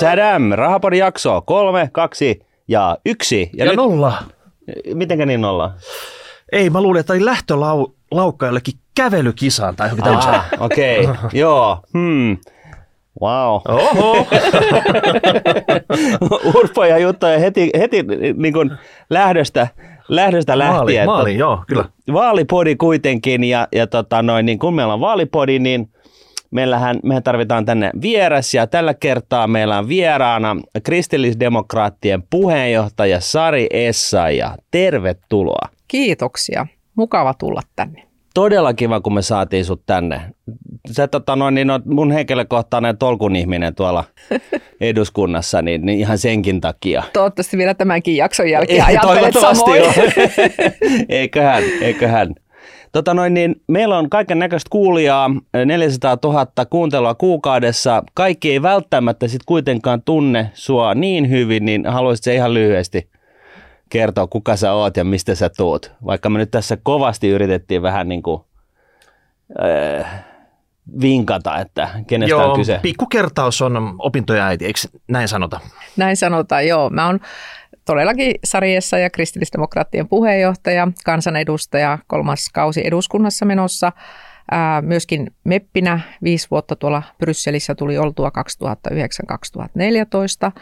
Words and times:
Tadam! 0.00 0.50
Rahapodin 0.52 0.98
jakso. 0.98 1.42
Kolme, 1.42 1.88
kaksi 1.92 2.40
ja 2.68 2.98
yksi. 3.06 3.50
Ja, 3.52 3.64
ja 3.64 3.70
nyt, 3.70 3.76
nolla. 3.76 4.22
Mitenkä 4.94 5.26
niin 5.26 5.40
nolla? 5.40 5.74
Ei, 6.52 6.70
mä 6.70 6.80
luulin, 6.80 7.00
että 7.00 7.12
oli 7.12 7.24
lähtölaukka 7.24 8.46
jollekin 8.46 8.74
kävelykisaan 8.94 9.76
tai 9.76 9.86
johonkin 9.86 10.04
tämmöiseen. 10.04 10.34
Ah, 10.34 10.46
Okei, 10.58 11.00
okay. 11.00 11.16
joo. 11.42 11.78
Hmm. 11.92 12.38
Wow. 13.22 13.60
Oho. 13.68 14.26
Urpo 16.54 16.84
ja 16.84 16.98
Jutta 16.98 17.28
ja 17.28 17.38
heti, 17.38 17.70
heti 17.78 18.04
niin 18.36 18.52
kuin 18.52 18.70
lähdöstä, 19.10 19.68
lähdöstä 20.08 20.58
lähtien. 20.58 21.06
Maali, 21.06 21.18
maali, 21.18 21.38
joo, 21.38 21.64
kyllä. 21.66 21.84
Vaalipodi 22.12 22.76
kuitenkin 22.76 23.44
ja, 23.44 23.68
ja 23.72 23.86
tota 23.86 24.22
noin, 24.22 24.46
niin 24.46 24.58
kun 24.58 24.74
meillä 24.74 24.94
on 24.94 25.00
vaalipodi, 25.00 25.58
niin 25.58 25.88
meillähän, 26.54 26.96
mehän 27.02 27.22
tarvitaan 27.22 27.64
tänne 27.64 27.90
vieras 28.02 28.54
ja 28.54 28.66
tällä 28.66 28.94
kertaa 28.94 29.46
meillä 29.46 29.78
on 29.78 29.88
vieraana 29.88 30.56
kristillisdemokraattien 30.82 32.22
puheenjohtaja 32.30 33.20
Sari 33.20 33.66
Essaja. 33.70 34.56
Tervetuloa. 34.70 35.68
Kiitoksia. 35.88 36.66
Mukava 36.94 37.34
tulla 37.34 37.60
tänne. 37.76 38.02
Todella 38.34 38.74
kiva, 38.74 39.00
kun 39.00 39.14
me 39.14 39.22
saatiin 39.22 39.64
sut 39.64 39.82
tänne. 39.86 40.20
Sä 40.90 41.08
tota 41.08 41.36
noin, 41.36 41.54
niin 41.54 41.70
on 41.70 41.82
mun 41.84 42.12
henkilökohtainen 42.12 42.98
tolkun 42.98 43.36
ihminen 43.36 43.74
tuolla 43.74 44.04
eduskunnassa, 44.80 45.62
niin, 45.62 45.86
niin 45.86 45.98
ihan 45.98 46.18
senkin 46.18 46.60
takia. 46.60 47.02
Toivottavasti 47.12 47.58
vielä 47.58 47.74
tämänkin 47.74 48.16
jakson 48.16 48.50
jälkeen 48.50 48.88
Ei, 48.88 48.96
ajattelet 48.96 49.34
samoin. 49.34 49.82
eiköhän, 51.08 51.62
eiköhän. 51.80 52.34
Tota 52.94 53.14
noin, 53.14 53.34
niin 53.34 53.62
meillä 53.68 53.98
on 53.98 54.10
kaiken 54.10 54.38
näköistä 54.38 54.68
kuulijaa, 54.70 55.30
400 55.66 56.18
000 56.24 56.46
kuuntelua 56.70 57.14
kuukaudessa. 57.14 58.02
Kaikki 58.14 58.50
ei 58.50 58.62
välttämättä 58.62 59.28
sit 59.28 59.42
kuitenkaan 59.46 60.02
tunne 60.02 60.50
sua 60.54 60.94
niin 60.94 61.30
hyvin, 61.30 61.64
niin 61.64 61.86
haluaisit 61.86 62.24
se 62.24 62.34
ihan 62.34 62.54
lyhyesti 62.54 63.10
kertoa, 63.90 64.26
kuka 64.26 64.56
sä 64.56 64.72
oot 64.72 64.96
ja 64.96 65.04
mistä 65.04 65.34
sä 65.34 65.50
tuut. 65.56 65.92
Vaikka 66.04 66.30
me 66.30 66.38
nyt 66.38 66.50
tässä 66.50 66.76
kovasti 66.82 67.28
yritettiin 67.28 67.82
vähän 67.82 68.08
niin 68.08 68.22
kuin, 68.22 68.42
äh, 69.62 70.24
vinkata, 71.00 71.58
että 71.58 71.88
kenestä 72.06 72.30
joo, 72.30 72.50
on 72.50 72.56
kyse. 72.56 72.78
pikkukertaus 72.82 73.62
on 73.62 73.94
opintoja 73.98 74.46
äiti, 74.46 74.66
eikö 74.66 74.80
näin 75.08 75.28
sanota? 75.28 75.60
Näin 75.96 76.16
sanotaan, 76.16 76.66
joo. 76.66 76.90
Mä 76.90 77.06
oon 77.06 77.20
todellakin 77.84 78.34
Sarjessa 78.44 78.98
ja 78.98 79.10
kristillisdemokraattien 79.10 80.08
puheenjohtaja, 80.08 80.88
kansanedustaja, 81.04 81.98
kolmas 82.06 82.48
kausi 82.52 82.86
eduskunnassa 82.86 83.44
menossa. 83.44 83.92
Ää, 84.50 84.82
myöskin 84.82 85.30
meppinä 85.44 86.00
viisi 86.22 86.50
vuotta 86.50 86.76
tuolla 86.76 87.02
Brysselissä 87.18 87.74
tuli 87.74 87.98
oltua 87.98 88.30
2009-2014, 90.48 90.52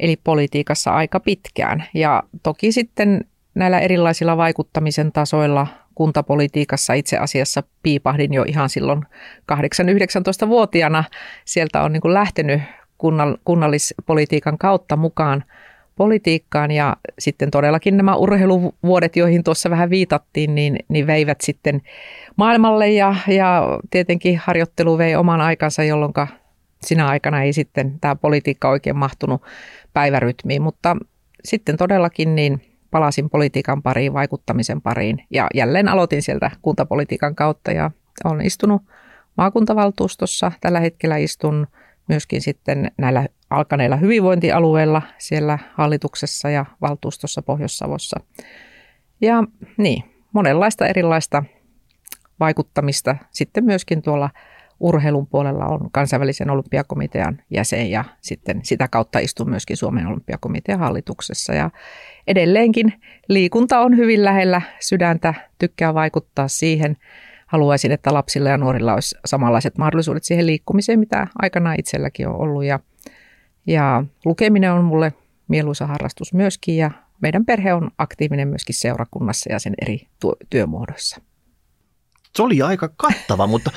eli 0.00 0.16
politiikassa 0.24 0.94
aika 0.94 1.20
pitkään. 1.20 1.84
Ja 1.94 2.22
toki 2.42 2.72
sitten 2.72 3.24
näillä 3.54 3.80
erilaisilla 3.80 4.36
vaikuttamisen 4.36 5.12
tasoilla 5.12 5.66
kuntapolitiikassa 5.94 6.92
itse 6.94 7.18
asiassa 7.18 7.62
piipahdin 7.82 8.32
jo 8.32 8.42
ihan 8.42 8.68
silloin 8.68 9.02
8-19-vuotiaana. 9.52 11.04
Sieltä 11.44 11.82
on 11.82 11.92
niin 11.92 12.14
lähtenyt 12.14 12.62
kunnallispolitiikan 13.44 14.58
kautta 14.58 14.96
mukaan 14.96 15.44
politiikkaan 15.96 16.70
ja 16.70 16.96
sitten 17.18 17.50
todellakin 17.50 17.96
nämä 17.96 18.16
urheiluvuodet, 18.16 19.16
joihin 19.16 19.44
tuossa 19.44 19.70
vähän 19.70 19.90
viitattiin, 19.90 20.54
niin, 20.54 20.78
niin 20.88 21.06
veivät 21.06 21.40
sitten 21.40 21.82
maailmalle 22.36 22.90
ja, 22.90 23.14
ja 23.28 23.78
tietenkin 23.90 24.40
harjoittelu 24.44 24.98
vei 24.98 25.16
oman 25.16 25.40
aikansa, 25.40 25.84
jolloin 25.84 26.12
sinä 26.82 27.08
aikana 27.08 27.42
ei 27.42 27.52
sitten 27.52 28.00
tämä 28.00 28.16
politiikka 28.16 28.68
oikein 28.68 28.96
mahtunut 28.96 29.42
päivärytmiin, 29.92 30.62
mutta 30.62 30.96
sitten 31.44 31.76
todellakin 31.76 32.34
niin 32.34 32.76
palasin 32.90 33.30
politiikan 33.30 33.82
pariin, 33.82 34.12
vaikuttamisen 34.12 34.82
pariin 34.82 35.24
ja 35.30 35.46
jälleen 35.54 35.88
aloitin 35.88 36.22
sieltä 36.22 36.50
kuntapolitiikan 36.62 37.34
kautta 37.34 37.72
ja 37.72 37.90
olen 38.24 38.46
istunut 38.46 38.82
maakuntavaltuustossa. 39.36 40.52
Tällä 40.60 40.80
hetkellä 40.80 41.16
istun 41.16 41.66
myöskin 42.08 42.40
sitten 42.40 42.90
näillä 42.98 43.26
alkaneilla 43.50 43.96
hyvinvointialueilla 43.96 45.02
siellä 45.18 45.58
hallituksessa 45.74 46.50
ja 46.50 46.66
valtuustossa 46.80 47.42
Pohjois-Savossa. 47.42 48.20
Ja 49.20 49.44
niin, 49.76 50.04
monenlaista 50.32 50.86
erilaista 50.86 51.42
vaikuttamista. 52.40 53.16
Sitten 53.30 53.64
myöskin 53.64 54.02
tuolla 54.02 54.30
urheilun 54.80 55.26
puolella 55.26 55.64
on 55.64 55.90
kansainvälisen 55.92 56.50
olympiakomitean 56.50 57.42
jäsen 57.50 57.90
ja 57.90 58.04
sitten 58.20 58.60
sitä 58.62 58.88
kautta 58.88 59.18
istun 59.18 59.50
myöskin 59.50 59.76
Suomen 59.76 60.06
olympiakomitean 60.06 60.80
hallituksessa. 60.80 61.54
Ja 61.54 61.70
edelleenkin 62.26 62.92
liikunta 63.28 63.80
on 63.80 63.96
hyvin 63.96 64.24
lähellä 64.24 64.62
sydäntä, 64.80 65.34
tykkää 65.58 65.94
vaikuttaa 65.94 66.48
siihen. 66.48 66.96
Haluaisin, 67.46 67.92
että 67.92 68.14
lapsilla 68.14 68.48
ja 68.48 68.56
nuorilla 68.56 68.94
olisi 68.94 69.16
samanlaiset 69.24 69.78
mahdollisuudet 69.78 70.24
siihen 70.24 70.46
liikkumiseen, 70.46 70.98
mitä 70.98 71.26
aikanaan 71.42 71.76
itselläkin 71.78 72.28
on 72.28 72.36
ollut. 72.36 72.64
Ja 72.64 72.80
ja 73.66 74.04
lukeminen 74.24 74.72
on 74.72 74.84
mulle 74.84 75.12
mieluisa 75.48 75.86
harrastus 75.86 76.32
myöskin 76.32 76.76
ja 76.76 76.90
meidän 77.20 77.44
perhe 77.44 77.74
on 77.74 77.90
aktiivinen 77.98 78.48
myöskin 78.48 78.74
seurakunnassa 78.74 79.52
ja 79.52 79.58
sen 79.58 79.74
eri 79.82 80.08
työmuodoissa. 80.50 81.20
Se 82.36 82.42
oli 82.42 82.62
aika 82.62 82.90
kattava, 82.96 83.46
mutta 83.52 83.70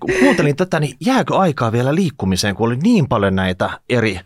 kun 0.00 0.14
kuuntelin 0.20 0.56
tätä, 0.56 0.80
niin 0.80 0.96
jääkö 1.00 1.36
aikaa 1.36 1.72
vielä 1.72 1.94
liikkumiseen, 1.94 2.54
kun 2.54 2.66
oli 2.66 2.76
niin 2.76 3.08
paljon 3.08 3.34
näitä 3.34 3.70
eri, 3.88 4.20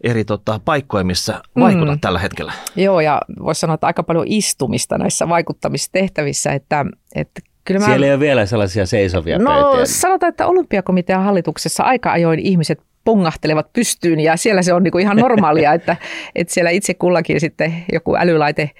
eri 0.00 0.24
tota, 0.24 0.60
paikkoja, 0.64 1.04
missä 1.04 1.42
vaikutat 1.60 1.94
mm. 1.94 2.00
tällä 2.00 2.18
hetkellä? 2.18 2.52
Joo, 2.76 3.00
ja 3.00 3.20
voisi 3.44 3.60
sanoa, 3.60 3.74
että 3.74 3.86
aika 3.86 4.02
paljon 4.02 4.26
istumista 4.28 4.98
näissä 4.98 5.28
vaikuttamistehtävissä, 5.28 6.52
että, 6.52 6.84
että 7.14 7.40
Kyllä 7.64 7.80
mä... 7.80 7.86
Siellä 7.86 8.06
ei 8.06 8.12
ole 8.12 8.20
vielä 8.20 8.46
sellaisia 8.46 8.86
seisovia 8.86 9.38
No 9.38 9.62
pöytiä. 9.62 9.86
sanotaan, 9.86 10.30
että 10.30 10.46
olympiakomitean 10.46 11.24
hallituksessa 11.24 11.82
aika 11.82 12.12
ajoin 12.12 12.38
ihmiset 12.38 12.80
pongahtelevat 13.04 13.72
pystyyn 13.72 14.20
ja 14.20 14.36
siellä 14.36 14.62
se 14.62 14.74
on 14.74 14.82
niin 14.82 14.92
kuin 14.92 15.02
ihan 15.02 15.16
normaalia, 15.16 15.72
että, 15.72 15.96
että 16.34 16.54
siellä 16.54 16.70
itse 16.70 16.94
kullakin 16.94 17.40
sitten 17.40 17.84
joku 17.92 18.16
älylaite 18.16 18.70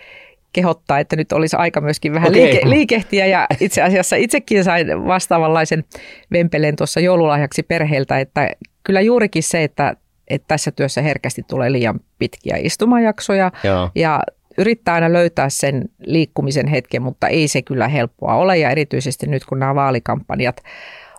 kehottaa, 0.53 0.99
että 0.99 1.17
nyt 1.17 1.33
olisi 1.33 1.56
aika 1.56 1.81
myöskin 1.81 2.15
vähän 2.15 2.28
okay. 2.28 2.43
liike, 2.43 2.61
liikehtiä 2.71 3.27
ja 3.27 3.47
itse 3.61 3.83
asiassa 3.83 4.17
itsekin 4.17 4.65
sain 4.65 5.06
vastaavanlaisen 5.06 5.84
vempeleen 6.33 6.77
tuossa 6.77 7.00
joululahjaksi 7.00 7.62
perheeltä, 7.62 8.19
että 8.19 8.50
kyllä 8.84 9.00
juurikin 9.00 9.43
se, 9.43 9.65
että, 9.65 9.97
että 10.28 10.49
tässä 10.49 10.71
työssä 10.71 11.03
herkästi 11.03 11.43
tulee 11.43 11.73
liian 11.73 12.00
pitkiä 12.19 12.56
istumajaksoja 12.59 13.50
Joo. 13.65 13.91
ja 13.94 14.21
yrittää 14.59 14.94
aina 14.94 15.12
löytää 15.12 15.48
sen 15.48 15.84
liikkumisen 15.98 16.66
hetken, 16.66 17.03
mutta 17.03 17.28
ei 17.28 17.48
se 17.48 17.62
kyllä 17.62 17.88
helppoa 17.88 18.34
ole 18.34 18.59
ja 18.59 18.70
erityisesti 18.70 19.26
nyt 19.26 19.44
kun 19.44 19.59
nämä 19.59 19.75
vaalikampanjat 19.75 20.56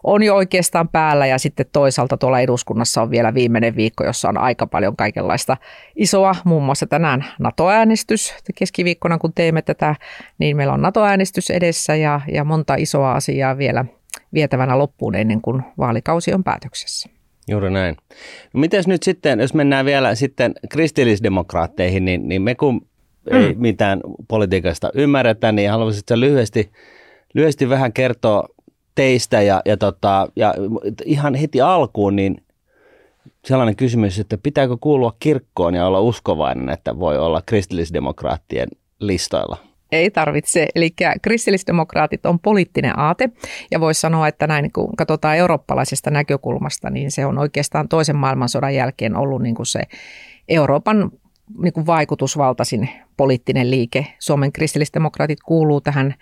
on 0.06 0.24
jo 0.24 0.36
oikeastaan 0.36 0.90
päällä 0.90 1.26
ja 1.26 1.38
sitten 1.38 1.66
toisaalta 1.74 2.18
tuolla 2.18 2.40
eduskunnassa 2.40 3.02
on 3.02 3.12
vielä 3.12 3.34
viimeinen 3.34 3.76
viikko, 3.76 4.04
jossa 4.04 4.30
on 4.30 4.38
aika 4.38 4.68
paljon 4.68 4.96
kaikenlaista 4.96 5.58
isoa, 5.96 6.36
muun 6.44 6.64
muassa 6.64 6.88
tänään 6.88 7.26
NATO-äänestys. 7.40 8.34
Keskiviikkona 8.56 9.18
kun 9.18 9.34
teemme 9.34 9.62
tätä, 9.62 9.96
niin 10.38 10.58
meillä 10.58 10.74
on 10.74 10.82
NATO-äänestys 10.82 11.50
edessä 11.50 11.96
ja, 11.96 12.22
ja 12.32 12.44
monta 12.44 12.76
isoa 12.76 13.12
asiaa 13.12 13.58
vielä 13.58 13.86
vietävänä 14.34 14.78
loppuun 14.78 15.16
ennen 15.16 15.42
kuin 15.42 15.62
vaalikausi 15.78 16.34
on 16.34 16.44
päätöksessä. 16.44 17.10
Juuri 17.48 17.72
näin. 17.72 17.96
No 18.54 18.60
mites 18.60 18.88
nyt 18.88 19.04
sitten, 19.04 19.40
jos 19.40 19.54
mennään 19.54 19.86
vielä 19.86 20.16
sitten 20.16 20.54
kristillisdemokraatteihin, 20.70 22.06
niin, 22.06 22.28
niin 22.28 22.42
me 22.42 22.56
kun 22.56 22.88
mm. 23.32 23.38
ei 23.38 23.54
mitään 23.58 24.02
politiikasta 24.28 24.90
ymmärretä, 24.94 25.52
niin 25.52 25.72
haluaisit 25.72 26.10
lyhyesti, 26.10 26.72
lyhyesti 27.34 27.70
vähän 27.70 27.94
kertoa 27.94 28.48
teistä 28.96 29.42
ja, 29.42 29.62
ja, 29.66 29.78
tota, 29.78 30.28
ja 30.36 30.54
ihan 31.06 31.36
heti 31.36 31.62
alkuun 31.62 32.16
niin 32.16 32.38
sellainen 33.46 33.76
kysymys, 33.76 34.20
että 34.20 34.38
pitääkö 34.38 34.78
kuulua 34.82 35.16
kirkkoon 35.20 35.76
ja 35.76 35.88
olla 35.88 36.00
uskovainen, 36.00 36.70
että 36.70 37.00
voi 37.00 37.18
olla 37.18 37.42
kristillisdemokraattien 37.46 38.68
listoilla? 39.00 39.58
Ei 39.92 40.12
tarvitse. 40.12 40.68
Eli 40.76 40.94
kristillisdemokraatit 41.22 42.26
on 42.26 42.40
poliittinen 42.40 43.00
aate 43.00 43.30
ja 43.72 43.80
voisi 43.80 44.02
sanoa, 44.02 44.28
että 44.28 44.48
näin 44.48 44.72
kun 44.72 44.96
katsotaan 44.96 45.38
eurooppalaisesta 45.38 46.12
näkökulmasta, 46.12 46.90
niin 46.90 47.12
se 47.12 47.26
on 47.26 47.38
oikeastaan 47.38 47.88
toisen 47.88 48.16
maailmansodan 48.16 48.76
jälkeen 48.76 49.16
ollut 49.16 49.42
niin 49.42 49.56
kuin 49.56 49.66
se 49.66 49.82
Euroopan 50.50 51.12
niin 51.62 51.74
kuin 51.74 51.86
vaikutusvaltaisin 51.86 52.90
poliittinen 53.18 53.72
liike. 53.72 54.08
Suomen 54.20 54.52
kristillisdemokraatit 54.52 55.40
kuuluu 55.46 55.82
tähän 55.82 56.16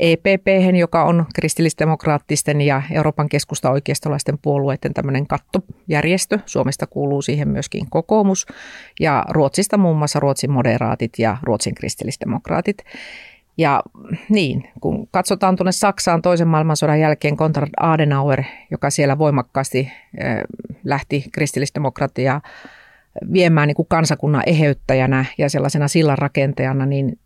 EPP, 0.00 0.46
joka 0.78 1.04
on 1.04 1.26
kristillisdemokraattisten 1.34 2.60
ja 2.60 2.82
Euroopan 2.90 3.28
keskusta 3.28 3.70
oikeistolaisten 3.70 4.38
puolueiden 4.42 4.94
tämmöinen 4.94 5.26
kattojärjestö. 5.26 6.38
Suomesta 6.46 6.86
kuuluu 6.86 7.22
siihen 7.22 7.48
myöskin 7.48 7.90
kokoomus 7.90 8.46
ja 9.00 9.24
Ruotsista 9.28 9.78
muun 9.78 9.96
muassa 9.96 10.20
Ruotsin 10.20 10.50
moderaatit 10.50 11.18
ja 11.18 11.36
Ruotsin 11.42 11.74
kristillisdemokraatit. 11.74 12.78
Ja 13.58 13.82
niin, 14.28 14.68
kun 14.80 15.08
katsotaan 15.10 15.56
tuonne 15.56 15.72
Saksaan 15.72 16.22
toisen 16.22 16.48
maailmansodan 16.48 17.00
jälkeen 17.00 17.36
Konrad 17.36 17.70
Adenauer, 17.80 18.42
joka 18.70 18.90
siellä 18.90 19.18
voimakkaasti 19.18 19.92
lähti 20.84 21.24
kristillisdemokratia 21.32 22.40
viemään 23.32 23.68
niin 23.68 23.76
kuin 23.76 23.88
kansakunnan 23.88 24.42
eheyttäjänä 24.46 25.24
ja 25.38 25.48
sellaisena 25.48 25.88
sillanrakentajana, 25.88 26.86
niin 26.86 27.18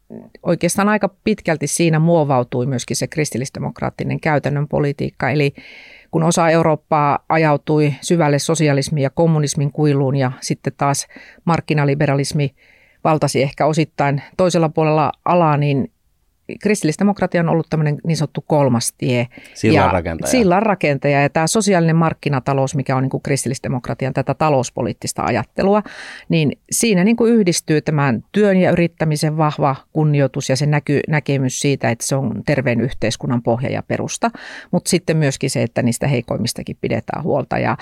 oikeastaan 0.43 0.89
aika 0.89 1.09
pitkälti 1.25 1.67
siinä 1.67 1.99
muovautui 1.99 2.67
myöskin 2.67 2.97
se 2.97 3.07
kristillisdemokraattinen 3.07 4.21
käytännön 4.21 4.69
politiikka. 4.69 5.31
Eli 5.31 5.55
kun 6.11 6.23
osa 6.23 6.49
Eurooppaa 6.49 7.19
ajautui 7.29 7.95
syvälle 8.01 8.39
sosialismin 8.39 9.03
ja 9.03 9.11
kommunismin 9.11 9.73
kuiluun 9.73 10.17
ja 10.17 10.33
sitten 10.41 10.73
taas 10.77 11.07
markkinaliberalismi 11.45 12.55
valtasi 13.05 13.43
ehkä 13.43 13.67
osittain 13.67 14.23
toisella 14.37 14.69
puolella 14.69 15.13
alaa, 15.25 15.57
niin 15.57 15.91
kristillisdemokratia 16.63 17.41
on 17.41 17.49
ollut 17.49 17.67
tämmöinen 17.71 17.97
niin 18.07 18.17
sanottu 18.17 18.45
kolmas 18.47 18.93
tie. 18.99 19.27
Sillanrakentaja. 19.55 20.31
Sillanrakentaja. 20.31 21.23
Ja 21.23 21.29
tämä 21.29 21.47
sosiaalinen 21.47 21.97
markkinatalous, 21.97 22.75
mikä 22.75 22.97
on 22.97 23.03
niin 23.03 23.11
kuin 23.11 23.23
kristillisdemokratian 23.23 24.13
tätä 24.13 24.35
talouspoliittista 24.35 25.23
ajattelua, 25.23 25.83
niin 26.29 26.59
siinä 26.71 27.05
niin 27.05 27.17
kuin 27.17 27.33
yhdistyy 27.33 27.81
tämän 27.81 28.25
työn 28.33 28.57
ja 28.57 28.71
yrittämisen 28.71 29.37
vahva 29.37 29.77
kunnioitus 29.93 30.49
ja 30.49 30.57
se 30.57 30.67
näky, 30.67 31.01
näkemys 31.09 31.61
siitä, 31.61 31.91
että 31.91 32.07
se 32.07 32.17
on 32.17 32.43
terveen 32.47 32.81
yhteiskunnan 32.81 33.43
pohja 33.43 33.71
ja 33.71 33.83
perusta, 33.83 34.31
mutta 34.71 34.89
sitten 34.89 35.17
myöskin 35.17 35.51
se, 35.51 35.63
että 35.63 35.83
niistä 35.83 36.07
heikoimmistakin 36.07 36.77
pidetään 36.81 37.23
huolta. 37.23 37.59
Ja, 37.59 37.77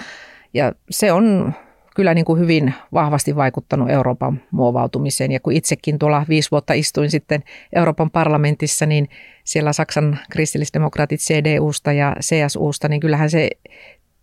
ja 0.54 0.72
se 0.90 1.12
on 1.12 1.54
kyllä 1.94 2.14
niin 2.14 2.24
kuin 2.24 2.40
hyvin 2.40 2.74
vahvasti 2.92 3.36
vaikuttanut 3.36 3.90
Euroopan 3.90 4.42
muovautumiseen. 4.50 5.32
Ja 5.32 5.40
kun 5.40 5.52
itsekin 5.52 5.98
tuolla 5.98 6.26
viisi 6.28 6.50
vuotta 6.50 6.72
istuin 6.72 7.10
sitten 7.10 7.42
Euroopan 7.76 8.10
parlamentissa, 8.10 8.86
niin 8.86 9.08
siellä 9.44 9.72
Saksan 9.72 10.18
kristillisdemokraatit 10.30 11.20
CDUsta 11.20 11.92
ja 11.92 12.16
CSUsta, 12.20 12.88
niin 12.88 13.00
kyllähän 13.00 13.30
se 13.30 13.50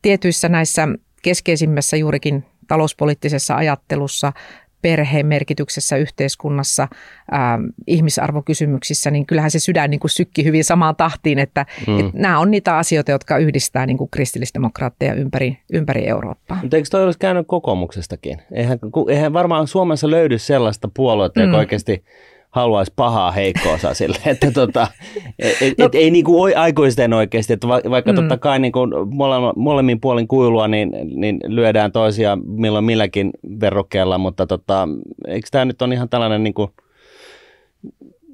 tietyissä 0.02 0.50
näissä 0.50 0.88
keskeisimmässä 1.24 1.98
juurikin 1.98 2.46
talouspoliittisessa 2.68 3.56
ajattelussa 3.56 4.34
perheen 4.82 5.26
merkityksessä 5.26 5.98
yhteiskunnassa, 5.98 6.88
ää, 7.32 7.60
ihmisarvokysymyksissä, 7.88 9.12
niin 9.12 9.26
kyllähän 9.26 9.52
se 9.52 9.60
sydän 9.60 9.90
niin 9.90 10.00
kuin 10.00 10.12
sykki 10.12 10.44
hyvin 10.44 10.64
samaan 10.64 10.96
tahtiin, 10.96 11.40
että, 11.40 11.66
mm. 11.88 12.00
että 12.00 12.12
nämä 12.14 12.40
on 12.40 12.52
niitä 12.52 12.78
asioita, 12.78 13.12
jotka 13.12 13.38
yhdistää 13.38 13.86
niin 13.86 13.98
kuin 13.98 14.10
kristillisdemokraatteja 14.10 15.14
ympäri, 15.14 15.58
ympäri 15.74 16.08
Eurooppaa. 16.08 16.60
Mutta 16.62 16.78
eikö 16.78 16.90
toi 16.92 17.04
olisi 17.04 17.20
käynyt 17.20 17.48
kokoomuksestakin? 17.48 18.42
Eihän, 18.52 18.80
eihän 19.10 19.34
varmaan 19.34 19.68
Suomessa 19.68 20.12
löydy 20.12 20.38
sellaista 20.38 20.90
puoluetta, 20.94 21.42
joka 21.42 21.54
mm. 21.54 21.60
oikeasti 21.60 22.04
haluaisi 22.50 22.94
pahaa 22.96 23.32
heikko-osa 23.32 23.94
sille, 23.94 24.18
että 24.26 24.52
tota, 24.52 24.88
et, 25.40 25.62
et, 25.62 25.78
no, 25.78 25.86
et, 25.86 25.96
ei 25.96 26.12
niinku 26.12 26.44
aikuisten 26.56 27.14
oikeasti, 27.14 27.54
että 27.54 27.68
va, 27.68 27.82
vaikka 27.90 28.12
mm. 28.12 28.16
totta 28.16 28.38
kai 28.38 28.60
niinku 28.60 28.80
mole, 29.12 29.54
molemmin 29.56 30.00
puolin 30.00 30.28
kuilua, 30.28 30.68
niin, 30.68 30.92
niin 31.16 31.40
lyödään 31.46 31.92
toisia 31.92 32.38
milloin 32.46 32.86
milläkin 32.86 33.32
verrokkeella, 33.60 34.18
mutta 34.18 34.48
tota, 34.48 34.88
eikö 35.28 35.48
tämä 35.52 35.66
nyt 35.66 35.82
on 35.82 35.94
ihan 35.94 36.10
tällainen 36.10 36.44
niinku 36.44 36.72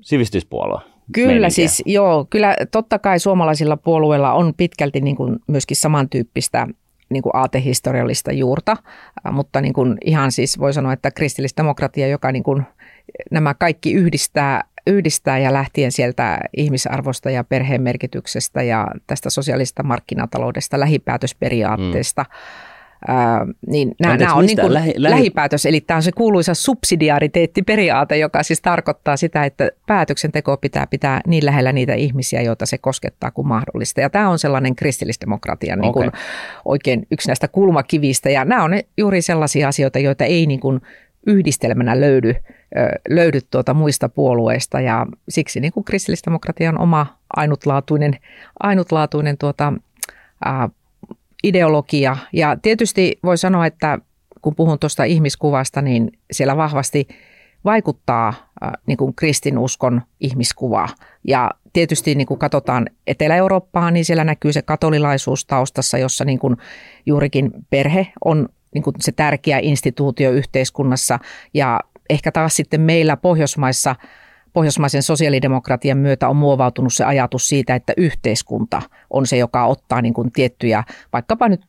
sivistyspuolue? 0.01 0.81
Kyllä 1.11 1.27
meininkiä? 1.27 1.49
siis, 1.49 1.83
joo, 1.85 2.27
kyllä 2.29 2.55
totta 2.71 2.99
kai 2.99 3.19
suomalaisilla 3.19 3.77
puolueilla 3.77 4.33
on 4.33 4.53
pitkälti 4.57 5.01
niin 5.01 5.15
kuin 5.15 5.39
myöskin 5.47 5.77
samantyyppistä 5.77 6.67
niin 7.09 7.23
kuin 7.23 7.35
aatehistoriallista 7.35 8.31
juurta, 8.31 8.77
mutta 9.31 9.61
niin 9.61 9.73
kuin 9.73 9.97
ihan 10.05 10.31
siis 10.31 10.59
voi 10.59 10.73
sanoa, 10.73 10.93
että 10.93 11.11
kristillisdemokratia, 11.11 12.07
joka 12.07 12.31
niin 12.31 12.43
kuin 12.43 12.63
nämä 13.31 13.53
kaikki 13.53 13.93
yhdistää, 13.93 14.63
yhdistää 14.87 15.39
ja 15.39 15.53
lähtien 15.53 15.91
sieltä 15.91 16.39
ihmisarvosta 16.57 17.29
ja 17.29 17.43
perheen 17.43 17.81
merkityksestä 17.81 18.63
ja 18.63 18.87
tästä 19.07 19.29
sosiaalista 19.29 19.83
markkinataloudesta, 19.83 20.79
lähipäätösperiaatteesta. 20.79 22.21
Mm. 22.23 22.75
Ää, 23.07 23.47
niin 23.67 23.95
nämä, 23.99 24.11
Anteeksi, 24.11 24.31
nämä 24.31 24.39
on 24.39 24.45
niin 24.45 24.59
kuin 24.59 24.73
lähi, 24.73 24.93
lähi... 24.97 25.15
lähipäätös, 25.15 25.65
eli 25.65 25.81
tämä 25.81 25.95
on 25.95 26.03
se 26.03 26.11
kuuluisa 26.11 26.53
subsidiariteettiperiaate, 26.53 28.17
joka 28.17 28.43
siis 28.43 28.61
tarkoittaa 28.61 29.17
sitä, 29.17 29.45
että 29.45 29.69
päätöksenteko 29.87 30.57
pitää 30.57 30.87
pitää 30.87 31.21
niin 31.27 31.45
lähellä 31.45 31.71
niitä 31.71 31.93
ihmisiä, 31.93 32.41
joita 32.41 32.65
se 32.65 32.77
koskettaa 32.77 33.31
kuin 33.31 33.47
mahdollista. 33.47 34.01
Ja 34.01 34.09
tämä 34.09 34.29
on 34.29 34.39
sellainen 34.39 34.75
kristillisdemokratian 34.75 35.79
okay. 35.79 35.81
niin 35.81 35.93
kuin 35.93 36.21
oikein 36.65 37.07
yksi 37.11 37.29
näistä 37.29 37.47
kulmakivistä, 37.47 38.29
ja 38.29 38.45
nämä 38.45 38.63
on 38.63 38.71
juuri 38.97 39.21
sellaisia 39.21 39.67
asioita, 39.67 39.99
joita 39.99 40.25
ei 40.25 40.45
niin 40.45 40.59
kuin 40.59 40.81
yhdistelmänä 41.27 42.01
löydy, 42.01 42.35
löydy 43.09 43.39
tuota 43.51 43.73
muista 43.73 44.09
puolueista 44.09 44.81
ja 44.81 45.05
siksi 45.29 45.59
niin 45.59 45.73
kuin 45.73 45.83
kristillisdemokratia 45.83 46.69
on 46.69 46.79
oma 46.79 47.17
ainutlaatuinen, 47.35 48.17
ainutlaatuinen 48.59 49.37
tuota, 49.37 49.73
ää, 50.45 50.69
ideologia. 51.43 52.17
Ja 52.33 52.57
tietysti 52.61 53.19
voi 53.23 53.37
sanoa, 53.37 53.65
että 53.65 53.99
kun 54.41 54.55
puhun 54.55 54.79
tuosta 54.79 55.03
ihmiskuvasta, 55.03 55.81
niin 55.81 56.11
siellä 56.31 56.57
vahvasti 56.57 57.07
vaikuttaa 57.65 58.27
äh, 58.27 58.71
niin 58.85 58.97
kuin 58.97 59.15
kristinuskon 59.15 60.01
ihmiskuvaa. 60.19 60.89
Ja 61.27 61.51
tietysti 61.73 62.15
niin 62.15 62.27
kuin 62.27 62.39
katsotaan 62.39 62.89
Etelä-Eurooppaa, 63.07 63.91
niin 63.91 64.05
siellä 64.05 64.23
näkyy 64.23 64.53
se 64.53 64.61
katolilaisuus 64.61 65.45
taustassa, 65.45 65.97
jossa 65.97 66.25
niin 66.25 66.39
kuin 66.39 66.57
juurikin 67.05 67.51
perhe 67.69 68.07
on 68.25 68.49
niin 68.73 68.83
kuin 68.83 68.95
se 68.99 69.11
tärkeä 69.11 69.59
instituutio 69.61 70.31
yhteiskunnassa 70.31 71.19
ja 71.53 71.79
ehkä 72.09 72.31
taas 72.31 72.55
sitten 72.55 72.81
meillä 72.81 73.17
Pohjoismaissa 73.17 73.95
pohjoismaisen 74.55 75.03
sosiaalidemokratian 75.03 75.97
myötä 75.97 76.29
on 76.29 76.35
muovautunut 76.35 76.93
se 76.93 77.03
ajatus 77.03 77.47
siitä, 77.47 77.75
että 77.75 77.93
yhteiskunta 77.97 78.81
on 79.09 79.27
se, 79.27 79.37
joka 79.37 79.65
ottaa 79.65 80.01
niin 80.01 80.13
kuin 80.13 80.31
tiettyjä, 80.31 80.83
vaikkapa 81.13 81.49
nyt 81.49 81.61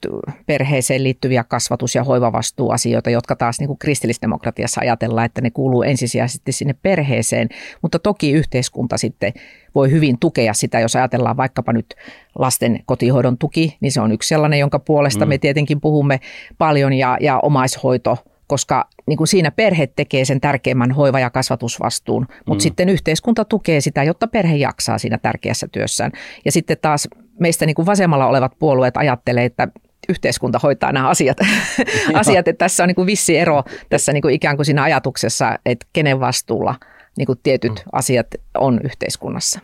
perheeseen 0.47 1.05
liittyviä 1.05 1.45
kasvatus- 1.45 1.95
ja 1.95 2.05
hoivavastuuasioita, 2.05 3.11
jotka 3.11 3.37
taas 3.37 3.59
niin 3.59 3.67
kuin 3.67 3.79
kristillisdemokratiassa 3.79 4.81
ajatellaan, 4.81 5.27
että 5.27 5.41
ne 5.41 5.51
kuuluu 5.51 5.83
ensisijaisesti 5.83 6.53
sinne 6.53 6.75
perheeseen, 6.83 7.49
mutta 7.83 7.99
toki 7.99 8.33
yhteiskunta 8.33 8.99
sitten 8.99 9.33
voi 9.75 9.91
hyvin 9.91 10.19
tukea 10.19 10.55
sitä, 10.55 10.81
jos 10.81 10.97
ajatellaan 10.97 11.37
vaikkapa 11.37 11.73
nyt 11.73 11.95
lasten 12.39 12.81
kotihoidon 12.87 13.39
tuki, 13.39 13.77
niin 13.81 13.93
se 13.93 14.01
on 14.01 14.13
yksi 14.13 14.29
sellainen, 14.29 14.59
jonka 14.59 14.79
puolesta 14.79 15.25
mm. 15.25 15.29
me 15.29 15.39
tietenkin 15.39 15.81
puhumme 15.81 16.21
paljon 16.59 16.93
ja, 16.93 17.17
ja 17.21 17.39
omaishoito– 17.39 18.19
koska 18.47 18.89
niin 19.07 19.17
kuin 19.17 19.29
siinä 19.29 19.51
perhe 19.51 19.87
tekee 19.87 20.25
sen 20.25 20.41
tärkeimmän 20.41 20.93
hoiva- 20.93 21.21
ja 21.21 21.31
kasvatusvastuun, 21.31 22.27
mutta 22.47 22.63
mm. 22.63 22.63
sitten 22.63 22.89
yhteiskunta 22.89 23.45
tukee 23.45 23.81
sitä, 23.81 24.03
jotta 24.03 24.27
perhe 24.27 24.57
jaksaa 24.57 24.99
siinä 24.99 25.19
tärkeässä 25.19 25.69
työssään. 25.73 26.13
Ja 26.45 26.53
sitten 26.53 26.77
taas 26.83 27.09
meistä 27.41 27.67
niin 27.67 27.75
kuin 27.75 27.87
vasemmalla 27.87 28.27
olevat 28.27 28.53
puolueet 28.59 28.97
ajattelee, 28.97 29.45
että 29.45 29.69
yhteiskunta 30.09 30.61
hoitaa 30.63 30.93
nämä 30.93 31.09
asiat. 31.09 31.37
asiat 32.15 32.49
että 32.49 32.65
tässä 32.65 32.83
on 32.83 32.89
niin 32.89 32.97
kuin 32.97 33.07
vissi 33.07 33.39
ero 33.39 33.63
tässä 33.89 34.13
niin 34.13 34.23
kuin 34.23 34.35
ikään 34.35 34.57
kuin 34.57 34.67
siinä 34.67 34.83
ajatuksessa, 34.83 35.59
että 35.67 35.87
kenen 35.93 36.21
vastuulla 36.21 36.75
niin 37.17 37.27
kuin 37.27 37.39
tietyt 37.43 37.73
mm. 37.73 37.91
asiat 37.93 38.27
on 38.59 38.81
yhteiskunnassa. 38.85 39.61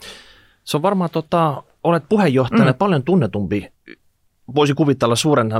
Se 0.64 0.76
on 0.76 0.82
varmaan, 0.82 1.10
tota, 1.10 1.62
olet 1.84 2.04
puheenjohtajana 2.08 2.72
mm. 2.72 2.78
paljon 2.78 3.02
tunnetumpi 3.02 3.72
voisi 4.54 4.74
kuvitella 4.74 5.16
suuren 5.16 5.50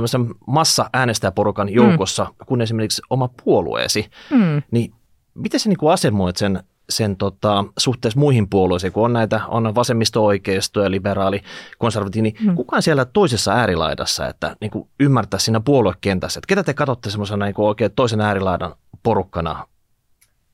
massa 0.47 0.89
äänestäjäporukan 0.93 1.67
mm. 1.67 1.73
joukossa 1.73 2.23
mm. 2.23 2.45
kuin 2.45 2.61
esimerkiksi 2.61 3.01
oma 3.09 3.29
puolueesi, 3.43 4.09
mm. 4.31 4.61
niin 4.71 4.93
miten 5.35 5.59
sä 5.59 5.69
niin 5.69 5.91
asemoit 5.91 6.37
sen, 6.37 6.63
sen 6.89 7.17
tota, 7.17 7.65
suhteessa 7.77 8.19
muihin 8.19 8.49
puolueisiin, 8.49 8.93
kun 8.93 9.05
on 9.05 9.13
näitä, 9.13 9.41
on 9.47 9.75
vasemmisto-oikeisto 9.75 10.83
ja 10.83 10.91
liberaali, 10.91 11.41
konservatiivi, 11.77 12.31
niin 12.31 12.35
mm. 12.49 12.55
kukaan 12.55 12.81
siellä 12.81 13.05
toisessa 13.05 13.53
äärilaidassa, 13.53 14.27
että 14.27 14.55
niin 14.61 14.71
kuin 14.71 14.89
ymmärtää 14.99 15.39
siinä 15.39 15.59
puoluekentässä, 15.59 16.37
että 16.37 16.47
ketä 16.47 16.63
te 16.63 16.73
katsotte 16.73 17.09
semmoisena 17.09 17.45
niin 17.45 17.55
oikein 17.57 17.91
toisen 17.95 18.21
äärilaidan 18.21 18.75
porukkana, 19.03 19.67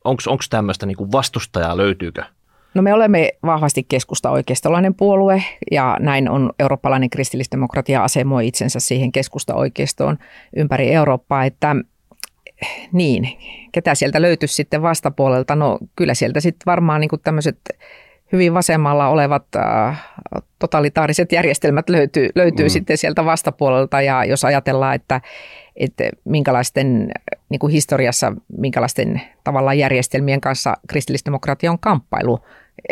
onko 0.05 0.43
tämmöistä 0.49 0.85
niin 0.85 1.11
vastustajaa, 1.11 1.77
löytyykö? 1.77 2.23
No 2.73 2.81
me 2.81 2.93
olemme 2.93 3.31
vahvasti 3.45 3.83
keskusta 3.83 4.31
oikeistolainen 4.31 4.95
puolue 4.95 5.43
ja 5.71 5.97
näin 5.99 6.29
on 6.29 6.49
eurooppalainen 6.59 7.09
kristillisdemokratia 7.09 8.03
asemoi 8.03 8.47
itsensä 8.47 8.79
siihen 8.79 9.11
keskusta 9.11 9.55
oikeistoon 9.55 10.17
ympäri 10.55 10.93
Eurooppaa, 10.93 11.45
että 11.45 11.75
niin, 12.91 13.29
ketä 13.71 13.95
sieltä 13.95 14.21
löytyisi 14.21 14.55
sitten 14.55 14.81
vastapuolelta? 14.81 15.55
No 15.55 15.77
kyllä 15.95 16.13
sieltä 16.13 16.39
sitten 16.39 16.65
varmaan 16.65 17.01
niin 17.01 17.09
tämmöiset 17.23 17.59
hyvin 18.31 18.53
vasemmalla 18.53 19.07
olevat 19.07 19.45
äh, 19.55 20.09
totalitaariset 20.59 21.31
järjestelmät 21.31 21.89
löytyy, 21.89 22.29
löytyy 22.35 22.65
mm. 22.65 22.69
sitten 22.69 22.97
sieltä 22.97 23.25
vastapuolelta 23.25 24.01
ja 24.01 24.25
jos 24.25 24.45
ajatellaan, 24.45 24.95
että, 24.95 25.21
että 25.75 26.03
minkälaisten 26.25 27.11
niin 27.49 27.59
kuin 27.59 27.71
historiassa, 27.71 28.33
minkälaisten 28.57 29.21
tavallaan 29.43 29.77
järjestelmien 29.77 30.41
kanssa 30.41 30.77
kristillisdemokratia 30.87 31.71
on 31.71 31.79
kamppailu 31.79 32.39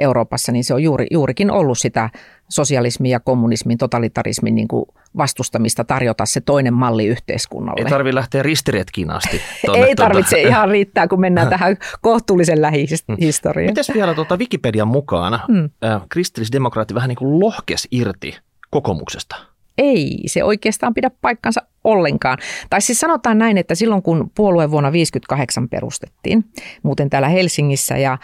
Euroopassa, 0.02 0.52
niin 0.52 0.64
se 0.64 0.74
on 0.74 0.84
juuri, 0.84 1.08
juurikin 1.12 1.52
ollut 1.52 1.78
sitä 1.78 2.10
sosialismin 2.50 3.12
ja 3.12 3.20
kommunismin, 3.20 3.78
totalitarismin 3.78 4.56
niin 4.56 4.68
kuin 4.68 4.86
vastustamista 5.18 5.84
tarjota 5.84 6.26
se 6.26 6.42
toinen 6.42 6.74
malli 6.74 7.06
yhteiskunnalle. 7.06 7.82
Ei 7.82 7.90
tarvitse 7.90 8.16
lähteä 8.16 8.44
ristiretkiin 8.44 9.12
asti. 9.12 9.42
Tuonne, 9.66 9.86
Ei 9.86 9.96
tarvitse, 9.96 10.36
tuota. 10.36 10.50
ihan 10.50 10.70
riittää, 10.70 11.08
kun 11.08 11.20
mennään 11.20 11.50
tähän 11.50 11.78
kohtuullisen 12.02 12.62
lähihistoriaan. 12.62 13.72
Mites 13.72 13.92
vielä 13.94 14.14
tuota 14.14 14.38
Wikipedian 14.38 14.88
mukaan 14.88 15.40
hmm. 15.48 15.70
kristillisdemokraatti 16.10 16.96
vähän 16.96 17.08
niin 17.08 17.18
kuin 17.18 17.40
lohkes 17.40 17.88
irti 17.92 18.38
kokoomuksesta? 18.70 19.36
Ei 19.78 20.24
se 20.26 20.44
oikeastaan 20.44 20.94
pidä 20.94 21.12
paikkansa 21.22 21.62
ollenkaan. 21.88 22.38
Tai 22.70 22.82
siis 22.82 23.00
sanotaan 23.00 23.38
näin, 23.38 23.58
että 23.58 23.75
silloin 23.75 24.01
kun 24.01 24.32
puolue 24.36 24.72
vuonna 24.72 24.88
1958 24.89 25.70
perustettiin, 25.70 26.46
muuten 26.84 27.10
täällä 27.10 27.29
Helsingissä, 27.29 27.98
ja 27.98 28.17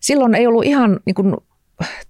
silloin 0.00 0.34
ei 0.34 0.46
ollut 0.46 0.64
ihan 0.64 1.00
niin 1.06 1.14
kuin, 1.14 1.36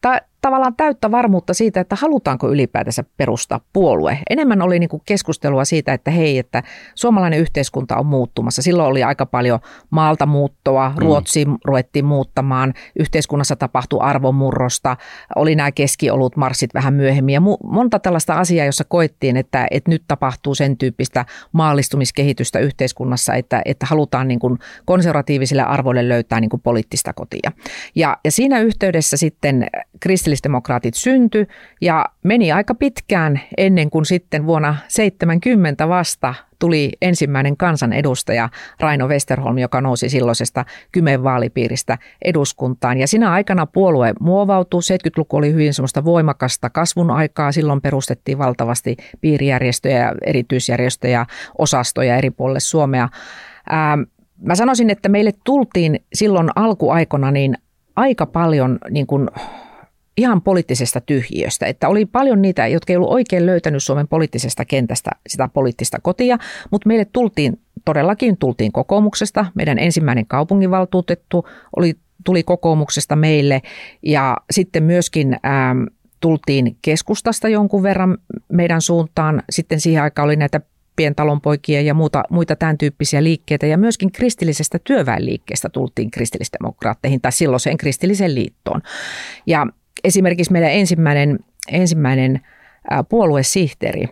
ta- 0.00 0.20
tavallaan 0.40 0.74
täyttä 0.76 1.10
varmuutta 1.10 1.54
siitä, 1.54 1.80
että 1.80 1.96
halutaanko 1.96 2.48
ylipäätänsä 2.48 3.04
perustaa 3.16 3.60
puolue. 3.72 4.18
Enemmän 4.30 4.62
oli 4.62 4.78
niin 4.78 4.88
kuin 4.88 5.02
keskustelua 5.06 5.64
siitä, 5.64 5.92
että 5.92 6.10
hei, 6.10 6.38
että 6.38 6.62
suomalainen 6.94 7.40
yhteiskunta 7.40 7.96
on 7.96 8.06
muuttumassa. 8.06 8.62
Silloin 8.62 8.88
oli 8.88 9.02
aika 9.02 9.26
paljon 9.26 9.60
maalta 9.90 10.26
muuttoa, 10.26 10.88
mm. 10.88 10.94
Ruotsi 10.98 11.44
mm. 11.44 11.56
ruvettiin 11.64 12.04
muuttamaan, 12.04 12.74
yhteiskunnassa 12.98 13.56
tapahtui 13.56 13.98
arvomurrosta, 14.02 14.96
oli 15.36 15.54
nämä 15.54 15.72
keskiolut 15.72 16.36
marssit 16.36 16.74
vähän 16.74 16.94
myöhemmin 16.94 17.32
ja 17.32 17.40
monta 17.64 17.98
tällaista 17.98 18.34
asiaa, 18.34 18.66
jossa 18.66 18.84
koettiin, 18.84 19.36
että, 19.36 19.66
että 19.70 19.90
nyt 19.90 20.02
tapahtuu 20.08 20.54
sen 20.54 20.76
tyyppistä 20.76 21.24
maallistumiskehitystä 21.52 22.58
yhteiskunnassa, 22.58 23.34
että, 23.34 23.62
että 23.64 23.86
halutaan 23.86 24.28
niin 24.28 24.40
kuin 24.40 24.58
konservatiivisille 24.84 25.62
arvoille 25.62 26.08
löytää 26.08 26.40
niin 26.40 26.50
kuin 26.50 26.60
poliittista 26.60 27.12
kotia. 27.12 27.52
Ja, 27.94 28.16
ja 28.24 28.30
siinä 28.30 28.60
yhteydessä 28.60 29.16
sitten 29.16 29.66
kristillisyyden 30.00 30.29
kristillisdemokraatit 30.30 30.94
synty 30.94 31.46
ja 31.80 32.06
meni 32.22 32.52
aika 32.52 32.74
pitkään 32.74 33.40
ennen 33.56 33.90
kuin 33.90 34.04
sitten 34.04 34.46
vuonna 34.46 34.76
70 34.88 35.88
vasta 35.88 36.34
tuli 36.58 36.92
ensimmäinen 37.02 37.56
kansanedustaja 37.56 38.48
Raino 38.80 39.08
Westerholm, 39.08 39.58
joka 39.58 39.80
nousi 39.80 40.08
silloisesta 40.08 40.64
Kymen 40.92 41.22
vaalipiiristä 41.22 41.98
eduskuntaan. 42.24 42.98
Ja 42.98 43.06
sinä 43.06 43.32
aikana 43.32 43.66
puolue 43.66 44.12
muovautui. 44.20 44.80
70-luku 44.80 45.36
oli 45.36 45.52
hyvin 45.52 45.74
semmoista 45.74 46.04
voimakasta 46.04 46.70
kasvun 46.70 47.10
aikaa. 47.10 47.52
Silloin 47.52 47.80
perustettiin 47.80 48.38
valtavasti 48.38 48.96
piirijärjestöjä, 49.20 50.14
erityisjärjestöjä, 50.26 51.26
osastoja 51.58 52.16
eri 52.16 52.30
puolille 52.30 52.60
Suomea. 52.60 53.08
Ää, 53.70 53.98
mä 54.42 54.54
sanoisin, 54.54 54.90
että 54.90 55.08
meille 55.08 55.32
tultiin 55.44 56.00
silloin 56.14 56.48
alkuaikona 56.56 57.30
niin 57.30 57.56
aika 57.96 58.26
paljon 58.26 58.78
niin 58.90 59.06
kuin 59.06 59.28
ihan 60.20 60.42
poliittisesta 60.42 61.00
tyhjiöstä. 61.00 61.66
Että 61.66 61.88
oli 61.88 62.06
paljon 62.06 62.42
niitä, 62.42 62.66
jotka 62.66 62.92
ei 62.92 62.96
ollut 62.96 63.12
oikein 63.12 63.46
löytänyt 63.46 63.82
Suomen 63.82 64.08
poliittisesta 64.08 64.64
kentästä 64.64 65.10
sitä 65.28 65.48
poliittista 65.48 65.98
kotia, 66.02 66.38
mutta 66.70 66.88
meille 66.88 67.04
tultiin, 67.04 67.60
todellakin 67.84 68.36
tultiin 68.36 68.72
kokoomuksesta. 68.72 69.46
Meidän 69.54 69.78
ensimmäinen 69.78 70.26
kaupunginvaltuutettu 70.26 71.48
oli, 71.76 71.94
tuli 72.24 72.42
kokoomuksesta 72.42 73.16
meille 73.16 73.62
ja 74.02 74.36
sitten 74.50 74.82
myöskin 74.82 75.36
ähm, 75.46 75.82
tultiin 76.20 76.76
keskustasta 76.82 77.48
jonkun 77.48 77.82
verran 77.82 78.18
meidän 78.52 78.80
suuntaan. 78.80 79.42
Sitten 79.50 79.80
siihen 79.80 80.02
aikaan 80.02 80.26
oli 80.26 80.36
näitä 80.36 80.60
pientalonpoikia 80.96 81.80
ja 81.80 81.94
muuta, 81.94 82.22
muita 82.30 82.56
tämän 82.56 82.78
tyyppisiä 82.78 83.24
liikkeitä. 83.24 83.66
Ja 83.66 83.78
myöskin 83.78 84.12
kristillisestä 84.12 84.78
työväenliikkeestä 84.84 85.68
tultiin 85.68 86.10
kristillisdemokraatteihin 86.10 87.20
tai 87.20 87.32
silloiseen 87.32 87.76
kristilliseen 87.76 88.34
liittoon. 88.34 88.80
Ja 89.46 89.66
esimerkiksi 90.04 90.52
meidän 90.52 90.70
ensimmäinen, 90.70 91.38
ensimmäinen 91.68 92.40
puoluesihteeri, 93.08 94.08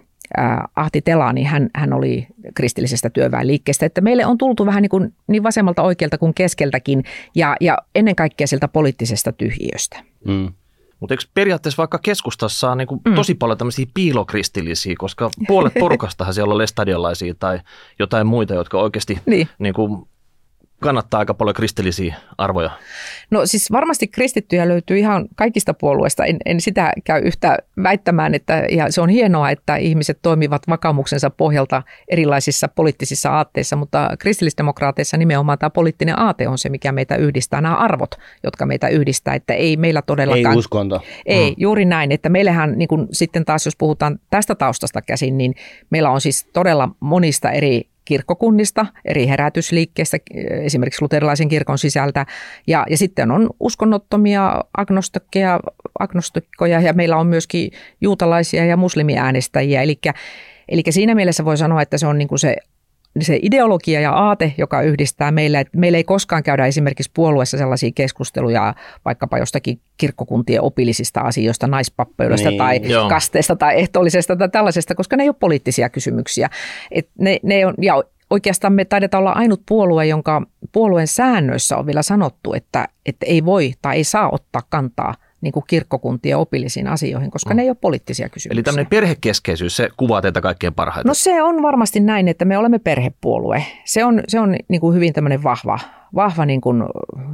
Ahti 0.76 1.00
Telani, 1.00 1.45
hän, 1.45 1.68
hän 1.75 1.92
oli 1.92 2.26
kristillisestä 2.54 3.11
työväenliikkeestä, 3.11 3.87
että 3.87 4.00
meille 4.00 4.26
on 4.26 4.38
tultu 4.38 4.66
vähän 4.66 4.83
niin, 4.83 4.90
kuin, 4.90 5.14
niin 5.26 5.42
vasemmalta 5.42 5.83
oikealta 5.83 6.18
kuin 6.18 6.35
keskeltäkin 6.35 7.04
ja, 7.35 7.57
ja 7.61 7.78
ennen 7.95 8.16
kaikkea 8.16 8.47
sieltä 8.47 8.68
poliittisesta 8.68 9.33
tyhjiöstä. 9.33 10.04
Mm. 10.25 10.52
Mutta 11.00 11.14
eikö 11.14 11.25
periaatteessa 11.35 11.80
vaikka 11.80 11.99
keskustassa 11.99 12.71
on 12.71 12.78
niin 12.78 12.88
kuin 12.88 13.00
mm. 13.04 13.14
tosi 13.14 13.35
paljon 13.35 13.59
tämmöisiä 13.59 13.87
piilokristillisiä, 13.95 14.95
koska 14.99 15.30
puolet 15.47 15.75
porukastahan 15.80 16.35
siellä 16.35 16.52
on 16.52 16.59
lestadiolaisia 16.59 17.35
tai 17.38 17.61
jotain 17.99 18.26
muita, 18.26 18.54
jotka 18.54 18.80
oikeasti 18.80 19.18
niin. 19.26 19.49
Niin 19.59 19.75
kuin 19.75 20.09
kannattaa 20.81 21.19
aika 21.19 21.35
paljon 21.35 21.55
kristillisiä 21.55 22.17
arvoja? 22.39 22.71
No 23.31 23.47
siis 23.47 23.73
varmasti 23.73 24.09
kristittyjä 24.09 24.69
löytyy 24.69 24.99
ihan 24.99 25.29
kaikista 25.37 25.75
puolueista. 25.75 26.25
En, 26.25 26.37
en 26.47 26.61
sitä 26.61 26.93
käy 27.05 27.23
yhtä 27.23 27.59
väittämään, 27.83 28.35
että 28.35 28.63
ja 28.71 28.93
se 28.93 29.01
on 29.01 29.09
hienoa, 29.09 29.51
että 29.51 29.77
ihmiset 29.77 30.19
toimivat 30.23 30.63
vakaumuksensa 30.69 31.31
pohjalta 31.31 31.83
erilaisissa 32.09 32.69
poliittisissa 32.69 33.31
aatteissa, 33.31 33.77
mutta 33.77 34.11
kristillisdemokraateissa 34.19 35.17
nimenomaan 35.17 35.59
tämä 35.59 35.71
poliittinen 35.71 36.19
aate 36.19 36.49
on 36.49 36.59
se, 36.59 36.69
mikä 36.69 36.93
meitä 36.93 37.17
yhdistää, 37.17 37.61
nämä 37.61 37.77
arvot, 37.77 38.15
jotka 38.45 38.67
meitä 38.67 38.89
yhdistää, 38.89 39.35
että 39.35 39.55
ei 39.55 39.77
meillä 39.77 40.03
todellakaan... 40.03 40.55
Ei 40.55 40.59
uskonto. 40.59 41.01
Ei, 41.27 41.51
mm. 41.51 41.55
juuri 41.59 41.85
näin, 41.85 42.13
että 42.13 42.29
meillähän 42.29 42.79
niin 42.79 42.89
kun 42.89 43.09
sitten 43.13 43.45
taas, 43.45 43.65
jos 43.67 43.77
puhutaan 43.77 44.19
tästä 44.31 44.55
taustasta 44.55 45.03
käsin, 45.03 45.39
niin 45.39 45.55
meillä 45.91 46.11
on 46.11 46.21
siis 46.21 46.49
todella 46.53 46.89
monista 47.01 47.51
eri 47.51 47.89
kirkkokunnista, 48.09 48.87
eri 49.05 49.29
herätysliikkeistä, 49.29 50.19
esimerkiksi 50.62 51.03
luterilaisen 51.03 51.49
kirkon 51.49 51.79
sisältä. 51.79 52.27
Ja, 52.67 52.87
ja 52.91 52.97
sitten 52.97 53.31
on 53.31 53.50
uskonnottomia 53.61 54.61
agnostikkeja, 54.77 55.61
agnostikkoja 55.99 56.81
ja 56.81 56.93
meillä 56.93 57.17
on 57.17 57.27
myöskin 57.27 57.71
juutalaisia 58.00 58.65
ja 58.65 58.77
muslimiäänestäjiä. 58.77 59.83
Eli, 59.83 59.99
eli 60.69 60.83
siinä 60.91 61.15
mielessä 61.15 61.45
voi 61.45 61.57
sanoa, 61.57 61.83
että 61.83 61.99
se 61.99 62.07
on 62.07 62.19
niin 62.19 62.29
kuin 62.29 62.38
se 62.38 62.57
se 63.25 63.39
ideologia 63.43 64.01
ja 64.01 64.13
aate, 64.13 64.55
joka 64.59 64.83
yhdistää 64.83 65.31
meille, 65.31 65.61
että 65.61 65.79
meillä 65.79 65.99
ei 65.99 66.05
koskaan 66.05 66.43
käydä 66.43 66.67
esimerkiksi 66.67 67.11
puolueessa 67.15 67.59
sellaisia 67.59 67.91
keskusteluja 67.95 68.75
vaikkapa 69.05 69.39
jostakin 69.39 69.81
kirkkokuntien 69.97 70.63
opillisista 70.63 71.21
asioista, 71.21 71.67
naispappeudesta 71.67 72.49
niin, 72.49 72.59
tai 72.59 72.81
joo. 72.83 73.09
kasteesta 73.09 73.57
tai 73.57 73.79
ehtoollisesta 73.79 74.37
tai 74.37 74.49
tällaisesta, 74.49 74.95
koska 74.95 75.17
ne 75.17 75.23
ei 75.23 75.29
ole 75.29 75.37
poliittisia 75.41 75.89
kysymyksiä. 75.89 76.51
Et 76.91 77.09
ne, 77.19 77.39
ne 77.43 77.67
on, 77.67 77.75
ja 77.83 78.03
oikeastaan 78.31 78.73
me 78.73 78.85
taidetaan 78.85 79.21
olla 79.21 79.33
ainut 79.33 79.63
puolue, 79.69 80.07
jonka 80.07 80.43
puolueen 80.73 81.07
säännöissä 81.07 81.77
on 81.77 81.87
vielä 81.87 82.03
sanottu, 82.03 82.55
että, 82.55 82.89
että 83.07 83.27
ei 83.27 83.45
voi 83.45 83.73
tai 83.83 83.97
ei 83.97 84.05
saa 84.05 84.31
ottaa 84.33 84.63
kantaa– 84.71 85.15
niin 85.40 85.52
kuin 85.52 85.64
kirkkokuntien 85.66 86.37
opillisiin 86.37 86.87
asioihin, 86.87 87.30
koska 87.30 87.54
mm. 87.54 87.57
ne 87.57 87.62
ei 87.62 87.68
ole 87.68 87.76
poliittisia 87.80 88.28
kysymyksiä. 88.28 88.57
Eli 88.57 88.62
tämmöinen 88.62 88.90
perhekeskeisyys, 88.90 89.76
se 89.76 89.88
kuvaa 89.97 90.23
teitä 90.23 90.40
kaikkein 90.40 90.75
parhaiten. 90.75 91.09
No 91.09 91.14
se 91.14 91.42
on 91.42 91.62
varmasti 91.62 92.00
näin, 92.00 92.28
että 92.28 92.45
me 92.45 92.59
olemme 92.59 92.78
perhepuolue. 92.78 93.64
Se 93.85 94.04
on, 94.04 94.23
se 94.28 94.40
on 94.40 94.57
niin 94.68 94.80
kuin 94.80 94.95
hyvin 94.95 95.12
tämmöinen 95.12 95.42
vahva, 95.42 95.78
vahva 96.14 96.47
niin 96.47 96.61
kuin, 96.61 96.83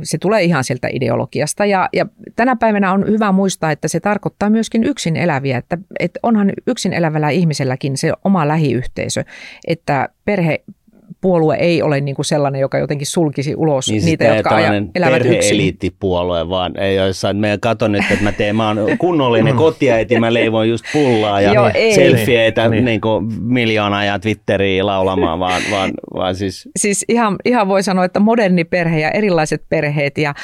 se 0.02 0.18
tulee 0.18 0.42
ihan 0.42 0.64
sieltä 0.64 0.88
ideologiasta. 0.92 1.66
Ja, 1.66 1.88
ja 1.92 2.06
tänä 2.36 2.56
päivänä 2.56 2.92
on 2.92 3.06
hyvä 3.06 3.32
muistaa, 3.32 3.70
että 3.70 3.88
se 3.88 4.00
tarkoittaa 4.00 4.50
myöskin 4.50 4.84
yksin 4.84 5.16
eläviä, 5.16 5.58
että, 5.58 5.78
että 6.00 6.20
onhan 6.22 6.52
yksin 6.66 6.92
elävällä 6.92 7.30
ihmiselläkin 7.30 7.96
se 7.96 8.12
oma 8.24 8.48
lähiyhteisö, 8.48 9.24
että 9.66 10.08
perhe, 10.24 10.64
puolue 11.24 11.54
ei 11.54 11.82
ole 11.82 12.00
niin 12.00 12.14
kuin 12.14 12.26
sellainen, 12.26 12.60
joka 12.60 12.78
jotenkin 12.78 13.06
sulkisi 13.06 13.54
ulos 13.56 13.88
niin 13.88 14.04
niitä, 14.04 14.24
jotka 14.24 14.56
aja, 14.56 14.70
elävät 14.94 15.26
yksin. 15.26 15.76
puolue, 16.00 16.48
vaan 16.48 16.76
ei 16.78 16.96
jossain, 16.96 17.36
meidän 17.36 17.60
katon 17.60 17.92
nyt, 17.92 18.04
että 18.10 18.24
mä 18.24 18.32
teen, 18.32 18.56
mä 18.56 18.68
oon 18.68 18.78
kunnollinen 18.98 19.54
mm. 19.54 19.58
kotiäiti, 19.58 20.20
mä 20.20 20.34
leivon 20.34 20.68
just 20.68 20.84
pullaa 20.92 21.40
ja 21.40 21.52
Joo, 21.52 21.70
selfieitä 21.94 22.68
niin. 22.68 22.84
niin 22.84 23.00
kuin 23.00 23.32
miljoonaa 23.42 24.04
ja 24.04 24.18
Twitteriä 24.18 24.86
laulamaan, 24.86 25.40
vaan, 25.40 25.62
vaan, 25.70 25.90
vaan 26.14 26.34
siis... 26.34 26.68
Siis 26.76 27.04
ihan, 27.08 27.36
ihan 27.44 27.68
voi 27.68 27.82
sanoa, 27.82 28.04
että 28.04 28.20
moderni 28.20 28.64
perhe 28.64 29.00
ja 29.00 29.10
erilaiset 29.10 29.62
perheet 29.68 30.18
ja 30.18 30.34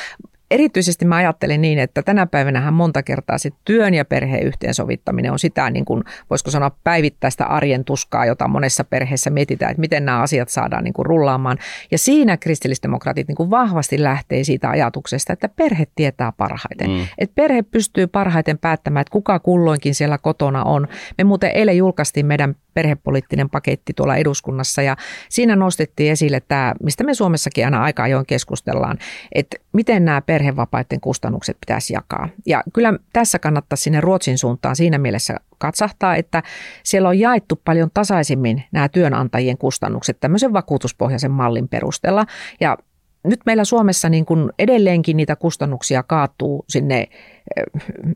erityisesti 0.51 1.05
mä 1.05 1.17
ajattelen 1.17 1.61
niin, 1.61 1.79
että 1.79 2.03
tänä 2.03 2.27
päivänä 2.27 2.71
monta 2.71 3.03
kertaa 3.03 3.39
se 3.39 3.51
työn 3.65 3.95
ja 3.95 4.05
perheen 4.05 4.43
yhteensovittaminen 4.43 5.33
on 5.33 5.39
sitä, 5.39 5.71
niin 5.71 5.85
kuin, 5.85 6.05
voisiko 6.31 6.51
sanoa, 6.51 6.71
päivittäistä 6.85 7.45
arjen 7.47 7.85
tuskaa, 7.85 8.27
jota 8.27 8.49
monessa 8.49 8.85
perheessä 8.85 9.31
mietitään, 9.31 9.71
että 9.71 9.81
miten 9.81 10.05
nämä 10.05 10.21
asiat 10.21 10.49
saadaan 10.49 10.85
niin 10.85 10.95
kuin 10.95 11.07
rullaamaan. 11.07 11.59
Ja 11.91 11.99
siinä 11.99 12.37
kristillisdemokraatit 12.37 13.29
niin 13.29 13.37
kuin 13.37 13.51
vahvasti 13.51 14.03
lähtee 14.03 14.45
siitä 14.45 14.71
ajatuksesta, 14.71 15.33
että 15.33 15.49
perhe 15.49 15.87
tietää 15.95 16.33
parhaiten. 16.37 16.91
Mm. 16.91 17.07
Että 17.19 17.35
perhe 17.35 17.63
pystyy 17.63 18.07
parhaiten 18.07 18.59
päättämään, 18.59 19.01
että 19.01 19.13
kuka 19.13 19.39
kulloinkin 19.39 19.95
siellä 19.95 20.19
kotona 20.19 20.65
on. 20.65 20.89
Me 21.19 21.25
muuten 21.25 21.51
eilen 21.55 21.77
julkaistiin 21.77 22.27
meidän 22.27 22.55
perhepoliittinen 22.75 23.51
paketti 23.51 23.93
tuolla 23.97 24.17
eduskunnassa 24.17 24.83
ja 24.83 24.97
siinä 25.29 25.57
nostettiin 25.57 26.13
esille 26.13 26.41
tämä, 26.49 26.75
mistä 26.83 27.05
me 27.05 27.15
Suomessakin 27.15 27.65
aina 27.65 27.83
aika 27.83 28.03
ajoin 28.03 28.27
keskustellaan, 28.27 28.99
että 29.33 29.57
miten 29.73 30.05
nämä 30.05 30.21
perhevapaiden 30.21 31.01
kustannukset 31.01 31.57
pitäisi 31.61 31.93
jakaa. 31.93 32.29
Ja 32.47 32.63
kyllä 32.75 32.95
tässä 33.13 33.39
kannattaa 33.39 33.77
sinne 33.77 34.01
Ruotsin 34.01 34.39
suuntaan 34.39 34.77
siinä 34.77 34.99
mielessä 34.99 35.37
katsahtaa, 35.59 36.17
että 36.17 36.43
siellä 36.85 37.09
on 37.09 37.19
jaettu 37.19 37.61
paljon 37.65 37.91
tasaisimmin 37.95 38.63
nämä 38.73 38.89
työnantajien 38.89 39.59
kustannukset 39.59 40.21
tämmöisen 40.21 40.53
vakuutuspohjaisen 40.53 41.31
mallin 41.31 41.69
perusteella 41.69 42.27
ja 42.61 42.77
nyt 43.25 43.41
meillä 43.47 43.65
Suomessa 43.65 44.09
niin 44.09 44.25
kuin 44.25 44.51
edelleenkin 44.59 45.17
niitä 45.17 45.37
kustannuksia 45.37 46.03
kaatuu 46.03 46.65
sinne 46.69 47.09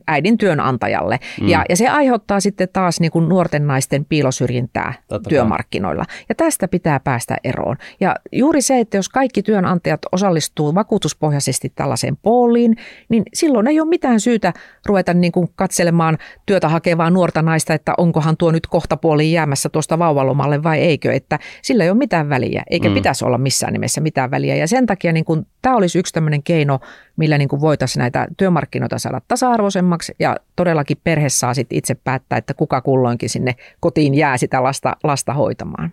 äidin 0.07 0.37
työnantajalle. 0.37 1.19
Mm. 1.41 1.47
Ja, 1.47 1.65
ja 1.69 1.75
se 1.75 1.87
aiheuttaa 1.89 2.39
sitten 2.39 2.69
taas 2.73 2.99
niin 2.99 3.11
kuin 3.11 3.29
nuorten 3.29 3.67
naisten 3.67 4.05
piilosyrjintää 4.05 4.93
Totta 5.07 5.29
työmarkkinoilla. 5.29 6.05
Kai. 6.05 6.15
Ja 6.29 6.35
tästä 6.35 6.67
pitää 6.67 6.99
päästä 6.99 7.37
eroon. 7.43 7.77
Ja 7.99 8.15
juuri 8.31 8.61
se, 8.61 8.79
että 8.79 8.97
jos 8.97 9.09
kaikki 9.09 9.43
työnantajat 9.43 10.01
osallistuu 10.11 10.75
vakuutuspohjaisesti 10.75 11.71
tällaiseen 11.75 12.17
pooliin, 12.17 12.77
niin 13.09 13.23
silloin 13.33 13.67
ei 13.67 13.79
ole 13.79 13.89
mitään 13.89 14.19
syytä 14.19 14.53
ruveta 14.85 15.13
niin 15.13 15.31
kuin 15.31 15.49
katselemaan 15.55 16.17
työtä 16.45 16.69
hakevaa 16.69 17.09
nuorta 17.09 17.41
naista, 17.41 17.73
että 17.73 17.93
onkohan 17.97 18.37
tuo 18.37 18.51
nyt 18.51 18.67
kohta 18.67 18.97
puoliin 18.97 19.31
jäämässä 19.31 19.69
tuosta 19.69 19.99
vauvalomalle 19.99 20.63
vai 20.63 20.79
eikö. 20.79 21.13
Että 21.13 21.39
sillä 21.61 21.83
ei 21.83 21.89
ole 21.89 21.97
mitään 21.97 22.29
väliä, 22.29 22.63
eikä 22.69 22.89
mm. 22.89 22.93
pitäisi 22.93 23.25
olla 23.25 23.37
missään 23.37 23.73
nimessä 23.73 24.01
mitään 24.01 24.31
väliä. 24.31 24.55
Ja 24.55 24.67
sen 24.67 24.85
takia 24.85 25.11
niin 25.11 25.25
kuin, 25.25 25.47
tämä 25.61 25.75
olisi 25.75 25.99
yksi 25.99 26.13
tämmöinen 26.13 26.43
keino, 26.43 26.79
millä 27.17 27.37
niin 27.37 27.47
kuin 27.47 27.61
voitaisiin 27.61 28.01
näitä 28.01 28.27
työmarkkinoita 28.37 28.99
saada 28.99 29.21
tasa-arvoisemmaksi 29.27 30.13
ja 30.19 30.35
todellakin 30.55 30.97
perhe 31.03 31.29
saa 31.29 31.53
sitten 31.53 31.77
itse 31.77 31.95
päättää, 31.95 32.37
että 32.37 32.53
kuka 32.53 32.81
kulloinkin 32.81 33.29
sinne 33.29 33.55
kotiin 33.79 34.15
jää 34.15 34.37
sitä 34.37 34.63
lasta, 34.63 34.95
lasta 35.03 35.33
hoitamaan. 35.33 35.91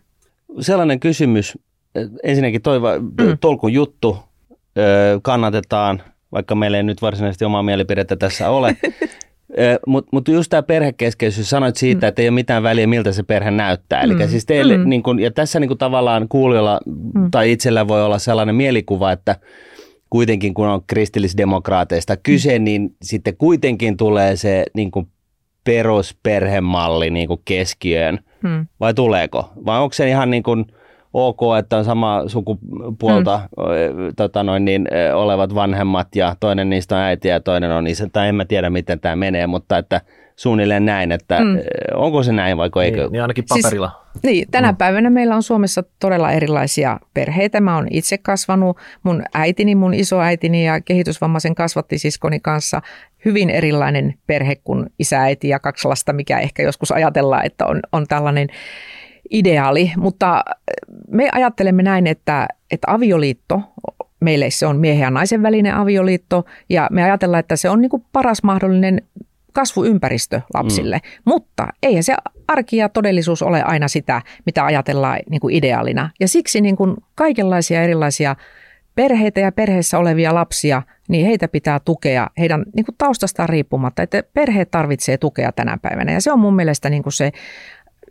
Sellainen 0.60 1.00
kysymys, 1.00 1.58
ensinnäkin 2.22 2.62
toi 2.62 2.80
mm. 3.00 3.38
tolkun 3.40 3.72
juttu 3.72 4.18
kannatetaan, 5.22 6.02
vaikka 6.32 6.54
meillä 6.54 6.76
ei 6.76 6.82
nyt 6.82 7.02
varsinaisesti 7.02 7.44
omaa 7.44 7.62
mielipidettä 7.62 8.16
tässä 8.16 8.50
ole. 8.50 8.76
Mutta 9.86 10.08
mut 10.12 10.28
just 10.28 10.50
tämä 10.50 10.62
perhekeskeisyys, 10.62 11.50
sanoit 11.50 11.76
siitä, 11.76 12.06
mm. 12.06 12.08
että 12.08 12.22
ei 12.22 12.28
ole 12.28 12.34
mitään 12.34 12.62
väliä, 12.62 12.86
miltä 12.86 13.12
se 13.12 13.22
perhe 13.22 13.50
näyttää. 13.50 14.06
Mm. 14.06 14.10
Eli 14.10 14.28
siis 14.28 14.46
teille, 14.46 14.76
mm. 14.76 14.88
niin 14.88 15.02
kun, 15.02 15.20
ja 15.20 15.30
tässä 15.30 15.60
niin 15.60 15.68
kun 15.68 15.78
tavallaan 15.78 16.28
kuulijoilla 16.28 16.80
mm. 17.14 17.30
tai 17.30 17.52
itsellä 17.52 17.88
voi 17.88 18.04
olla 18.04 18.18
sellainen 18.18 18.54
mielikuva, 18.54 19.12
että 19.12 19.36
kuitenkin 20.12 20.54
kun 20.54 20.68
on 20.68 20.80
kristillisdemokraateista 20.86 22.16
kyse, 22.16 22.58
mm. 22.58 22.64
niin 22.64 22.96
sitten 23.02 23.36
kuitenkin 23.36 23.96
tulee 23.96 24.36
se 24.36 24.64
niin 24.74 24.90
kuin 24.90 25.08
perusperhemalli 25.64 27.10
niin 27.10 27.28
kuin 27.28 27.40
keskiöön. 27.44 28.18
Mm. 28.42 28.66
Vai 28.80 28.94
tuleeko? 28.94 29.52
Vai 29.66 29.80
onko 29.80 29.92
se 29.92 30.08
ihan 30.08 30.30
niin 30.30 30.42
kuin 30.42 30.64
ok, 31.12 31.40
että 31.58 31.76
on 31.76 31.84
sama 31.84 32.22
sukupuolta 32.26 33.40
mm. 33.56 33.64
tota 34.16 34.42
noin, 34.42 34.64
niin, 34.64 34.88
olevat 35.14 35.54
vanhemmat 35.54 36.16
ja 36.16 36.36
toinen 36.40 36.70
niistä 36.70 36.96
on 36.96 37.02
äiti 37.02 37.28
ja 37.28 37.40
toinen 37.40 37.70
on 37.70 37.86
isä, 37.86 38.08
tai 38.12 38.28
en 38.28 38.34
mä 38.34 38.44
tiedä 38.44 38.70
miten 38.70 39.00
tämä 39.00 39.16
menee, 39.16 39.46
mutta 39.46 39.78
että– 39.78 40.00
suunnilleen 40.36 40.84
näin, 40.84 41.12
että 41.12 41.40
mm. 41.40 41.58
onko 41.94 42.22
se 42.22 42.32
näin 42.32 42.56
vai 42.56 42.70
eikö? 42.84 43.00
Niin, 43.00 43.12
niin 43.12 43.22
ainakin 43.22 43.44
paperilla. 43.48 44.02
Siis, 44.12 44.22
niin, 44.22 44.50
tänä 44.50 44.72
mm. 44.72 44.76
päivänä 44.76 45.10
meillä 45.10 45.36
on 45.36 45.42
Suomessa 45.42 45.84
todella 46.00 46.32
erilaisia 46.32 47.00
perheitä. 47.14 47.60
Mä 47.60 47.74
oon 47.76 47.86
itse 47.90 48.18
kasvanut, 48.18 48.76
mun 49.02 49.22
äitini, 49.34 49.74
mun 49.74 49.94
isoäitini 49.94 50.66
ja 50.66 50.80
kehitysvammaisen 50.80 51.54
kasvattisiskoni 51.54 52.40
kanssa 52.40 52.82
hyvin 53.24 53.50
erilainen 53.50 54.14
perhe 54.26 54.56
kuin 54.64 54.86
isäiti 54.98 55.48
ja 55.48 55.58
kaksi 55.58 55.88
lasta, 55.88 56.12
mikä 56.12 56.38
ehkä 56.38 56.62
joskus 56.62 56.92
ajatellaan, 56.92 57.46
että 57.46 57.66
on, 57.66 57.80
on 57.92 58.06
tällainen 58.06 58.48
ideaali. 59.30 59.92
Mutta 59.96 60.44
me 61.10 61.28
ajattelemme 61.32 61.82
näin, 61.82 62.06
että, 62.06 62.48
että 62.70 62.86
avioliitto 62.90 63.60
meille 64.20 64.50
se 64.50 64.66
on 64.66 64.76
miehen 64.76 65.02
ja 65.02 65.10
naisen 65.10 65.42
välinen 65.42 65.74
avioliitto 65.74 66.44
ja 66.68 66.88
me 66.90 67.02
ajatellaan, 67.02 67.40
että 67.40 67.56
se 67.56 67.70
on 67.70 67.80
niin 67.80 67.90
kuin 67.90 68.04
paras 68.12 68.42
mahdollinen 68.42 69.02
kasvuympäristö 69.52 70.40
lapsille. 70.54 70.96
Mm. 70.96 71.22
Mutta 71.24 71.68
eihän 71.82 72.02
se 72.02 72.14
arki 72.48 72.76
ja 72.76 72.88
todellisuus 72.88 73.42
ole 73.42 73.62
aina 73.62 73.88
sitä, 73.88 74.22
mitä 74.46 74.64
ajatellaan 74.64 75.18
niin 75.30 75.40
kuin 75.40 75.54
ideaalina. 75.54 76.10
Ja 76.20 76.28
siksi 76.28 76.60
niin 76.60 76.76
kuin 76.76 76.96
kaikenlaisia 77.14 77.82
erilaisia 77.82 78.36
perheitä 78.94 79.40
ja 79.40 79.52
perheessä 79.52 79.98
olevia 79.98 80.34
lapsia, 80.34 80.82
niin 81.08 81.26
heitä 81.26 81.48
pitää 81.48 81.80
tukea 81.80 82.30
heidän 82.38 82.64
niin 82.76 82.84
kuin 82.84 82.94
taustastaan 82.98 83.48
riippumatta. 83.48 84.02
Että 84.02 84.22
perhe 84.34 84.64
tarvitsee 84.64 85.18
tukea 85.18 85.52
tänä 85.52 85.78
päivänä 85.82 86.12
ja 86.12 86.20
se 86.20 86.32
on 86.32 86.40
mun 86.40 86.56
mielestä 86.56 86.90
niin 86.90 87.02
kuin 87.02 87.12
se 87.12 87.32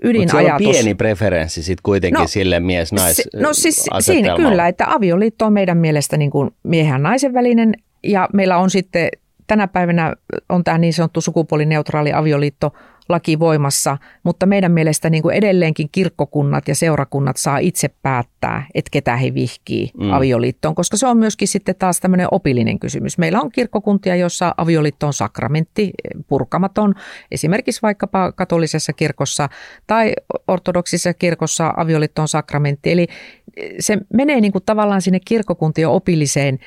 ydinajatus. 0.03 0.67
on 0.67 0.73
pieni 0.73 0.95
preferenssi 0.95 1.63
sitten 1.63 1.83
kuitenkin 1.83 2.19
no, 2.19 2.27
sille 2.27 2.59
mies-nais 2.59 3.29
No 3.35 3.53
siis 3.53 3.85
siinä 3.99 4.35
kyllä, 4.35 4.67
että 4.67 4.85
avioliitto 4.87 5.45
on 5.45 5.53
meidän 5.53 5.77
mielestä 5.77 6.17
niin 6.17 6.31
kuin 6.31 6.51
miehen 6.63 6.91
ja 6.91 6.97
naisen 6.97 7.33
välinen 7.33 7.73
ja 8.03 8.29
meillä 8.33 8.57
on 8.57 8.69
sitten 8.69 9.09
tänä 9.51 9.67
päivänä 9.67 10.13
on 10.49 10.63
tämä 10.63 10.77
niin 10.77 10.93
sanottu 10.93 11.21
sukupuolineutraali 11.21 12.13
avioliitto 12.13 12.73
laki 13.09 13.39
voimassa, 13.39 13.97
mutta 14.23 14.45
meidän 14.45 14.71
mielestä 14.71 15.09
niin 15.09 15.23
kuin 15.23 15.35
edelleenkin 15.35 15.89
kirkkokunnat 15.91 16.67
ja 16.67 16.75
seurakunnat 16.75 17.37
saa 17.37 17.57
itse 17.57 17.89
päättää, 18.01 18.65
että 18.75 18.89
ketä 18.91 19.15
he 19.15 19.33
vihkii 19.33 19.91
mm. 19.99 20.11
avioliittoon, 20.11 20.75
koska 20.75 20.97
se 20.97 21.07
on 21.07 21.17
myöskin 21.17 21.47
sitten 21.47 21.75
taas 21.75 21.99
tämmöinen 21.99 22.27
opillinen 22.31 22.79
kysymys. 22.79 23.17
Meillä 23.17 23.41
on 23.41 23.51
kirkkokuntia, 23.51 24.15
jossa 24.15 24.53
avioliitto 24.57 25.07
on 25.07 25.13
sakramentti, 25.13 25.91
purkamaton, 26.27 26.95
esimerkiksi 27.31 27.81
vaikkapa 27.81 28.31
katolisessa 28.31 28.93
kirkossa 28.93 29.49
tai 29.87 30.13
ortodoksisessa 30.47 31.13
kirkossa 31.13 31.73
avioliitto 31.77 32.21
on 32.21 32.27
sakramentti. 32.27 32.91
Eli 32.91 33.07
se 33.79 33.97
menee 34.13 34.41
niin 34.41 34.51
kuin 34.51 34.63
tavallaan 34.65 35.01
sinne 35.01 35.19
kirkkokuntien 35.25 35.89
opilliseen 35.89 36.59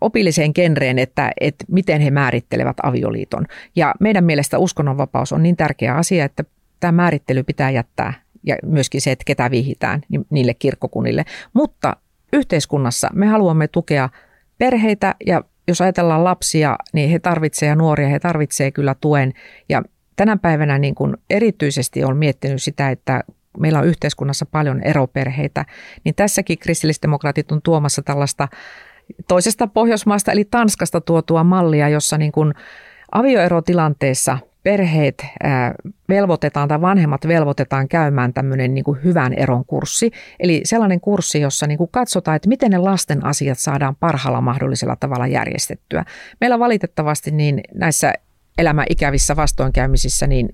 opilliseen 0.00 0.50
genreen, 0.54 0.98
että, 0.98 1.32
että 1.40 1.64
miten 1.68 2.00
he 2.00 2.10
määrittelevät 2.10 2.76
avioliiton. 2.82 3.46
Ja 3.76 3.94
meidän 4.00 4.24
mielestä 4.24 4.58
uskonnonvapaus 4.58 5.32
on 5.32 5.42
niin 5.42 5.56
tärkeä 5.56 5.94
asia, 5.94 6.24
että 6.24 6.44
tämä 6.80 6.92
määrittely 6.92 7.42
pitää 7.42 7.70
jättää 7.70 8.12
ja 8.46 8.56
myöskin 8.66 9.00
se, 9.00 9.12
että 9.12 9.24
ketä 9.26 9.50
vihitään 9.50 10.02
niille 10.30 10.54
kirkkokunnille. 10.54 11.24
Mutta 11.52 11.96
yhteiskunnassa 12.32 13.08
me 13.12 13.26
haluamme 13.26 13.68
tukea 13.68 14.08
perheitä 14.58 15.14
ja 15.26 15.44
jos 15.68 15.80
ajatellaan 15.80 16.24
lapsia, 16.24 16.76
niin 16.92 17.10
he 17.10 17.18
tarvitsevat 17.18 17.70
ja 17.70 17.76
nuoria, 17.76 18.08
he 18.08 18.18
tarvitsevat 18.18 18.74
kyllä 18.74 18.94
tuen. 19.00 19.32
Ja 19.68 19.82
tänä 20.16 20.36
päivänä 20.36 20.78
niin 20.78 20.94
kuin 20.94 21.16
erityisesti 21.30 22.04
on 22.04 22.16
miettinyt 22.16 22.62
sitä, 22.62 22.90
että 22.90 23.24
meillä 23.58 23.78
on 23.78 23.86
yhteiskunnassa 23.86 24.46
paljon 24.46 24.82
eroperheitä, 24.82 25.64
niin 26.04 26.14
tässäkin 26.14 26.58
kristillisdemokraatit 26.58 27.52
on 27.52 27.62
tuomassa 27.62 28.02
tällaista 28.02 28.48
toisesta 29.28 29.66
Pohjoismaasta 29.66 30.32
eli 30.32 30.44
Tanskasta 30.44 31.00
tuotua 31.00 31.44
mallia, 31.44 31.88
jossa 31.88 32.18
niin 32.18 32.32
kuin 32.32 32.54
avioerotilanteessa 33.12 34.38
perheet 34.62 35.26
velvoitetaan 36.08 36.68
tai 36.68 36.80
vanhemmat 36.80 37.28
velvoitetaan 37.28 37.88
käymään 37.88 38.32
tämmöinen 38.32 38.74
niin 38.74 38.84
kuin 38.84 39.04
hyvän 39.04 39.32
eron 39.32 39.64
kurssi. 39.64 40.10
Eli 40.40 40.60
sellainen 40.64 41.00
kurssi, 41.00 41.40
jossa 41.40 41.66
niin 41.66 41.78
kuin 41.78 41.90
katsotaan, 41.92 42.36
että 42.36 42.48
miten 42.48 42.70
ne 42.70 42.78
lasten 42.78 43.24
asiat 43.24 43.58
saadaan 43.58 43.96
parhaalla 43.96 44.40
mahdollisella 44.40 44.96
tavalla 44.96 45.26
järjestettyä. 45.26 46.04
Meillä 46.40 46.58
valitettavasti 46.58 47.30
niin 47.30 47.60
näissä 47.74 48.12
elämäikävissä 48.58 49.36
vastoinkäymisissä 49.36 50.26
niin 50.26 50.48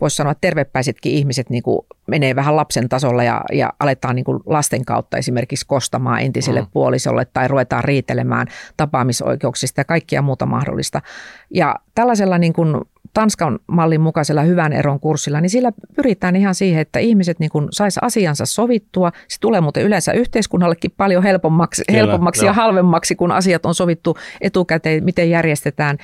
voisi 0.00 0.16
sanoa, 0.16 0.30
että 0.30 0.40
tervepäisetkin 0.40 1.12
ihmiset 1.12 1.50
niin 1.50 1.62
kuin 1.62 1.86
menee 2.06 2.36
vähän 2.36 2.56
lapsen 2.56 2.88
tasolla 2.88 3.24
ja, 3.24 3.40
ja 3.52 3.72
aletaan 3.80 4.16
niin 4.16 4.24
kuin 4.24 4.40
lasten 4.46 4.84
kautta 4.84 5.16
esimerkiksi 5.16 5.66
kostamaan 5.66 6.20
entiselle 6.20 6.60
mm. 6.60 6.66
puolisolle 6.72 7.24
tai 7.24 7.48
ruvetaan 7.48 7.84
riitelemään 7.84 8.46
tapaamisoikeuksista 8.76 9.80
ja 9.80 9.84
kaikkia 9.84 10.22
muuta 10.22 10.46
mahdollista. 10.46 11.02
Ja 11.50 11.74
tällaisella 11.94 12.38
niin 12.38 12.52
kuin 12.52 12.76
Tanskan 13.14 13.58
mallin 13.66 14.00
mukaisella 14.00 14.42
hyvän 14.42 14.72
eron 14.72 15.00
kurssilla, 15.00 15.40
niin 15.40 15.50
sillä 15.50 15.72
pyritään 15.96 16.36
ihan 16.36 16.54
siihen, 16.54 16.80
että 16.80 16.98
ihmiset 16.98 17.38
niin 17.38 17.50
kuin 17.50 17.68
sais 17.70 17.98
asiansa 17.98 18.46
sovittua. 18.46 19.12
Se 19.28 19.40
tulee 19.40 19.60
muuten 19.60 19.82
yleensä 19.82 20.12
yhteiskunnallekin 20.12 20.90
paljon 20.96 21.22
helpommaksi, 21.22 21.82
Kyllä, 21.88 21.98
helpommaksi 21.98 22.46
ja 22.46 22.52
halvemmaksi, 22.52 23.14
kun 23.14 23.32
asiat 23.32 23.66
on 23.66 23.74
sovittu 23.74 24.16
etukäteen, 24.40 25.04
miten 25.04 25.30
järjestetään. 25.30 25.98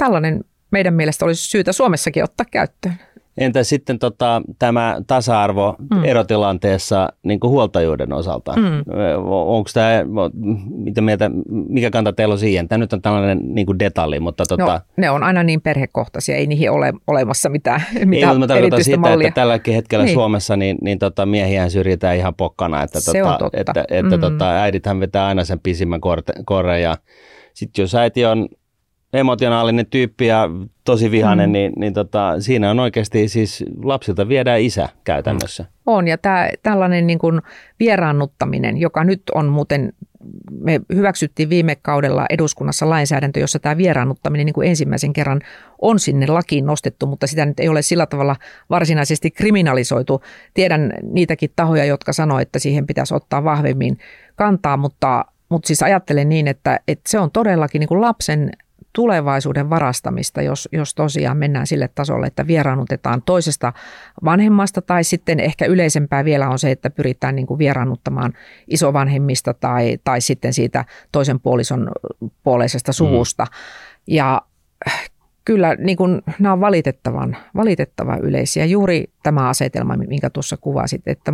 Tällainen 0.00 0.44
meidän 0.70 0.94
mielestä 0.94 1.24
olisi 1.24 1.50
syytä 1.50 1.72
Suomessakin 1.72 2.24
ottaa 2.24 2.46
käyttöön. 2.50 2.94
Entä 3.38 3.64
sitten 3.64 3.98
tota, 3.98 4.42
tämä 4.58 5.00
tasa-arvo 5.06 5.76
mm. 5.90 6.04
erotilanteessa 6.04 7.08
niin 7.22 7.40
kuin 7.40 7.50
huoltajuuden 7.50 8.12
osalta? 8.12 8.52
Mm. 8.56 8.84
Onko 9.26 9.70
tämä, 9.74 9.90
mitä 10.68 11.00
mieltä, 11.00 11.30
mikä 11.68 11.90
kanta 11.90 12.12
teillä 12.12 12.32
on 12.32 12.38
siihen? 12.38 12.68
Tämä 12.68 12.78
nyt 12.78 12.92
on 12.92 13.02
tällainen 13.02 13.40
niin 13.42 13.66
kuin 13.66 13.78
detalji, 13.78 14.20
mutta... 14.20 14.44
Tota... 14.48 14.64
No, 14.64 14.80
ne 14.96 15.10
on 15.10 15.22
aina 15.22 15.42
niin 15.42 15.60
perhekohtaisia, 15.60 16.36
ei 16.36 16.46
niihin 16.46 16.70
ole 16.70 16.92
olemassa 17.06 17.48
mitään, 17.48 17.82
mitään 18.04 18.32
Ei, 18.32 18.38
mutta 18.38 18.38
mä 18.38 18.46
tarkoitan 18.46 18.84
sitä, 18.84 18.96
mallia. 18.96 19.28
että 19.28 19.40
tälläkin 19.40 19.74
hetkellä 19.74 20.04
niin. 20.04 20.14
Suomessa 20.14 20.56
niin, 20.56 20.78
niin 20.82 20.98
tota, 20.98 21.26
miehiä 21.26 21.68
syrjitään 21.68 22.16
ihan 22.16 22.34
pokkana. 22.34 22.82
Että, 22.82 23.00
Se 23.00 23.12
tota, 23.18 23.32
on 23.32 23.38
totta. 23.38 23.60
Että, 23.60 23.84
että 23.90 24.16
mm. 24.16 24.20
tota, 24.20 24.50
äidithän 24.50 25.00
vetää 25.00 25.26
aina 25.26 25.44
sen 25.44 25.60
pisimmän 25.60 26.00
korre 26.44 26.80
ja 26.80 26.96
sitten 27.54 27.82
jos 27.82 27.94
äiti 27.94 28.24
on 28.24 28.48
emotionaalinen 29.12 29.86
tyyppi 29.86 30.26
ja 30.26 30.50
tosi 30.84 31.10
vihainen, 31.10 31.50
mm. 31.50 31.52
niin, 31.52 31.72
niin 31.76 31.94
tota, 31.94 32.40
siinä 32.40 32.70
on 32.70 32.80
oikeasti 32.80 33.28
siis 33.28 33.64
lapsilta 33.82 34.28
viedään 34.28 34.60
isä 34.60 34.88
käytännössä. 35.04 35.64
On 35.86 36.08
ja 36.08 36.18
tää, 36.18 36.50
tällainen 36.62 37.06
niin 37.06 37.18
kuin 37.18 37.40
vieraannuttaminen, 37.80 38.76
joka 38.76 39.04
nyt 39.04 39.22
on 39.34 39.46
muuten, 39.46 39.92
me 40.50 40.80
hyväksyttiin 40.94 41.50
viime 41.50 41.76
kaudella 41.82 42.26
eduskunnassa 42.30 42.88
lainsäädäntö, 42.88 43.40
jossa 43.40 43.58
tämä 43.58 43.76
vieraannuttaminen 43.76 44.46
niin 44.46 44.54
kuin 44.54 44.68
ensimmäisen 44.68 45.12
kerran 45.12 45.40
on 45.80 45.98
sinne 45.98 46.26
lakiin 46.26 46.66
nostettu, 46.66 47.06
mutta 47.06 47.26
sitä 47.26 47.46
nyt 47.46 47.60
ei 47.60 47.68
ole 47.68 47.82
sillä 47.82 48.06
tavalla 48.06 48.36
varsinaisesti 48.70 49.30
kriminalisoitu. 49.30 50.22
Tiedän 50.54 50.92
niitäkin 51.02 51.50
tahoja, 51.56 51.84
jotka 51.84 52.12
sanoivat, 52.12 52.42
että 52.42 52.58
siihen 52.58 52.86
pitäisi 52.86 53.14
ottaa 53.14 53.44
vahvemmin 53.44 53.98
kantaa, 54.36 54.76
mutta, 54.76 55.24
mutta 55.48 55.66
siis 55.66 55.82
ajattelen 55.82 56.28
niin, 56.28 56.48
että, 56.48 56.80
että 56.88 57.10
se 57.10 57.18
on 57.18 57.30
todellakin 57.30 57.80
niin 57.80 57.88
kuin 57.88 58.00
lapsen 58.00 58.50
tulevaisuuden 58.92 59.70
varastamista, 59.70 60.42
jos, 60.42 60.68
jos 60.72 60.94
tosiaan 60.94 61.36
mennään 61.36 61.66
sille 61.66 61.88
tasolle, 61.94 62.26
että 62.26 62.46
vieraannutetaan 62.46 63.22
toisesta 63.22 63.72
vanhemmasta 64.24 64.82
tai 64.82 65.04
sitten 65.04 65.40
ehkä 65.40 65.66
yleisempää 65.66 66.24
vielä 66.24 66.48
on 66.48 66.58
se, 66.58 66.70
että 66.70 66.90
pyritään 66.90 67.36
niin 67.36 67.46
kuin 67.46 67.58
vieraannuttamaan 67.58 68.32
isovanhemmista 68.68 69.54
tai, 69.54 69.98
tai 70.04 70.20
sitten 70.20 70.52
siitä 70.52 70.84
toisen 71.12 71.40
puolison 71.40 71.90
puoleisesta 72.42 72.92
suvusta. 72.92 73.44
Mm. 73.44 73.50
Ja 74.06 74.42
kyllä 75.44 75.74
niin 75.74 75.96
kuin, 75.96 76.22
nämä 76.38 76.52
on 76.52 76.60
valitettavan, 76.60 77.36
valitettavan 77.56 78.20
yleisiä. 78.20 78.64
Juuri 78.64 79.04
tämä 79.22 79.48
asetelma, 79.48 79.96
minkä 79.96 80.30
tuossa 80.30 80.56
kuvasit, 80.56 81.02
että 81.06 81.32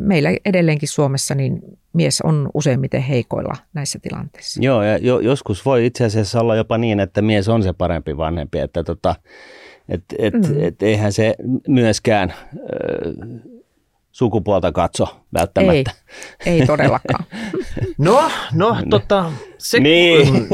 meillä 0.00 0.30
edelleenkin 0.44 0.88
Suomessa 0.88 1.34
niin 1.34 1.60
mies 1.92 2.20
on 2.20 2.50
useimmiten 2.54 3.02
heikoilla 3.02 3.56
näissä 3.74 3.98
tilanteissa. 4.02 4.62
Joo, 4.62 4.82
ja 4.82 4.98
jo, 4.98 5.20
joskus 5.20 5.64
voi 5.64 5.86
itse 5.86 6.04
asiassa 6.04 6.40
olla 6.40 6.56
jopa 6.56 6.78
niin, 6.78 7.00
että 7.00 7.22
mies 7.22 7.48
on 7.48 7.62
se 7.62 7.72
parempi 7.72 8.16
vanhempi, 8.16 8.58
että 8.58 8.84
tota, 8.84 9.14
et, 9.88 10.04
et, 10.18 10.34
mm. 10.34 10.64
et 10.64 10.82
eihän 10.82 11.12
se 11.12 11.34
myöskään 11.68 12.34
sukupuolta 14.12 14.72
katso 14.72 15.20
välttämättä. 15.34 15.90
Ei, 16.46 16.60
ei 16.60 16.66
todellakaan. 16.66 17.24
no, 17.98 18.30
no, 18.52 18.76
tota, 18.90 19.32
se, 19.58 19.80
niin. 19.80 20.48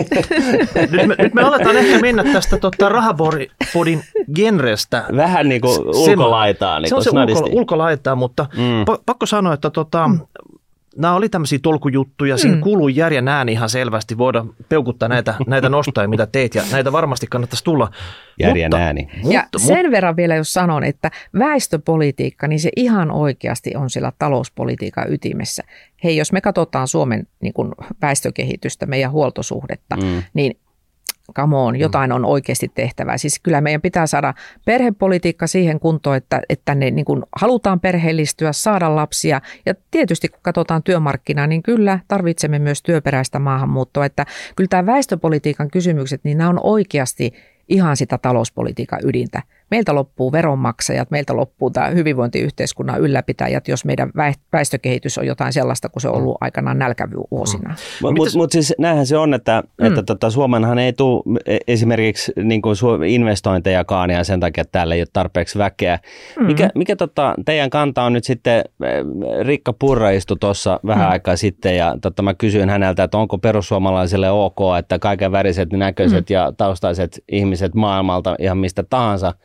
nyt, 0.90 1.06
me, 1.06 1.14
nyt 1.18 1.34
me 1.34 1.42
aletaan 1.42 1.76
ehkä 1.76 1.98
mennä 1.98 2.24
tästä 2.24 2.58
tota, 2.58 2.88
rahapodin 2.88 4.04
genrestä. 4.34 5.04
Vähän 5.16 5.48
niin 5.48 5.60
kuin 5.60 5.78
ulkolaitaa. 5.80 6.80
Niin 6.80 6.88
se 6.88 6.94
on 6.94 7.04
se 7.04 7.10
ulko, 7.10 7.48
ulkolaitaa, 7.52 8.14
mutta 8.14 8.46
mm. 8.56 8.98
pakko 9.06 9.26
sanoa, 9.26 9.54
että 9.54 9.70
tota, 9.70 10.10
nämä 10.98 11.14
oli 11.14 11.28
tämmöisiä 11.28 11.58
tolkujuttuja, 11.62 12.38
siinä 12.38 12.56
mm. 12.56 12.62
kuuluu 12.62 12.88
järjen 12.88 13.28
ääni 13.28 13.52
ihan 13.52 13.68
selvästi, 13.68 14.18
voidaan 14.18 14.54
peukuttaa 14.68 15.08
näitä, 15.08 15.34
näitä 15.46 15.68
nostoja, 15.68 16.08
mitä 16.08 16.26
teet, 16.26 16.54
ja 16.54 16.62
näitä 16.72 16.92
varmasti 16.92 17.26
kannattaisi 17.30 17.64
tulla. 17.64 17.90
Järjen 18.40 18.70
mutta, 18.70 18.84
ääni. 18.84 19.08
Mutta, 19.16 19.34
ja 19.34 19.42
mutta, 19.42 19.58
sen 19.58 19.90
verran 19.90 20.16
vielä, 20.16 20.34
jos 20.34 20.52
sanon, 20.52 20.84
että 20.84 21.10
väestöpolitiikka, 21.38 22.48
niin 22.48 22.60
se 22.60 22.70
ihan 22.76 23.10
oikeasti 23.10 23.76
on 23.76 23.90
sillä 23.90 24.12
talouspolitiikan 24.18 25.12
ytimessä. 25.12 25.62
Hei, 26.04 26.16
jos 26.16 26.32
me 26.32 26.40
katsotaan 26.40 26.88
Suomen 26.88 27.26
niin 27.40 27.52
kuin 27.52 27.72
väestökehitystä, 28.02 28.86
meidän 28.86 29.10
huoltosuhdetta, 29.10 29.96
mm. 29.96 30.22
niin 30.34 30.58
come 31.34 31.56
on, 31.56 31.74
mm. 31.74 31.80
jotain 31.80 32.12
on 32.12 32.24
oikeasti 32.24 32.70
tehtävää. 32.74 33.18
Siis 33.18 33.40
kyllä 33.40 33.60
meidän 33.60 33.80
pitää 33.80 34.06
saada 34.06 34.34
perhepolitiikka 34.64 35.46
siihen 35.46 35.80
kuntoon, 35.80 36.16
että, 36.16 36.42
että 36.48 36.74
ne 36.74 36.90
niin 36.90 37.04
kuin 37.04 37.22
halutaan 37.36 37.80
perheellistyä, 37.80 38.52
saada 38.52 38.96
lapsia. 38.96 39.40
Ja 39.66 39.74
tietysti 39.90 40.28
kun 40.28 40.40
katsotaan 40.42 40.82
työmarkkinaa, 40.82 41.46
niin 41.46 41.62
kyllä 41.62 41.98
tarvitsemme 42.08 42.58
myös 42.58 42.82
työperäistä 42.82 43.38
maahanmuuttoa. 43.38 44.04
Että 44.04 44.26
kyllä 44.56 44.68
tämä 44.68 44.86
väestöpolitiikan 44.86 45.70
kysymykset, 45.70 46.20
niin 46.24 46.38
nämä 46.38 46.50
on 46.50 46.60
oikeasti 46.62 47.32
ihan 47.68 47.96
sitä 47.96 48.18
talouspolitiikan 48.18 49.00
ydintä 49.02 49.42
meiltä 49.70 49.94
loppuu 49.94 50.32
veronmaksajat, 50.32 51.10
meiltä 51.10 51.36
loppuu 51.36 51.70
tämä 51.70 51.86
hyvinvointiyhteiskunnan 51.86 53.00
ylläpitäjät, 53.00 53.68
jos 53.68 53.84
meidän 53.84 54.10
väestökehitys 54.52 55.18
on 55.18 55.26
jotain 55.26 55.52
sellaista 55.52 55.88
kuin 55.88 56.00
se 56.00 56.08
on 56.08 56.14
ollut 56.14 56.36
aikanaan 56.40 56.78
nälkävuosina. 56.78 57.68
Mm. 57.68 58.14
Mutta 58.16 58.38
mut 58.38 58.52
siis 58.52 58.74
näinhän 58.78 59.06
se 59.06 59.16
on, 59.16 59.34
että, 59.34 59.62
mm. 59.80 59.86
että 59.86 60.02
tota, 60.02 60.30
Suomenhan 60.30 60.78
ei 60.78 60.92
tule 60.92 61.22
e, 61.46 61.58
esimerkiksi 61.68 62.32
niin 62.42 62.62
kuin 62.62 62.76
investointejakaan 63.06 64.10
ja 64.10 64.24
sen 64.24 64.40
takia, 64.40 64.62
että 64.62 64.72
täällä 64.72 64.94
ei 64.94 65.00
ole 65.00 65.08
tarpeeksi 65.12 65.58
väkeä. 65.58 65.98
Mm. 66.38 66.46
Mikä, 66.46 66.70
mikä 66.74 66.96
tota, 66.96 67.34
teidän 67.44 67.70
kanta 67.70 68.02
on 68.02 68.12
nyt 68.12 68.24
sitten, 68.24 68.64
e, 68.82 68.88
Rikka 69.42 69.72
Purra 69.72 70.10
istui 70.10 70.36
tuossa 70.40 70.80
vähän 70.86 71.06
mm. 71.06 71.10
aikaa 71.10 71.36
sitten 71.36 71.76
ja 71.76 71.96
tota, 72.00 72.22
mä 72.22 72.34
kysyin 72.34 72.70
häneltä, 72.70 73.02
että 73.02 73.18
onko 73.18 73.38
perussuomalaisille 73.38 74.30
ok, 74.30 74.58
että 74.78 74.98
kaiken 74.98 75.32
väriset 75.32 75.72
näköiset 75.72 76.30
mm. 76.30 76.34
ja 76.34 76.52
taustaiset 76.56 77.24
ihmiset 77.28 77.55
maailmalta 77.74 78.36
ihan 78.38 78.58
mistä 78.58 78.82
tahansa– 78.82 79.34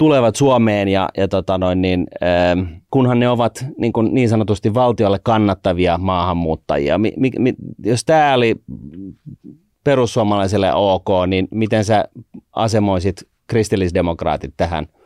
tulevat 0.00 0.36
Suomeen 0.36 0.88
ja, 0.88 1.08
ja 1.16 1.28
tota 1.28 1.58
noin, 1.58 1.82
niin, 1.82 2.06
äh, 2.22 2.80
kunhan 2.90 3.20
ne 3.20 3.28
ovat 3.28 3.64
niin, 3.78 3.92
kuin 3.92 4.14
niin 4.14 4.28
sanotusti 4.28 4.74
valtiolle 4.74 5.18
kannattavia 5.22 5.98
maahanmuuttajia. 5.98 6.98
Mi, 6.98 7.12
mi, 7.16 7.30
mi, 7.38 7.54
jos 7.84 8.04
tämä 8.04 8.34
oli 8.34 8.56
perussuomalaiselle 9.84 10.74
ok, 10.74 11.08
niin 11.26 11.48
miten 11.50 11.84
sä 11.84 12.04
asemoisit 12.52 13.28
kristillisdemokraatit 13.46 14.54
tähän– 14.56 14.86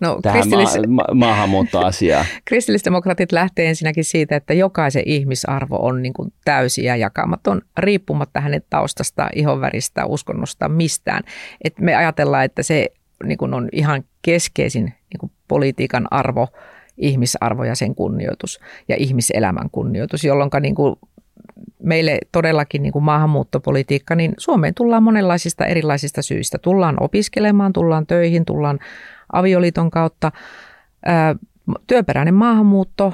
No, 0.00 0.18
tähän 0.22 0.40
kristillis... 0.40 0.88
ma- 0.88 1.04
ma- 1.08 1.14
maahanmuuttoasiaan? 1.14 2.26
Kristillisdemokraatit 2.44 3.32
lähtee 3.32 3.68
ensinnäkin 3.68 4.04
siitä, 4.04 4.36
että 4.36 4.54
jokaisen 4.54 5.02
ihmisarvo 5.06 5.76
on 5.76 6.02
niin 6.02 6.12
kuin 6.12 6.32
täysi 6.44 6.84
ja 6.84 6.96
jakamaton, 6.96 7.62
riippumatta 7.78 8.40
hänen 8.40 8.62
taustasta, 8.70 9.28
ihonväristä, 9.34 10.06
uskonnosta, 10.06 10.68
mistään. 10.68 11.22
Et 11.64 11.78
me 11.80 11.94
ajatellaan, 11.94 12.44
että 12.44 12.62
se 12.62 12.88
niin 13.24 13.38
kuin 13.38 13.54
on 13.54 13.68
ihan 13.72 14.04
keskeisin 14.22 14.84
niin 14.84 15.20
kuin 15.20 15.32
politiikan 15.48 16.08
arvo, 16.10 16.48
ihmisarvo 16.98 17.64
ja 17.64 17.74
sen 17.74 17.94
kunnioitus 17.94 18.60
ja 18.88 18.96
ihmiselämän 18.98 19.70
kunnioitus, 19.70 20.24
jolloin 20.24 20.50
niin 20.60 20.74
kuin 20.74 20.96
meille 21.82 22.18
todellakin 22.32 22.82
niin 22.82 22.92
kuin 22.92 23.04
maahanmuuttopolitiikka, 23.04 24.14
niin 24.14 24.34
Suomeen 24.38 24.74
tullaan 24.74 25.02
monenlaisista 25.02 25.66
erilaisista 25.66 26.22
syistä. 26.22 26.58
Tullaan 26.58 26.96
opiskelemaan, 27.00 27.72
tullaan 27.72 28.06
töihin, 28.06 28.44
tullaan 28.44 28.78
avioliiton 29.32 29.90
kautta. 29.90 30.32
Työperäinen 31.86 32.34
maahanmuutto 32.34 33.12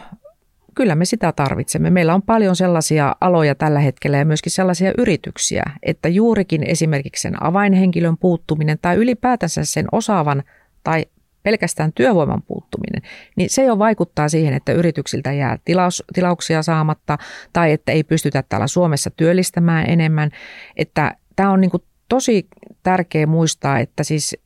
kyllä 0.75 0.95
me 0.95 1.05
sitä 1.05 1.33
tarvitsemme. 1.33 1.91
Meillä 1.91 2.15
on 2.15 2.23
paljon 2.23 2.57
sellaisia 2.57 3.17
aloja 3.21 3.55
tällä 3.55 3.81
hetkellä 3.81 4.17
ja 4.17 4.25
myöskin 4.25 4.53
sellaisia 4.53 4.93
yrityksiä, 4.99 5.63
että 5.83 6.09
juurikin 6.09 6.63
esimerkiksi 6.63 7.23
sen 7.23 7.43
avainhenkilön 7.43 8.19
puuttuminen 8.19 8.79
tai 8.83 8.97
ylipäätänsä 8.97 9.65
sen 9.65 9.87
osaavan 9.93 10.43
tai 10.85 11.07
pelkästään 11.43 11.93
työvoiman 11.93 12.43
puuttuminen, 12.43 13.03
niin 13.37 13.51
se 13.51 13.65
jo 13.65 13.79
vaikuttaa 13.79 14.29
siihen, 14.29 14.55
että 14.55 14.73
yrityksiltä 14.73 15.33
jää 15.33 15.59
tilaus, 15.65 16.05
tilauksia 16.15 16.63
saamatta 16.63 17.19
tai 17.53 17.73
että 17.73 17.93
ei 17.93 18.05
pystytä 18.05 18.45
täällä 18.49 18.67
Suomessa 18.67 19.11
työllistämään 19.11 19.91
enemmän. 19.91 20.31
Että 20.77 21.17
tämä 21.37 21.51
on 21.51 21.61
niin 21.61 21.71
tosi 22.09 22.47
tärkeä 22.83 23.27
muistaa, 23.27 23.79
että 23.79 24.05
siis 24.05 24.37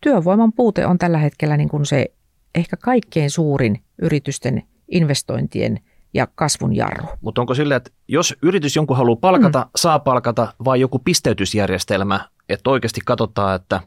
työvoiman 0.00 0.52
puute 0.52 0.86
on 0.86 0.98
tällä 0.98 1.18
hetkellä 1.18 1.56
niin 1.56 1.68
kuin 1.68 1.86
se 1.86 2.06
ehkä 2.54 2.76
kaikkein 2.76 3.30
suurin 3.30 3.82
yritysten 4.02 4.62
investointien 4.90 5.80
ja 6.14 6.26
kasvun 6.34 6.76
jarru. 6.76 7.06
Mutta 7.20 7.40
onko 7.40 7.54
sillä, 7.54 7.76
että 7.76 7.90
jos 8.08 8.36
yritys 8.42 8.76
jonkun 8.76 8.96
haluaa 8.96 9.16
palkata, 9.16 9.60
mm. 9.60 9.70
saa 9.76 9.98
palkata, 9.98 10.54
vai 10.64 10.80
joku 10.80 10.98
pisteytysjärjestelmä, 10.98 12.28
että 12.48 12.70
oikeasti 12.70 13.00
katsotaan, 13.04 13.56
että 13.56 13.80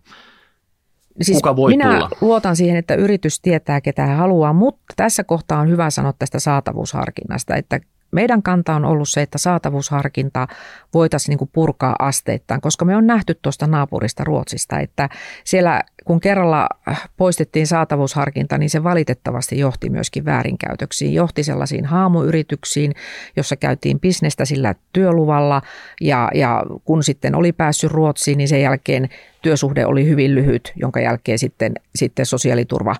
siis 1.21 1.38
kuka 1.38 1.56
voi 1.56 1.71
minä 1.71 1.93
tulla? 1.93 2.10
luotan 2.21 2.56
siihen, 2.56 2.78
että 2.78 2.95
yritys 2.95 3.39
tietää, 3.39 3.82
ketä 3.82 4.06
hän 4.06 4.17
haluaa, 4.17 4.54
mutta 4.54 4.93
tässä 4.95 5.23
kohtaa 5.23 5.60
on 5.60 5.69
hyvä 5.69 5.89
sanoa 5.89 6.13
tästä 6.19 6.39
saatavuusharkinnasta, 6.39 7.56
että 7.56 7.80
meidän 8.12 8.43
kanta 8.43 8.76
on 8.76 8.86
ollut 8.86 9.10
se, 9.10 9.21
että 9.21 9.38
saatavuusharkinta 9.38 10.47
voitaisiin 10.93 11.38
niin 11.38 11.49
purkaa 11.54 11.95
asteittain, 11.99 12.62
koska 12.62 12.86
me 12.86 12.95
on 12.95 13.08
nähty 13.08 13.39
tuosta 13.41 13.67
naapurista 13.67 14.23
Ruotsista, 14.23 14.80
että 14.80 15.10
siellä 15.43 15.82
kun 16.06 16.20
kerralla 16.20 16.70
poistettiin 17.18 17.68
saatavuusharkinta, 17.68 18.58
niin 18.58 18.70
se 18.70 18.84
valitettavasti 18.84 19.60
johti 19.60 19.89
myöskin 19.89 20.26
väärinkäytöksiin. 20.26 21.13
Johti 21.13 21.44
sellaisiin 21.44 21.86
haamuyrityksiin, 21.86 22.94
jossa 23.38 23.56
käytiin 23.56 24.00
bisnestä 24.00 24.46
sillä 24.46 24.76
työluvalla 24.94 25.62
ja, 26.02 26.30
ja 26.34 26.63
kun 26.86 27.04
sitten 27.04 27.36
oli 27.36 27.52
päässyt 27.52 27.92
Ruotsiin, 27.92 28.38
niin 28.38 28.48
sen 28.48 28.62
jälkeen 28.62 29.10
työsuhde 29.42 29.86
oli 29.86 30.06
hyvin 30.06 30.36
lyhyt, 30.36 30.74
jonka 30.76 31.00
jälkeen 31.00 31.39
sitten, 31.39 31.74
sitten 31.96 32.26
sosiaaliturva 32.26 32.96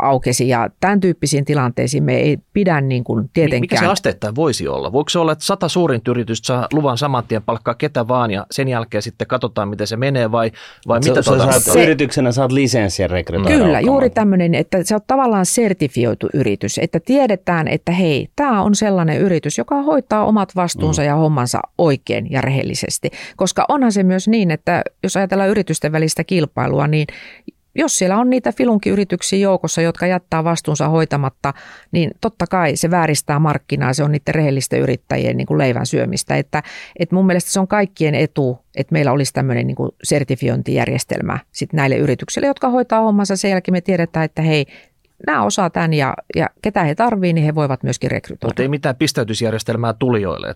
aukesi 0.00 0.48
ja 0.48 0.70
tämän 0.80 1.00
tyyppisiin 1.00 1.44
tilanteisiin 1.44 2.04
me 2.04 2.16
ei 2.16 2.38
pidä 2.52 2.80
niin 2.80 3.04
kuin 3.04 3.30
tietenkään. 3.32 3.60
Mikä 3.60 3.78
se 3.78 3.86
asteittain 3.86 4.34
voisi 4.34 4.68
olla? 4.68 4.92
Voiko 4.92 5.08
se 5.08 5.18
olla, 5.18 5.32
että 5.32 5.44
sata 5.44 5.68
suurinta 5.68 6.10
yritystä 6.10 6.46
saa 6.46 6.66
luvan 6.72 6.98
saman 6.98 7.24
tien 7.28 7.42
palkkaa 7.42 7.74
ketä 7.74 8.08
vaan 8.08 8.30
ja 8.30 8.46
sen 8.50 8.68
jälkeen 8.68 9.02
sitten 9.02 9.26
katsotaan, 9.26 9.68
miten 9.68 9.86
se 9.86 9.96
menee 9.96 10.32
vai, 10.32 10.52
vai 10.88 11.02
se, 11.02 11.10
mitä 11.10 11.22
se, 11.22 11.30
tuota, 11.30 11.52
se, 11.52 11.72
yrityksenä 12.28 12.32
saat 12.32 12.52
lisenssiä 12.52 13.06
rekrytoida. 13.06 13.58
Kyllä, 13.58 13.80
juuri 13.80 14.10
tämmöinen, 14.10 14.54
että 14.54 14.78
se 14.84 14.94
on 14.94 15.00
tavallaan 15.06 15.46
sertifioitu 15.46 16.28
yritys, 16.34 16.78
että 16.78 17.00
tiedetään, 17.00 17.68
että 17.68 17.92
hei, 17.92 18.28
tämä 18.36 18.62
on 18.62 18.74
sellainen 18.74 19.18
yritys, 19.18 19.58
joka 19.58 19.82
hoitaa 19.82 20.24
omat 20.24 20.56
vastuunsa 20.56 21.02
mm. 21.02 21.08
ja 21.08 21.14
hommansa 21.14 21.60
oikein 21.78 22.26
ja 22.30 22.40
rehellisesti. 22.40 23.10
Koska 23.36 23.64
onhan 23.68 23.92
se 23.92 24.02
myös 24.02 24.28
niin, 24.28 24.50
että 24.50 24.82
jos 25.02 25.16
ajatellaan 25.16 25.50
yritysten 25.50 25.92
välistä 25.92 26.24
kilpailua, 26.24 26.86
niin 26.86 27.06
jos 27.78 27.98
siellä 27.98 28.16
on 28.16 28.30
niitä 28.30 28.52
filunkiyrityksiä 28.52 29.38
joukossa, 29.38 29.82
jotka 29.82 30.06
jättää 30.06 30.44
vastuunsa 30.44 30.88
hoitamatta, 30.88 31.54
niin 31.92 32.10
totta 32.20 32.46
kai 32.46 32.76
se 32.76 32.90
vääristää 32.90 33.38
markkinaa, 33.38 33.92
se 33.92 34.04
on 34.04 34.12
niiden 34.12 34.34
rehellisten 34.34 34.80
yrittäjien 34.80 35.36
niin 35.36 35.46
kuin 35.46 35.58
leivän 35.58 35.86
syömistä. 35.86 36.36
Että, 36.36 36.62
että 36.98 37.14
mun 37.14 37.26
mielestä 37.26 37.50
se 37.50 37.60
on 37.60 37.68
kaikkien 37.68 38.14
etu, 38.14 38.58
että 38.76 38.92
meillä 38.92 39.12
olisi 39.12 39.32
tämmöinen 39.32 39.66
niin 39.66 39.76
kuin 39.76 39.90
sertifiointijärjestelmä 40.02 41.38
sit 41.52 41.72
näille 41.72 41.96
yrityksille, 41.96 42.46
jotka 42.46 42.68
hoitaa 42.68 43.00
hommansa. 43.00 43.36
Sen 43.36 43.50
jälkeen 43.50 43.72
me 43.72 43.80
tiedetään, 43.80 44.24
että 44.24 44.42
hei, 44.42 44.66
nämä 45.26 45.44
osaa 45.44 45.70
tämän 45.70 45.94
ja, 45.94 46.14
ja 46.36 46.46
ketä 46.62 46.84
he 46.84 46.94
tarvii, 46.94 47.32
niin 47.32 47.44
he 47.44 47.54
voivat 47.54 47.82
myöskin 47.82 48.10
rekrytoida. 48.10 48.48
Mutta 48.48 48.62
ei 48.62 48.68
mitään 48.68 48.96
pistäytysjärjestelmää 48.96 49.92
tulijoille. 49.92 50.54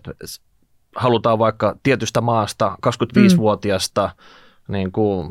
halutaan 0.95 1.39
vaikka 1.39 1.75
tietystä 1.83 2.21
maasta 2.21 2.77
25-vuotiasta 2.87 4.09
mm. 4.17 4.42
Niin 4.67 4.91
kuin, 4.91 5.27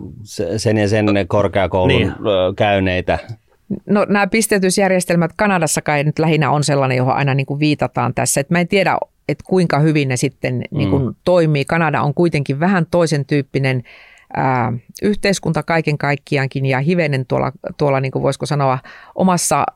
sen 0.56 0.76
ja 0.78 0.88
sen 0.88 1.06
korkeakoulun 1.28 1.88
niin. 1.88 2.12
käyneitä. 2.56 3.18
No 3.86 4.06
nämä 4.08 4.26
pistetysjärjestelmät 4.26 5.30
Kanadassa 5.36 5.82
kai 5.82 6.04
nyt 6.04 6.18
lähinnä 6.18 6.50
on 6.50 6.64
sellainen, 6.64 6.96
johon 6.96 7.14
aina 7.14 7.34
niin 7.34 7.46
kuin 7.46 7.60
viitataan 7.60 8.14
tässä. 8.14 8.40
Et 8.40 8.50
mä 8.50 8.60
en 8.60 8.68
tiedä, 8.68 8.98
että 9.28 9.44
kuinka 9.46 9.78
hyvin 9.78 10.08
ne 10.08 10.16
sitten 10.16 10.62
niin 10.70 10.90
kuin 10.90 11.02
mm. 11.02 11.14
toimii. 11.24 11.64
Kanada 11.64 12.02
on 12.02 12.14
kuitenkin 12.14 12.60
vähän 12.60 12.86
toisen 12.90 13.24
tyyppinen 13.24 13.82
ää, 14.36 14.72
yhteiskunta 15.02 15.62
kaiken 15.62 15.98
kaikkiaankin 15.98 16.66
ja 16.66 16.80
hivenen 16.80 17.26
tuolla, 17.26 17.52
tuolla 17.76 18.00
niin 18.00 18.12
kuin 18.12 18.22
voisiko 18.22 18.46
sanoa, 18.46 18.78
omassa 19.14 19.66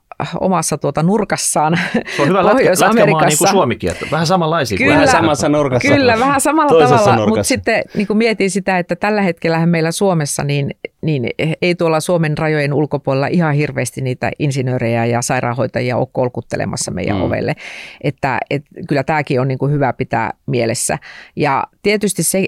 omassa 0.41 0.79
tuota 0.79 1.03
nurkassaan 1.03 1.79
Se 2.17 2.23
on 2.23 2.29
hyvä 2.29 2.43
Pohjois-Amerikassa. 2.43 3.27
niin 3.27 3.39
kuin 3.39 3.49
Suomikin, 3.49 3.91
että 3.91 4.07
vähän 4.11 4.27
samanlaisia. 4.27 4.79
Kyllä, 4.79 4.95
vähän 4.95 5.09
samassa 5.09 5.49
nurkassa. 5.49 5.89
Kyllä, 5.89 6.19
vähän 6.19 6.41
samalla 6.41 6.69
tavalla, 6.69 7.17
nurkassa. 7.17 7.27
mutta 7.27 7.43
sitten 7.43 7.83
niin 7.95 8.07
kuin 8.07 8.17
mietin 8.17 8.51
sitä, 8.51 8.79
että 8.79 8.97
tällä 8.97 9.23
hetkellä 9.23 9.67
meillä 9.67 9.91
Suomessa 9.91 10.45
niin, 10.45 10.71
niin 11.03 11.31
ei 11.63 11.75
tuolla 11.75 12.01
Suomen 12.01 12.39
rajojen 12.39 12.73
ulkopuolella 12.73 13.27
ihan 13.27 13.55
hirveästi 13.55 14.01
niitä 14.01 14.31
insinöörejä 14.39 15.07
ja 15.07 15.23
sairaanhoitajia 15.23 15.97
ole 15.97 16.09
kolkuttelemassa 16.13 16.91
meidän 16.91 17.17
mm. 17.17 17.23
ovelle. 17.23 17.55
Että, 18.01 18.39
et, 18.51 18.63
kyllä 18.89 19.03
tämäkin 19.03 19.41
on 19.41 19.49
niin 19.49 19.59
kuin 19.59 19.73
hyvä 19.73 19.93
pitää 19.93 20.33
mielessä. 20.47 20.99
Ja 21.37 21.65
tietysti 21.83 22.23
se, 22.23 22.47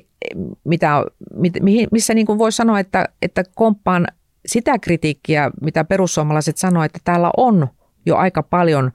mitä, 0.65 1.05
missä 1.93 2.15
niin 2.15 2.27
kuin 2.27 2.39
voi 2.39 2.53
sanoa, 2.53 2.81
että, 2.81 3.09
että 3.23 3.43
komppaan 3.55 4.07
sitä 4.49 4.79
kritiikkiä, 4.79 5.51
mitä 5.61 5.85
perussuomalaiset 5.85 6.57
sanoivat, 6.57 6.87
että 6.87 7.01
täällä 7.05 7.31
on 7.37 7.69
jo 8.07 8.17
aika 8.17 8.43
paljon 8.43 8.93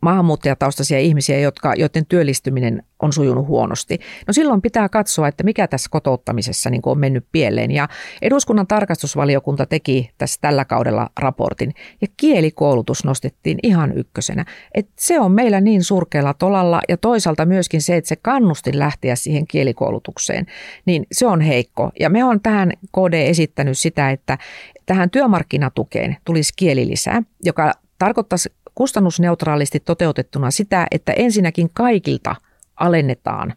maahanmuuttajataustaisia 0.00 0.98
ihmisiä, 0.98 1.38
jotka, 1.38 1.74
joiden 1.76 2.06
työllistyminen 2.06 2.82
on 3.02 3.12
sujunut 3.12 3.46
huonosti. 3.46 3.98
No 4.26 4.32
silloin 4.32 4.62
pitää 4.62 4.88
katsoa, 4.88 5.28
että 5.28 5.44
mikä 5.44 5.68
tässä 5.68 5.88
kotouttamisessa 5.90 6.70
niin 6.70 6.82
on 6.86 6.98
mennyt 6.98 7.26
pieleen. 7.32 7.70
Ja 7.70 7.88
eduskunnan 8.22 8.66
tarkastusvaliokunta 8.66 9.66
teki 9.66 10.10
tässä 10.18 10.38
tällä 10.40 10.64
kaudella 10.64 11.10
raportin 11.20 11.74
ja 12.00 12.08
kielikoulutus 12.16 13.04
nostettiin 13.04 13.58
ihan 13.62 13.98
ykkösenä. 13.98 14.44
Et 14.74 14.88
se 14.98 15.20
on 15.20 15.32
meillä 15.32 15.60
niin 15.60 15.84
surkealla 15.84 16.34
tolalla 16.34 16.80
ja 16.88 16.96
toisaalta 16.96 17.46
myöskin 17.46 17.82
se, 17.82 17.96
että 17.96 18.08
se 18.08 18.16
kannustin 18.16 18.78
lähteä 18.78 19.16
siihen 19.16 19.46
kielikoulutukseen, 19.46 20.46
niin 20.86 21.06
se 21.12 21.26
on 21.26 21.40
heikko. 21.40 21.90
Ja 22.00 22.10
me 22.10 22.24
on 22.24 22.40
tähän 22.40 22.72
KD 22.92 23.12
esittänyt 23.12 23.78
sitä, 23.78 24.10
että 24.10 24.38
tähän 24.86 25.10
työmarkkinatukeen 25.10 26.16
tulisi 26.24 26.52
kielilisää, 26.56 27.22
joka 27.44 27.72
tarkoittaisi 27.98 28.48
kustannusneutraalisti 28.74 29.80
toteutettuna 29.80 30.50
sitä, 30.50 30.86
että 30.90 31.12
ensinnäkin 31.12 31.70
kaikilta 31.74 32.36
alennetaan 32.76 33.54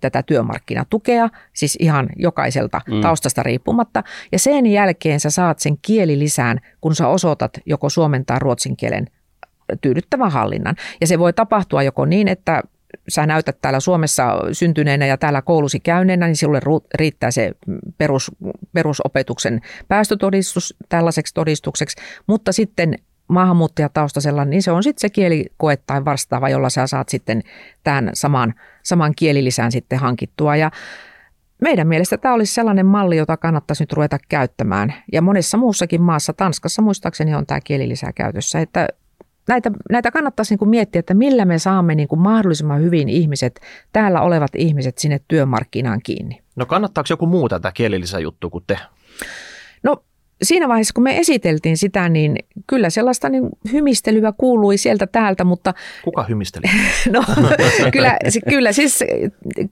tätä 0.00 0.22
työmarkkinatukea, 0.22 1.28
siis 1.52 1.76
ihan 1.80 2.08
jokaiselta 2.16 2.80
mm. 2.88 3.00
taustasta 3.00 3.42
riippumatta. 3.42 4.02
Ja 4.32 4.38
sen 4.38 4.66
jälkeen 4.66 5.20
sä 5.20 5.30
saat 5.30 5.58
sen 5.58 5.78
kielilisään, 5.82 6.60
kun 6.80 6.94
sä 6.94 7.08
osoitat 7.08 7.52
joko 7.66 7.88
suomen 7.90 8.26
tai 8.26 8.38
ruotsin 8.38 8.76
kielen 8.76 9.06
tyydyttävän 9.80 10.32
hallinnan. 10.32 10.76
Ja 11.00 11.06
se 11.06 11.18
voi 11.18 11.32
tapahtua 11.32 11.82
joko 11.82 12.04
niin, 12.04 12.28
että 12.28 12.62
sä 13.08 13.26
näytät 13.26 13.58
täällä 13.62 13.80
Suomessa 13.80 14.40
syntyneenä 14.52 15.06
ja 15.06 15.16
täällä 15.16 15.42
koulusi 15.42 15.80
käyneenä, 15.80 16.26
niin 16.26 16.36
sinulle 16.36 16.60
riittää 16.94 17.30
se 17.30 17.52
perus, 17.98 18.30
perusopetuksen 18.72 19.60
päästötodistus 19.88 20.74
tällaiseksi 20.88 21.34
todistukseksi, 21.34 21.96
mutta 22.26 22.52
sitten 22.52 22.94
maahanmuuttajataustaisella, 23.30 24.44
niin 24.44 24.62
se 24.62 24.72
on 24.72 24.82
sitten 24.82 25.00
se 25.00 25.10
kielikoe 25.10 25.76
tai 25.76 26.04
vastaava, 26.04 26.48
jolla 26.48 26.70
sä 26.70 26.86
saat 26.86 27.08
sitten 27.08 27.42
tämän 27.84 28.10
saman, 28.14 28.54
saman 28.82 29.12
kielilisän 29.16 29.72
sitten 29.72 29.98
hankittua. 29.98 30.56
Ja 30.56 30.70
meidän 31.62 31.88
mielestä 31.88 32.18
tämä 32.18 32.34
olisi 32.34 32.54
sellainen 32.54 32.86
malli, 32.86 33.16
jota 33.16 33.36
kannattaisi 33.36 33.82
nyt 33.82 33.92
ruveta 33.92 34.18
käyttämään. 34.28 34.94
Ja 35.12 35.22
monessa 35.22 35.58
muussakin 35.58 36.02
maassa, 36.02 36.32
Tanskassa 36.32 36.82
muistaakseni 36.82 37.34
on 37.34 37.46
tämä 37.46 37.60
kielilisä 37.60 38.12
käytössä, 38.12 38.60
että 38.60 38.88
näitä, 39.48 39.70
näitä 39.90 40.10
kannattaisi 40.10 40.52
niin 40.52 40.58
kuin 40.58 40.68
miettiä, 40.68 40.98
että 40.98 41.14
millä 41.14 41.44
me 41.44 41.58
saamme 41.58 41.94
niin 41.94 42.08
kuin 42.08 42.20
mahdollisimman 42.20 42.80
hyvin 42.80 43.08
ihmiset, 43.08 43.60
täällä 43.92 44.20
olevat 44.20 44.50
ihmiset 44.54 44.98
sinne 44.98 45.20
työmarkkinaan 45.28 46.00
kiinni. 46.02 46.42
No 46.56 46.66
kannattaako 46.66 47.06
joku 47.10 47.26
muu 47.26 47.48
tätä 47.48 47.72
kielilisäjuttua 47.72 48.50
kuin 48.50 48.64
te? 48.66 48.78
No 49.82 50.04
siinä 50.42 50.68
vaiheessa, 50.68 50.94
kun 50.94 51.04
me 51.04 51.18
esiteltiin 51.18 51.76
sitä, 51.76 52.08
niin 52.08 52.36
kyllä 52.66 52.90
sellaista 52.90 53.28
niin 53.28 53.48
hymistelyä 53.72 54.32
kuului 54.38 54.76
sieltä 54.76 55.06
täältä, 55.06 55.44
mutta... 55.44 55.74
Kuka 56.04 56.22
hymisteli? 56.22 56.64
no, 57.12 57.24
kyllä, 57.92 58.16
kyllä 58.48 58.72
siis 58.72 59.04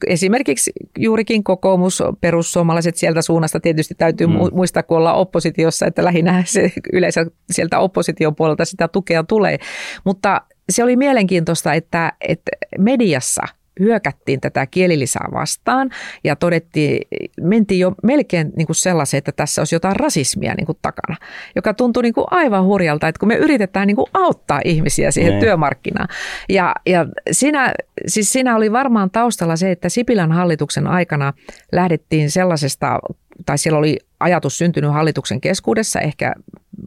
esimerkiksi 0.06 0.72
juurikin 0.98 1.44
kokoomus, 1.44 2.02
perussuomalaiset 2.20 2.96
sieltä 2.96 3.22
suunnasta 3.22 3.60
tietysti 3.60 3.94
täytyy 3.94 4.26
mm. 4.26 4.32
muistaa, 4.52 4.82
kun 4.82 4.96
ollaan 4.96 5.16
oppositiossa, 5.16 5.86
että 5.86 6.04
lähinnä 6.04 6.42
se 6.46 6.72
yleensä 6.92 7.26
sieltä 7.50 7.78
opposition 7.78 8.34
puolelta 8.34 8.64
sitä 8.64 8.88
tukea 8.88 9.24
tulee. 9.24 9.58
Mutta 10.04 10.40
se 10.70 10.84
oli 10.84 10.96
mielenkiintoista, 10.96 11.74
että, 11.74 12.12
että 12.20 12.50
mediassa– 12.78 13.42
hyökättiin 13.78 14.40
tätä 14.40 14.66
kielilisää 14.66 15.26
vastaan 15.32 15.90
ja 16.24 16.36
todettiin, 16.36 17.08
mentiin 17.40 17.80
jo 17.80 17.92
melkein 18.02 18.52
niin 18.56 18.66
kuin 18.66 18.76
sellaiseen, 18.76 19.18
että 19.18 19.32
tässä 19.32 19.60
olisi 19.60 19.74
jotain 19.74 19.96
rasismia 19.96 20.54
niin 20.54 20.66
kuin 20.66 20.78
takana, 20.82 21.16
joka 21.56 21.74
tuntui 21.74 22.02
niin 22.02 22.14
kuin 22.14 22.26
aivan 22.30 22.64
hurjalta, 22.64 23.08
että 23.08 23.20
kun 23.20 23.28
me 23.28 23.36
yritetään 23.36 23.86
niin 23.86 23.96
kuin 23.96 24.06
auttaa 24.14 24.60
ihmisiä 24.64 25.10
siihen 25.10 25.34
ne. 25.34 25.40
työmarkkinaan. 25.40 26.08
Ja, 26.48 26.74
ja 26.86 27.06
siinä, 27.30 27.74
siis 28.06 28.32
siinä 28.32 28.56
oli 28.56 28.72
varmaan 28.72 29.10
taustalla 29.10 29.56
se, 29.56 29.70
että 29.70 29.88
Sipilän 29.88 30.32
hallituksen 30.32 30.86
aikana 30.86 31.32
lähdettiin 31.72 32.30
sellaisesta, 32.30 32.98
tai 33.46 33.58
siellä 33.58 33.78
oli 33.78 33.98
ajatus 34.20 34.58
syntynyt 34.58 34.92
hallituksen 34.92 35.40
keskuudessa, 35.40 36.00
ehkä 36.00 36.34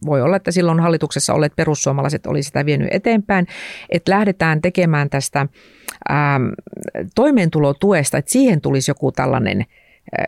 voi 0.06 0.22
olla, 0.22 0.36
että 0.36 0.52
silloin 0.52 0.80
hallituksessa 0.80 1.34
olleet 1.34 1.56
perussuomalaiset 1.56 2.26
oli 2.26 2.44
sitä 2.44 2.66
vienyt 2.66 2.88
eteenpäin, 2.92 3.48
että 3.90 4.12
lähdetään 4.12 4.62
tekemään 4.62 5.10
tästä 5.10 5.40
ähm, 6.12 6.44
toimeentulotuesta, 7.16 8.18
että 8.18 8.32
siihen 8.32 8.62
tulisi 8.62 8.92
joku 8.92 9.12
tällainen 9.12 9.60
äh, 10.20 10.26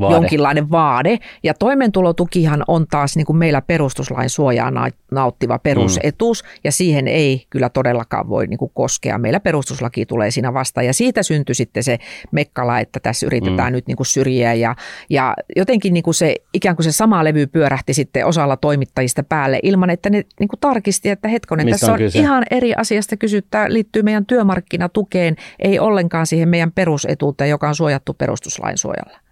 vaade. 0.00 0.14
jonkinlainen 0.14 0.70
vaade. 0.70 1.18
Ja 1.42 1.54
toimeentulotukihan 1.54 2.64
on 2.68 2.86
taas 2.90 3.16
niin 3.16 3.26
kuin 3.26 3.36
meillä 3.36 3.62
perustuslain 3.62 4.30
suojaa 4.30 4.72
nauttiva 5.12 5.58
perusetus, 5.58 6.42
mm. 6.42 6.48
ja 6.64 6.72
siihen 6.72 7.08
ei 7.08 7.46
kyllä 7.50 7.68
todellakaan 7.68 8.28
voi 8.28 8.46
niin 8.46 8.58
kuin 8.58 8.70
koskea. 8.74 9.18
Meillä 9.18 9.40
perustuslaki 9.40 10.06
tulee 10.06 10.30
siinä 10.30 10.54
vastaan, 10.54 10.86
ja 10.86 10.94
siitä 10.94 11.22
syntyi 11.22 11.54
sitten 11.54 11.82
se 11.82 11.98
mekkala, 12.32 12.78
että 12.78 13.00
tässä 13.00 13.26
yritetään 13.26 13.72
mm. 13.72 13.74
nyt 13.74 13.86
niin 13.86 13.96
kuin 13.96 14.06
syrjiä, 14.06 14.54
ja, 14.54 14.76
ja 15.10 15.34
jotenkin 15.56 15.94
niin 15.94 16.04
kuin 16.04 16.14
se, 16.14 16.34
ikään 16.54 16.76
kuin 16.76 16.84
se 16.84 16.92
sama 16.92 17.24
levy 17.24 17.46
pyörähti 17.46 17.94
sitten 17.94 18.26
osalla 18.26 18.56
toimittajista 18.56 19.22
päälle, 19.22 19.60
ilman 19.62 19.90
että 19.90 20.10
ne 20.10 20.22
niin 20.40 20.48
kuin 20.48 20.60
tarkisti, 20.60 21.10
että 21.10 21.28
hetkonen, 21.28 21.66
Mistä 21.66 21.80
tässä 21.80 21.92
on, 21.92 22.02
on 22.02 22.10
ihan 22.14 22.44
eri 22.50 22.74
asiasta 22.74 23.16
kysyttää, 23.16 23.72
liittyy 23.72 24.02
meidän 24.02 24.26
työmarkkinatukeen, 24.26 25.36
ei 25.58 25.78
ollenkaan 25.78 26.26
siihen 26.26 26.48
meidän 26.48 26.72
perusetuuteen, 26.72 27.50
joka 27.50 27.68
on 27.68 27.74
suojattu 27.74 28.14
perustuslain 28.14 28.78
suojalla. 28.78 29.25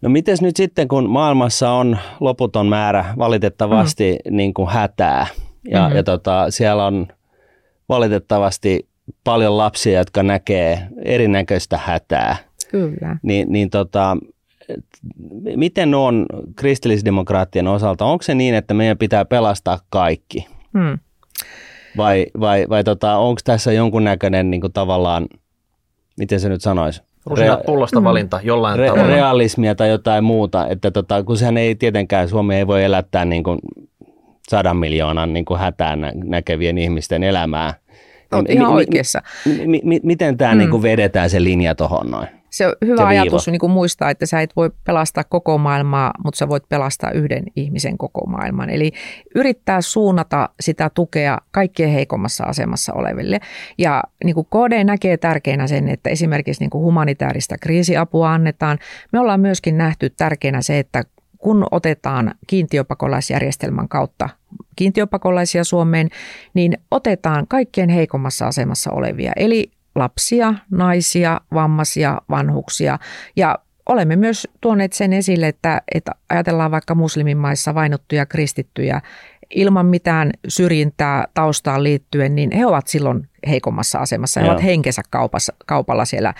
No 0.00 0.08
miten 0.08 0.36
nyt 0.40 0.56
sitten, 0.56 0.88
kun 0.88 1.10
maailmassa 1.10 1.70
on 1.70 1.98
loputon 2.20 2.66
määrä 2.66 3.14
valitettavasti 3.18 4.18
mm. 4.24 4.36
niin 4.36 4.54
kuin 4.54 4.68
hätää 4.68 5.26
ja, 5.70 5.80
mm-hmm. 5.80 5.96
ja 5.96 6.02
tota, 6.02 6.50
siellä 6.50 6.86
on 6.86 7.06
valitettavasti 7.88 8.88
paljon 9.24 9.56
lapsia, 9.56 9.98
jotka 9.98 10.22
näkee 10.22 10.88
erinäköistä 11.04 11.78
hätää. 11.84 12.36
Kyllä. 12.70 13.16
Niin, 13.22 13.52
niin 13.52 13.70
tota, 13.70 14.16
miten 15.56 15.94
on 15.94 16.26
kristillisdemokraattien 16.56 17.68
osalta? 17.68 18.04
Onko 18.04 18.22
se 18.22 18.34
niin, 18.34 18.54
että 18.54 18.74
meidän 18.74 18.98
pitää 18.98 19.24
pelastaa 19.24 19.78
kaikki? 19.90 20.46
Mm. 20.72 20.98
Vai, 21.96 22.26
vai, 22.40 22.66
vai 22.68 22.84
tota, 22.84 23.16
onko 23.16 23.40
tässä 23.44 23.72
jonkunnäköinen 23.72 24.50
niin 24.50 24.60
kuin 24.60 24.72
tavallaan, 24.72 25.26
miten 26.18 26.40
se 26.40 26.48
nyt 26.48 26.62
sanoisi? 26.62 27.02
Rusinat 27.26 27.62
pullosta 27.66 28.00
mm. 28.00 28.04
valinta 28.04 28.40
jollain 28.42 28.78
re- 28.78 28.86
tavalla. 28.86 29.06
Realismia 29.06 29.74
tai 29.74 29.88
jotain 29.88 30.24
muuta, 30.24 30.66
että 30.68 30.90
tota, 30.90 31.24
kun 31.24 31.36
sehän 31.36 31.56
ei 31.56 31.74
tietenkään, 31.74 32.28
Suomi 32.28 32.54
ei 32.56 32.66
voi 32.66 32.84
elättää 32.84 33.24
niin 33.24 33.42
kuin 33.42 33.58
sadan 34.48 34.76
miljoonan 34.76 35.32
niin 35.32 35.44
kuin 35.44 35.60
hätään 35.60 36.12
näkevien 36.14 36.78
ihmisten 36.78 37.22
elämää. 37.22 37.74
Olet 38.32 38.50
ihan 38.50 38.72
oikeassa. 38.72 39.22
M- 39.46 39.50
m- 39.82 40.00
miten 40.02 40.36
tämä 40.36 40.52
mm. 40.52 40.58
niin 40.58 40.70
kuin 40.70 40.82
vedetään 40.82 41.30
se 41.30 41.44
linja 41.44 41.74
tuohon 41.74 42.10
noin? 42.10 42.28
Se 42.56 42.66
on 42.66 42.72
hyvä 42.84 42.96
se 42.96 43.04
ajatus 43.04 43.46
niin 43.46 43.58
kuin 43.58 43.72
muistaa, 43.72 44.10
että 44.10 44.26
sä 44.26 44.40
et 44.40 44.56
voi 44.56 44.70
pelastaa 44.84 45.24
koko 45.24 45.58
maailmaa, 45.58 46.12
mutta 46.24 46.38
sä 46.38 46.48
voit 46.48 46.68
pelastaa 46.68 47.10
yhden 47.10 47.44
ihmisen 47.56 47.98
koko 47.98 48.26
maailman. 48.26 48.70
Eli 48.70 48.92
yrittää 49.34 49.80
suunnata 49.80 50.48
sitä 50.60 50.90
tukea 50.90 51.38
kaikkien 51.50 51.90
heikommassa 51.90 52.44
asemassa 52.44 52.92
oleville. 52.92 53.40
Ja 53.78 54.02
niin 54.24 54.34
kuin 54.34 54.46
KD 54.46 54.84
näkee 54.84 55.16
tärkeänä 55.16 55.66
sen, 55.66 55.88
että 55.88 56.10
esimerkiksi 56.10 56.62
niin 56.62 56.70
kuin 56.70 56.84
humanitaarista 56.84 57.58
kriisiapua 57.58 58.32
annetaan. 58.32 58.78
Me 59.12 59.20
ollaan 59.20 59.40
myöskin 59.40 59.78
nähty 59.78 60.10
tärkeänä 60.10 60.62
se, 60.62 60.78
että 60.78 61.04
kun 61.38 61.66
otetaan 61.70 62.34
kiintiöpakolaisjärjestelmän 62.46 63.88
kautta 63.88 64.28
kiintiöpakolaisia 64.76 65.64
Suomeen, 65.64 66.08
niin 66.54 66.78
otetaan 66.90 67.46
kaikkein 67.48 67.88
heikommassa 67.88 68.46
asemassa 68.46 68.90
olevia. 68.90 69.32
Eli 69.36 69.75
lapsia, 69.96 70.54
naisia, 70.70 71.40
vammaisia, 71.54 72.20
vanhuksia. 72.30 72.98
Ja 73.36 73.58
olemme 73.88 74.16
myös 74.16 74.48
tuoneet 74.60 74.92
sen 74.92 75.12
esille, 75.12 75.48
että, 75.48 75.82
että 75.94 76.12
ajatellaan 76.28 76.70
vaikka 76.70 76.94
muslimimaissa 76.94 77.74
vainottuja 77.74 78.26
kristittyjä, 78.26 79.00
ilman 79.54 79.86
mitään 79.86 80.30
syrjintää 80.48 81.24
taustaan 81.34 81.82
liittyen, 81.82 82.34
niin 82.34 82.50
he 82.52 82.66
ovat 82.66 82.86
silloin 82.86 83.28
heikommassa 83.48 83.98
asemassa. 83.98 84.40
He 84.40 84.46
Joo. 84.46 84.52
ovat 84.52 84.64
henkensä 84.64 85.02
kaupassa, 85.10 85.54
kaupalla 85.66 86.04
siellä 86.04 86.34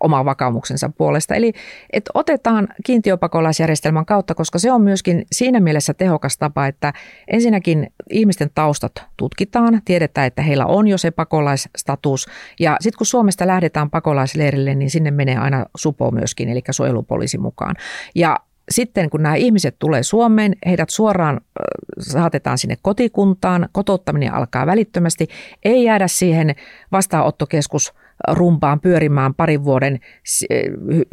oman 0.00 0.24
vakaumuksensa 0.24 0.90
puolesta. 0.98 1.34
Eli 1.34 1.52
että 1.92 2.10
otetaan 2.14 2.68
kiintiöpakolaisjärjestelmän 2.84 4.06
kautta, 4.06 4.34
koska 4.34 4.58
se 4.58 4.72
on 4.72 4.82
myöskin 4.82 5.26
siinä 5.32 5.60
mielessä 5.60 5.94
tehokas 5.94 6.38
tapa, 6.38 6.66
että 6.66 6.92
ensinnäkin 7.28 7.86
ihmisten 8.10 8.50
taustat 8.54 9.04
tutkitaan, 9.16 9.82
tiedetään, 9.84 10.26
että 10.26 10.42
heillä 10.42 10.66
on 10.66 10.88
jo 10.88 10.98
se 10.98 11.10
pakolaisstatus. 11.10 12.26
Ja 12.60 12.76
sitten 12.80 12.98
kun 12.98 13.06
Suomesta 13.06 13.46
lähdetään 13.46 13.90
pakolaisleirille, 13.90 14.74
niin 14.74 14.90
sinne 14.90 15.10
menee 15.10 15.36
aina 15.36 15.66
supo 15.76 16.10
myöskin, 16.10 16.48
eli 16.48 16.62
suojelupoliisi 16.70 17.38
mukaan. 17.38 17.76
Ja 18.14 18.40
sitten 18.70 19.10
kun 19.10 19.22
nämä 19.22 19.34
ihmiset 19.34 19.76
tulee 19.78 20.02
Suomeen, 20.02 20.56
heidät 20.66 20.90
suoraan 20.90 21.40
saatetaan 21.98 22.58
sinne 22.58 22.76
kotikuntaan, 22.82 23.68
kotouttaminen 23.72 24.34
alkaa 24.34 24.66
välittömästi, 24.66 25.28
ei 25.64 25.84
jäädä 25.84 26.08
siihen 26.08 26.54
vastaanottokeskus 26.92 27.94
rumpaan 28.28 28.80
pyörimään 28.80 29.34
parin 29.34 29.64
vuoden 29.64 30.00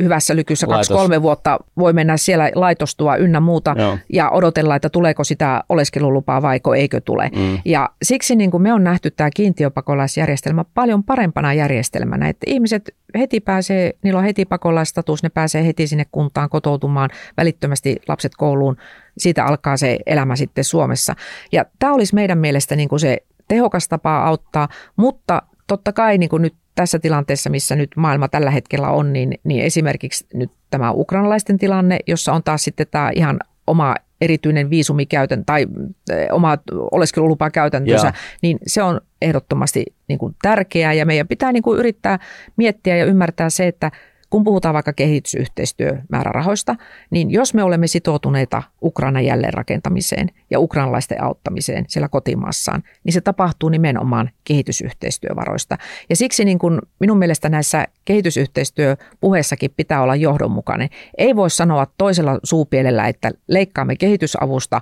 hyvässä 0.02 0.36
lykyssä, 0.36 0.68
kaksi-kolme 0.68 1.22
vuotta 1.22 1.60
voi 1.78 1.94
mennä 1.94 2.18
siellä 2.18 2.52
laitostua 2.56 3.16
ynnä 3.16 3.40
muuta 3.40 3.76
Joo. 3.78 3.98
ja 4.14 4.30
odotella, 4.30 4.76
että 4.76 4.90
tuleeko 4.90 5.24
sitä 5.24 5.64
oleskelulupaa 5.70 6.42
vaiko 6.42 6.76
eikö 6.76 7.02
tule. 7.02 7.32
Mm. 7.36 7.60
Ja 7.66 7.90
siksi 8.04 8.36
niin 8.36 8.52
kuin 8.52 8.64
me 8.64 8.74
on 8.74 8.84
nähty 8.84 9.12
tämä 9.12 9.30
kiintiöpakolaisjärjestelmä 9.36 10.66
paljon 10.74 11.04
parempana 11.04 11.54
järjestelmänä, 11.54 12.30
että 12.30 12.46
ihmiset 12.50 12.96
heti 13.18 13.40
pääsee, 13.40 13.94
niillä 14.04 14.18
on 14.18 14.26
heti 14.26 14.46
pakolaistatus, 14.46 15.24
ne 15.24 15.30
pääsee 15.30 15.66
heti 15.66 15.88
sinne 15.88 16.06
kuntaan 16.12 16.50
kotoutumaan, 16.50 17.10
välittömästi 17.38 18.02
lapset 18.08 18.32
kouluun, 18.38 18.78
siitä 19.18 19.46
alkaa 19.46 19.78
se 19.78 20.00
elämä 20.06 20.36
sitten 20.36 20.64
Suomessa. 20.64 21.16
Ja 21.52 21.66
tämä 21.80 21.94
olisi 21.94 22.16
meidän 22.16 22.38
mielestä 22.38 22.76
niin 22.76 22.90
kuin 22.90 23.00
se 23.00 23.18
tehokas 23.48 23.88
tapa 23.88 24.24
auttaa, 24.24 24.68
mutta 24.96 25.42
totta 25.68 25.94
kai 25.94 26.18
niin 26.18 26.30
kuin 26.30 26.42
nyt 26.42 26.56
tässä 26.76 27.00
tilanteessa, 27.00 27.50
missä 27.50 27.76
nyt 27.76 27.90
maailma 27.96 28.28
tällä 28.28 28.52
hetkellä 28.52 28.90
on, 28.90 29.14
niin, 29.14 29.34
niin 29.44 29.66
esimerkiksi 29.66 30.28
nyt 30.34 30.52
tämä 30.70 30.92
ukrainalaisten 30.92 31.58
tilanne, 31.58 32.00
jossa 32.08 32.34
on 32.34 32.44
taas 32.44 32.64
sitten 32.64 32.88
tämä 32.92 33.12
ihan 33.16 33.40
oma 33.68 33.96
erityinen 34.22 34.70
viisumikäytön 34.70 35.46
tai 35.46 35.68
eh, 36.12 36.28
oma 36.32 36.58
oleskelulupakäytäntönsä, 36.92 38.14
niin 38.42 38.58
se 38.68 38.84
on 38.84 39.02
ehdottomasti 39.22 39.86
niin 40.08 40.20
kuin 40.20 40.36
tärkeää. 40.42 40.94
Ja 40.94 41.06
meidän 41.06 41.28
pitää 41.28 41.52
niin 41.52 41.64
kuin 41.64 41.80
yrittää 41.80 42.20
miettiä 42.58 42.98
ja 42.98 43.06
ymmärtää 43.06 43.50
se, 43.50 43.68
että 43.68 43.92
kun 44.30 44.44
puhutaan 44.44 44.74
vaikka 44.74 44.94
kehitysyhteistyömäärärahoista, 44.94 46.76
niin 47.10 47.32
jos 47.32 47.54
me 47.54 47.64
olemme 47.64 47.88
sitoutuneita 47.88 48.64
Ukrainan 48.84 49.26
jälleenrakentamiseen 49.26 50.28
ja 50.50 50.60
ukrainalaisten 50.60 51.24
auttamiseen 51.24 51.86
siellä 51.88 52.08
kotimaassaan, 52.08 52.84
niin 53.04 53.14
se 53.14 53.22
tapahtuu 53.22 53.70
nimenomaan 53.70 54.30
kehitysyhteistyövaroista. 54.44 55.78
Ja 56.10 56.16
siksi 56.16 56.46
niin 56.46 56.60
kun 56.60 56.82
minun 57.00 57.18
mielestä 57.18 57.50
näissä 57.50 57.88
kehitysyhteistyöpuheissakin 58.06 59.72
pitää 59.78 60.02
olla 60.02 60.16
johdonmukainen. 60.16 60.90
Ei 61.18 61.36
voi 61.36 61.50
sanoa 61.50 61.88
toisella 61.98 62.40
suupielellä, 62.44 63.08
että 63.08 63.32
leikkaamme 63.48 63.96
kehitysavusta 63.96 64.82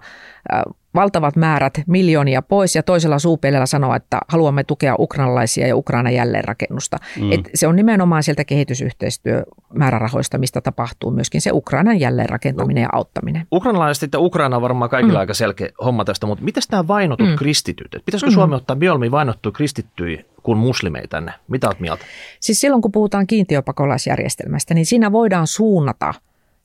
valtavat 0.95 1.35
määrät, 1.35 1.73
miljoonia 1.87 2.41
pois 2.41 2.75
ja 2.75 2.83
toisella 2.83 3.19
suupielellä 3.19 3.65
sanoa, 3.65 3.95
että 3.95 4.19
haluamme 4.27 4.63
tukea 4.63 4.95
ukrainalaisia 4.99 5.67
ja 5.67 5.75
Ukraina 5.75 6.11
jälleenrakennusta. 6.11 6.97
Mm. 7.19 7.31
Et 7.31 7.49
se 7.53 7.67
on 7.67 7.75
nimenomaan 7.75 8.23
sieltä 8.23 8.45
kehitysyhteistyömäärärahoista, 8.45 10.37
mistä 10.37 10.61
tapahtuu 10.61 11.11
myöskin 11.11 11.41
se 11.41 11.49
Ukrainan 11.53 11.99
jälleenrakentaminen 11.99 12.83
no. 12.83 12.85
ja 12.85 12.97
auttaminen. 12.97 13.47
Ukrainalaiset 13.51 14.13
ja 14.13 14.19
Ukraina 14.19 14.55
on 14.55 14.61
varmaan 14.61 14.89
kaikilla 14.89 15.19
mm. 15.19 15.19
aika 15.19 15.33
selkeä 15.33 15.69
homma 15.85 16.05
tästä, 16.05 16.27
mutta 16.27 16.43
miten 16.43 16.63
nämä 16.71 16.87
vainotut 16.87 17.29
mm. 17.29 17.35
kristityt? 17.35 17.95
Et 17.95 18.05
pitäisikö 18.05 18.31
mm. 18.31 18.33
Suomi 18.33 18.55
ottaa 18.55 18.75
mieluummin 18.75 19.11
vainottuja 19.11 19.53
kristittyjä 19.53 20.23
kuin 20.43 20.57
muslimeita 20.57 21.07
tänne? 21.07 21.33
Mitä 21.47 21.67
olet 21.67 21.79
mieltä? 21.79 22.05
Siis 22.39 22.59
silloin 22.59 22.81
kun 22.81 22.91
puhutaan 22.91 23.27
kiintiöpakolaisjärjestelmästä, 23.27 24.73
niin 24.73 24.85
siinä 24.85 25.11
voidaan 25.11 25.47
suunnata 25.47 26.13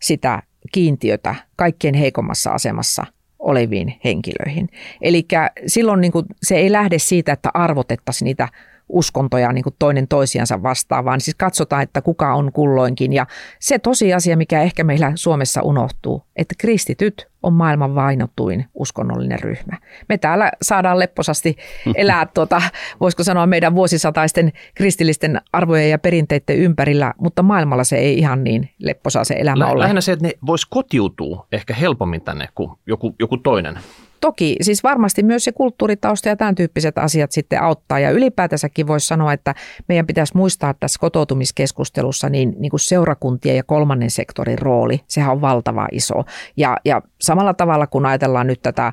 sitä 0.03 0.43
kiintiötä 0.73 1.35
kaikkein 1.57 1.95
heikommassa 1.95 2.51
asemassa– 2.51 3.07
oleviin 3.39 4.01
henkilöihin. 4.05 4.69
Eli 5.01 5.27
silloin 5.67 6.01
niin 6.01 6.13
kuin 6.13 6.27
se 6.43 6.57
ei 6.57 6.73
lähde 6.73 6.99
siitä, 6.99 7.33
että 7.33 7.51
arvotettaisiin 7.55 8.27
niitä 8.27 8.49
uskontoja 8.89 9.53
niin 9.53 9.63
kuin 9.63 9.75
toinen 9.79 10.09
toisiansa 10.09 10.63
vastaan, 10.63 11.05
vaan 11.05 11.21
siis 11.21 11.35
katsotaan, 11.35 11.83
että 11.83 12.03
kuka 12.03 12.35
on 12.35 12.53
kulloinkin. 12.53 13.13
Ja 13.13 13.27
se 13.61 13.79
tosiasia, 13.79 14.37
mikä 14.37 14.63
ehkä 14.63 14.85
meillä 14.85 15.13
Suomessa 15.15 15.63
unohtuu, 15.63 16.23
että 16.37 16.55
kristityt 16.59 17.28
on 17.43 17.53
maailman 17.53 17.95
vainotuin 17.95 18.65
uskonnollinen 18.75 19.41
ryhmä. 19.41 19.79
Me 20.09 20.19
täällä 20.19 20.53
saadaan 20.63 20.99
lepposasti 20.99 21.57
elää, 21.95 22.27
tuota, 22.35 22.63
voisiko 23.01 23.25
sanoa, 23.25 23.47
meidän 23.47 23.75
vuosisataisten 23.75 24.53
kristillisten 24.75 25.41
arvojen 25.53 25.91
ja 25.91 25.99
perinteiden 25.99 26.57
ympärillä, 26.57 27.15
mutta 27.19 27.43
maailmalla 27.43 27.85
se 27.85 27.97
ei 27.97 28.19
ihan 28.19 28.45
niin 28.45 28.71
lepposa 28.79 29.25
se 29.25 29.35
elämä 29.39 29.65
Lä- 29.65 29.71
ole. 29.71 29.83
Lähinnä 29.83 30.01
se, 30.01 30.13
että 30.13 30.27
ne 30.27 30.33
vois 30.47 30.67
kotiutua 30.67 31.47
ehkä 31.53 31.75
helpommin 31.75 32.21
tänne 32.21 32.49
kuin 32.55 32.71
joku, 32.87 33.15
joku 33.19 33.37
toinen. 33.37 33.79
Toki 34.21 34.57
siis 34.61 34.83
varmasti 34.83 35.23
myös 35.23 35.45
se 35.45 35.53
kulttuuritausta 35.53 36.29
ja 36.29 36.37
tämän 36.37 36.55
tyyppiset 36.55 36.99
asiat 36.99 37.33
sitten 37.33 37.63
auttaa. 37.63 37.99
Ja 37.99 38.11
ylipäätänsäkin 38.11 38.87
voisi 38.87 39.07
sanoa, 39.07 39.33
että 39.33 39.55
meidän 39.89 40.07
pitäisi 40.07 40.37
muistaa 40.37 40.75
tässä 40.75 40.99
kotoutumiskeskustelussa 41.01 42.29
niin, 42.29 42.55
niin 42.59 42.71
kuin 42.71 42.81
seurakuntien 42.81 43.57
ja 43.57 43.63
kolmannen 43.63 44.11
sektorin 44.11 44.59
rooli. 44.59 45.01
Sehän 45.07 45.33
on 45.33 45.41
valtava 45.41 45.89
iso. 45.93 46.25
Ja, 46.57 46.77
ja 46.85 47.03
samalla 47.21 47.55
tavalla 47.55 47.87
kun 47.87 48.07
ajatellaan 48.07 48.47
nyt 48.47 48.63
tätä 48.63 48.93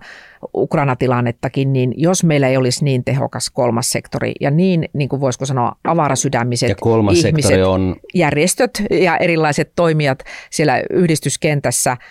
Ukraina-tilannettakin, 0.56 1.74
niin 1.74 1.94
jos 1.98 2.24
meillä 2.24 2.48
ei 2.48 2.58
olisi 2.58 2.84
niin 2.84 3.04
tehokas 3.04 3.50
kolmas 3.50 3.90
sektori 3.90 4.32
ja 4.42 4.52
niin, 4.52 4.90
niin 4.94 5.10
kuin 5.10 5.20
voisiko 5.20 5.46
sanoa, 5.46 5.76
avarasydämiset 5.84 6.70
ja 6.70 6.76
kolmas 6.76 7.26
ihmiset, 7.26 7.64
on... 7.64 7.96
järjestöt 8.14 8.84
ja 8.92 9.18
erilaiset 9.18 9.72
toimijat 9.76 10.20
siellä 10.50 10.82
yhdistyskentässä– 10.90 11.98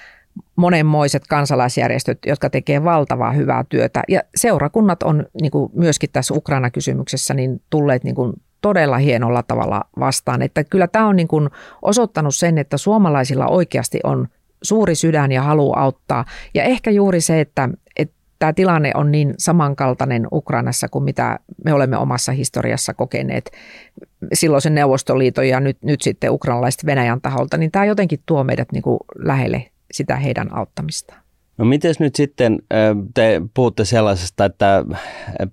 monenmoiset 0.56 1.22
kansalaisjärjestöt, 1.28 2.18
jotka 2.26 2.50
tekee 2.50 2.84
valtavaa 2.84 3.32
hyvää 3.32 3.64
työtä. 3.68 4.02
Ja 4.08 4.20
seurakunnat 4.36 5.02
on 5.02 5.26
niin 5.42 5.50
kuin 5.50 5.72
myöskin 5.74 6.10
tässä 6.12 6.34
Ukraina-kysymyksessä 6.34 7.34
niin 7.34 7.62
tulleet 7.70 8.04
niin 8.04 8.14
kuin 8.14 8.32
todella 8.60 8.98
hienolla 8.98 9.42
tavalla 9.42 9.84
vastaan. 9.98 10.42
Että 10.42 10.64
kyllä 10.64 10.86
tämä 10.86 11.06
on 11.06 11.16
niin 11.16 11.28
kuin 11.28 11.50
osoittanut 11.82 12.34
sen, 12.34 12.58
että 12.58 12.76
suomalaisilla 12.76 13.46
oikeasti 13.46 14.00
on 14.04 14.28
suuri 14.62 14.94
sydän 14.94 15.32
ja 15.32 15.42
halu 15.42 15.72
auttaa. 15.76 16.24
Ja 16.54 16.62
ehkä 16.62 16.90
juuri 16.90 17.20
se, 17.20 17.40
että, 17.40 17.68
että 17.96 18.14
tämä 18.38 18.52
tilanne 18.52 18.90
on 18.94 19.12
niin 19.12 19.34
samankaltainen 19.38 20.26
Ukrainassa 20.32 20.88
kuin 20.88 21.04
mitä 21.04 21.38
me 21.64 21.72
olemme 21.72 21.96
omassa 21.96 22.32
historiassa 22.32 22.94
kokeneet 22.94 23.50
silloisen 24.32 24.74
Neuvostoliiton 24.74 25.48
ja 25.48 25.60
nyt, 25.60 25.78
nyt 25.82 26.02
sitten 26.02 26.30
ukrainalaiset 26.30 26.86
Venäjän 26.86 27.20
taholta, 27.20 27.56
niin 27.56 27.70
tämä 27.70 27.84
jotenkin 27.84 28.20
tuo 28.26 28.44
meidät 28.44 28.72
niin 28.72 28.82
kuin 28.82 28.98
lähelle 29.18 29.70
sitä 29.94 30.16
heidän 30.16 30.56
auttamistaan. 30.56 31.20
No 31.58 31.64
miten 31.64 31.94
nyt 31.98 32.14
sitten, 32.14 32.58
te 33.14 33.42
puhutte 33.54 33.84
sellaisesta, 33.84 34.44
että 34.44 34.84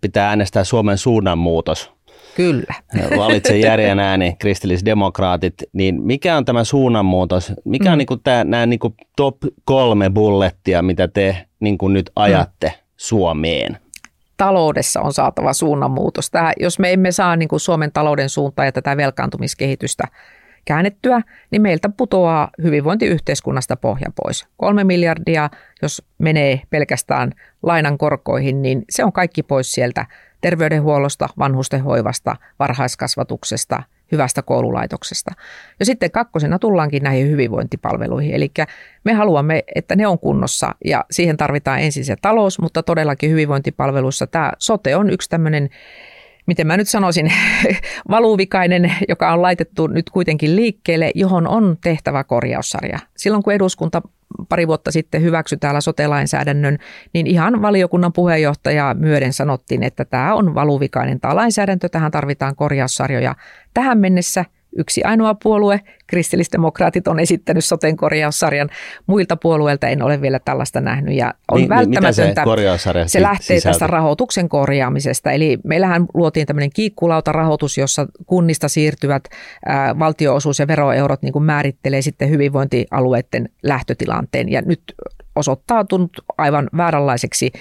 pitää 0.01 0.29
äänestää 0.29 0.63
Suomen 0.63 0.97
suunnanmuutos. 0.97 1.91
Kyllä. 2.35 2.73
Valitse 3.17 3.57
järjen 3.57 3.99
ääni, 3.99 4.35
kristillisdemokraatit. 4.39 5.53
Niin 5.73 6.01
mikä 6.01 6.37
on 6.37 6.45
tämä 6.45 6.63
suunnanmuutos? 6.63 7.53
Mikä 7.65 7.89
mm. 7.89 7.91
on 7.91 7.97
niin 7.97 8.05
kuin 8.05 8.19
tämä, 8.23 8.43
nämä 8.43 8.65
niin 8.65 8.79
kuin 8.79 8.93
top 9.15 9.37
kolme 9.65 10.09
bullettia, 10.09 10.81
mitä 10.81 11.07
te 11.07 11.47
niin 11.59 11.77
kuin 11.77 11.93
nyt 11.93 12.11
ajatte 12.15 12.67
mm. 12.67 12.83
Suomeen? 12.97 13.77
Taloudessa 14.37 15.01
on 15.01 15.13
saatava 15.13 15.53
suunnanmuutos. 15.53 16.31
Tämä, 16.31 16.53
jos 16.59 16.79
me 16.79 16.93
emme 16.93 17.11
saa 17.11 17.35
niin 17.35 17.49
kuin 17.49 17.59
Suomen 17.59 17.91
talouden 17.91 18.29
suuntaa 18.29 18.65
ja 18.65 18.71
tätä 18.71 18.97
velkaantumiskehitystä 18.97 20.03
käännettyä, 20.65 21.21
niin 21.51 21.61
meiltä 21.61 21.89
putoaa 21.89 22.49
hyvinvointiyhteiskunnasta 22.63 23.75
pohja 23.75 24.11
pois. 24.23 24.47
Kolme 24.57 24.83
miljardia, 24.83 25.49
jos 25.81 26.01
menee 26.17 26.61
pelkästään 26.69 27.31
lainan 27.63 27.97
korkoihin, 27.97 28.61
niin 28.61 28.83
se 28.89 29.03
on 29.03 29.13
kaikki 29.13 29.43
pois 29.43 29.71
sieltä 29.71 30.05
terveydenhuollosta, 30.41 31.29
vanhustenhoivasta, 31.39 32.35
varhaiskasvatuksesta, 32.59 33.83
hyvästä 34.11 34.41
koululaitoksesta. 34.41 35.31
Ja 35.79 35.85
sitten 35.85 36.11
kakkosena 36.11 36.59
tullaankin 36.59 37.03
näihin 37.03 37.29
hyvinvointipalveluihin. 37.29 38.35
Eli 38.35 38.51
me 39.03 39.13
haluamme, 39.13 39.63
että 39.75 39.95
ne 39.95 40.07
on 40.07 40.19
kunnossa 40.19 40.75
ja 40.85 41.05
siihen 41.11 41.37
tarvitaan 41.37 41.79
ensin 41.79 42.05
se 42.05 42.15
talous, 42.21 42.59
mutta 42.59 42.83
todellakin 42.83 43.29
hyvinvointipalveluissa 43.29 44.27
tämä 44.27 44.51
sote 44.57 44.95
on 44.95 45.09
yksi 45.09 45.29
tämmöinen 45.29 45.69
miten 46.45 46.67
mä 46.67 46.77
nyt 46.77 46.87
sanoisin, 46.87 47.33
valuvikainen, 48.09 48.93
joka 49.09 49.33
on 49.33 49.41
laitettu 49.41 49.87
nyt 49.87 50.09
kuitenkin 50.09 50.55
liikkeelle, 50.55 51.11
johon 51.15 51.47
on 51.47 51.77
tehtävä 51.83 52.23
korjaussarja. 52.23 52.99
Silloin 53.17 53.43
kun 53.43 53.53
eduskunta 53.53 54.01
pari 54.49 54.67
vuotta 54.67 54.91
sitten 54.91 55.21
hyväksyi 55.21 55.57
täällä 55.57 55.81
sote-lainsäädännön, 55.81 56.77
niin 57.13 57.27
ihan 57.27 57.61
valiokunnan 57.61 58.13
puheenjohtaja 58.13 58.95
myöden 58.99 59.33
sanottiin, 59.33 59.83
että 59.83 60.05
tämä 60.05 60.33
on 60.33 60.55
valuvikainen 60.55 61.19
tämä 61.19 61.35
lainsäädäntö, 61.35 61.89
tähän 61.89 62.11
tarvitaan 62.11 62.55
korjaussarjoja. 62.55 63.35
Tähän 63.73 63.97
mennessä– 63.97 64.45
yksi 64.77 65.03
ainoa 65.03 65.35
puolue. 65.43 65.81
Kristillisdemokraatit 66.07 67.07
on 67.07 67.19
esittänyt 67.19 67.65
soten 67.65 67.97
korjaussarjan. 67.97 68.69
Muilta 69.07 69.35
puolueilta 69.35 69.87
en 69.87 70.01
ole 70.01 70.21
vielä 70.21 70.39
tällaista 70.39 70.81
nähnyt 70.81 71.15
ja 71.15 71.33
on 71.51 71.57
niin, 71.57 71.69
välttämätöntä. 71.69 72.43
Se, 72.77 72.91
se 73.07 73.21
lähtee 73.21 73.57
sisältö? 73.57 73.73
tästä 73.73 73.87
rahoituksen 73.87 74.49
korjaamisesta. 74.49 75.31
Eli 75.31 75.57
meillähän 75.63 76.05
luotiin 76.13 76.47
tämmöinen 76.47 76.69
kiikkulauta-rahoitus, 76.73 77.77
jossa 77.77 78.07
kunnista 78.25 78.67
siirtyvät 78.67 79.23
ää, 79.65 79.99
valtioosuus- 79.99 80.59
ja 80.59 80.67
veroeurot 80.67 81.21
niin 81.21 81.33
kuin 81.33 81.45
määrittelee 81.45 82.01
sitten 82.01 82.29
hyvinvointialueiden 82.29 83.49
lähtötilanteen. 83.63 84.51
Ja 84.51 84.61
nyt 84.61 84.81
osoittautunut 85.35 86.11
aivan 86.37 86.69
vääränlaiseksi 86.77 87.51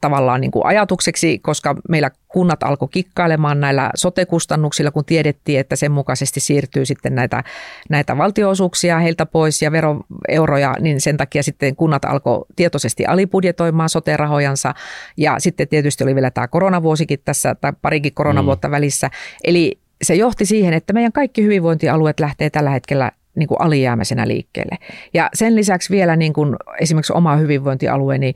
tavallaan 0.00 0.40
niin 0.40 0.50
kuin 0.50 0.66
ajatukseksi, 0.66 1.38
koska 1.38 1.76
meillä 1.88 2.10
kunnat 2.28 2.62
alkoi 2.62 2.88
kikkailemaan 2.90 3.60
näillä 3.60 3.90
sotekustannuksilla, 3.94 4.90
kun 4.90 5.04
tiedettiin, 5.04 5.60
että 5.60 5.76
sen 5.76 5.92
mukaisesti 5.92 6.40
siirtyy 6.40 6.86
sitten 6.86 7.14
näitä, 7.14 7.44
näitä 7.90 8.18
valtioosuuksia 8.18 8.98
heiltä 8.98 9.26
pois 9.26 9.62
ja 9.62 9.72
veroeuroja, 9.72 10.74
niin 10.80 11.00
sen 11.00 11.16
takia 11.16 11.42
sitten 11.42 11.76
kunnat 11.76 12.04
alkoi 12.04 12.44
tietoisesti 12.56 13.06
alibudjetoimaan 13.06 13.88
sote-rahojansa 13.88 14.74
ja 15.16 15.34
sitten 15.38 15.68
tietysti 15.68 16.04
oli 16.04 16.14
vielä 16.14 16.30
tämä 16.30 16.48
koronavuosikin 16.48 17.18
tässä 17.24 17.54
tai 17.54 17.72
parikin 17.82 18.14
koronavuotta 18.14 18.68
mm. 18.68 18.72
välissä. 18.72 19.10
Eli 19.44 19.78
se 20.02 20.14
johti 20.14 20.46
siihen, 20.46 20.74
että 20.74 20.92
meidän 20.92 21.12
kaikki 21.12 21.42
hyvinvointialueet 21.42 22.20
lähtee 22.20 22.50
tällä 22.50 22.70
hetkellä 22.70 23.12
niin 23.40 23.48
kuin 23.48 23.60
alijäämäisenä 23.60 24.28
liikkeelle. 24.28 24.76
Ja 25.14 25.28
sen 25.34 25.56
lisäksi 25.56 25.90
vielä 25.90 26.16
niin 26.16 26.32
kuin 26.32 26.56
esimerkiksi 26.80 27.12
oma 27.12 27.36
hyvinvointialueeni 27.36 28.34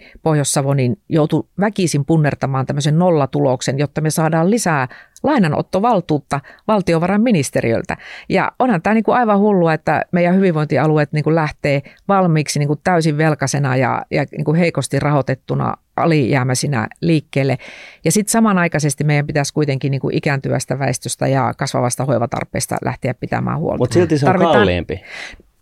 niin 0.74 0.98
joutui 1.08 1.44
väkisin 1.60 2.04
punnertamaan 2.04 2.66
tämmöisen 2.66 2.98
nollatuloksen, 2.98 3.78
jotta 3.78 4.00
me 4.00 4.10
saadaan 4.10 4.50
lisää 4.50 4.88
lainanottovaltuutta 5.22 6.40
valtiovarainministeriöltä. 6.68 7.96
Ja 8.28 8.52
onhan 8.58 8.82
tämä 8.82 8.94
niin 8.94 9.04
kuin 9.04 9.16
aivan 9.16 9.38
hullua, 9.38 9.74
että 9.74 10.04
meidän 10.12 10.34
hyvinvointialueet 10.34 11.12
niin 11.12 11.24
kuin 11.24 11.34
lähtee 11.34 11.82
valmiiksi 12.08 12.58
niin 12.58 12.66
kuin 12.66 12.80
täysin 12.84 13.18
velkaisena 13.18 13.76
ja, 13.76 14.02
ja 14.10 14.24
niin 14.30 14.44
kuin 14.44 14.56
heikosti 14.56 15.00
rahoitettuna 15.00 15.74
alijäämäisinä 15.96 16.88
liikkeelle. 17.00 17.56
Ja 18.04 18.12
sitten 18.12 18.32
samanaikaisesti 18.32 19.04
meidän 19.04 19.26
pitäisi 19.26 19.54
kuitenkin 19.54 19.90
niin 19.90 20.00
kuin 20.00 20.16
ikääntyvästä 20.16 20.78
väestöstä 20.78 21.28
ja 21.28 21.54
kasvavasta 21.56 22.04
hoivatarpeesta 22.04 22.76
lähteä 22.84 23.14
pitämään 23.14 23.58
huolta. 23.58 23.78
Mutta 23.78 23.94
silti 23.94 24.18
se 24.18 24.26
on 24.26 24.28
Tarvitaan... 24.28 24.54
kalliimpi. 24.54 25.00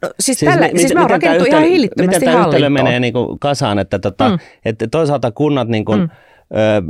No, 0.03 0.11
siis, 0.21 0.39
siis, 0.39 0.53
tällä, 0.53 0.69
mi- 0.73 0.79
siis 0.79 0.95
me 0.95 1.01
on 1.01 1.11
rakennettu 1.11 1.45
ihan 1.49 1.65
hillittömästi 1.65 2.21
Miten 2.21 2.33
tämä 2.35 2.47
yhtälö 2.47 2.71
menee 2.71 3.01
niin 3.01 3.13
kuin 3.13 3.39
kasaan, 3.39 3.79
että, 3.79 3.99
tota, 3.99 4.29
mm. 4.29 4.39
että 4.65 4.89
toisaalta 4.91 5.33
kunnat 5.33 5.69
niin 5.69 5.85
kuin, 5.85 6.01
mm. 6.01 6.09
ö, 6.59 6.83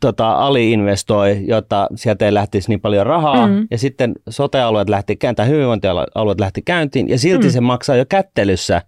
tota, 0.00 0.32
aliinvestoi, 0.32 1.44
jotta 1.46 1.86
sieltä 1.94 2.24
ei 2.24 2.34
lähtisi 2.34 2.68
niin 2.68 2.80
paljon 2.80 3.06
rahaa, 3.06 3.46
mm. 3.46 3.66
ja 3.70 3.78
sitten 3.78 4.12
sote-alueet 4.28 4.88
lähti 4.88 5.16
käyntiin, 5.16 5.48
hyvinvointialueet 5.48 6.40
lähti 6.40 6.62
käyntiin, 6.62 7.08
ja 7.08 7.18
silti 7.18 7.46
mm. 7.46 7.50
se 7.50 7.60
maksaa 7.60 7.96
jo 7.96 8.04
kättelyssä 8.08 8.82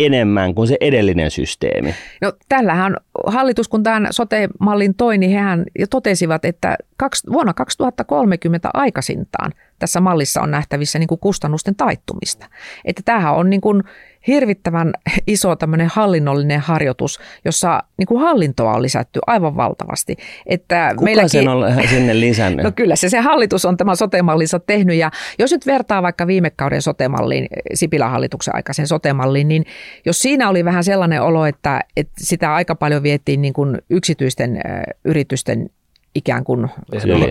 enemmän 0.00 0.54
kuin 0.54 0.68
se 0.68 0.76
edellinen 0.80 1.30
systeemi. 1.30 1.94
No 2.20 2.32
tällähän 2.48 2.96
hallitus, 3.26 3.68
kun 3.68 3.82
tämän 3.82 4.08
sote-mallin 4.10 4.94
toi, 4.94 5.18
niin 5.18 5.32
hehän 5.32 5.64
jo 5.78 5.86
totesivat, 5.86 6.44
että 6.44 6.76
kaksi, 6.96 7.30
vuonna 7.32 7.54
2030 7.54 8.70
aikaisintaan 8.74 9.52
tässä 9.78 10.00
mallissa 10.00 10.40
on 10.40 10.50
nähtävissä 10.50 10.98
niin 10.98 11.08
kuin 11.08 11.18
kustannusten 11.18 11.76
taittumista. 11.76 12.46
Että 12.84 13.02
tämähän 13.04 13.34
on 13.34 13.50
niin 13.50 13.60
kuin 13.60 13.82
hirvittävän 14.26 14.92
iso 15.26 15.56
tämmöinen 15.56 15.88
hallinnollinen 15.92 16.60
harjoitus, 16.60 17.20
jossa 17.44 17.82
niin 17.98 18.06
kuin 18.06 18.20
hallintoa 18.20 18.74
on 18.74 18.82
lisätty 18.82 19.20
aivan 19.26 19.56
valtavasti. 19.56 20.16
Että 20.46 20.90
Kuka 20.90 21.04
meilläkin, 21.04 21.30
sen 21.30 21.48
on 21.48 21.64
sinne 21.90 22.20
lisännyt? 22.20 22.64
No 22.72 22.72
kyllä 22.72 22.96
se, 22.96 23.08
se 23.08 23.20
hallitus 23.20 23.64
on 23.64 23.76
tämän 23.76 23.96
sotemallinsa 23.96 24.58
tehnyt 24.58 24.96
ja 24.96 25.10
jos 25.38 25.52
nyt 25.52 25.66
vertaa 25.66 26.02
vaikka 26.02 26.26
viime 26.26 26.50
kauden 26.50 26.82
sotemalliin, 26.82 27.46
Sipilän 27.74 28.10
hallituksen 28.10 28.54
aikaisen 28.54 28.86
sotemalliin, 28.86 29.48
niin 29.48 29.64
jos 30.06 30.22
siinä 30.22 30.48
oli 30.48 30.64
vähän 30.64 30.84
sellainen 30.84 31.22
olo, 31.22 31.46
että, 31.46 31.80
että 31.96 32.12
sitä 32.18 32.54
aika 32.54 32.74
paljon 32.74 33.02
vietiin 33.02 33.42
niin 33.42 33.52
kuin 33.52 33.78
yksityisten 33.90 34.60
yritysten 35.04 35.70
ikään 36.14 36.44
kuin 36.44 36.68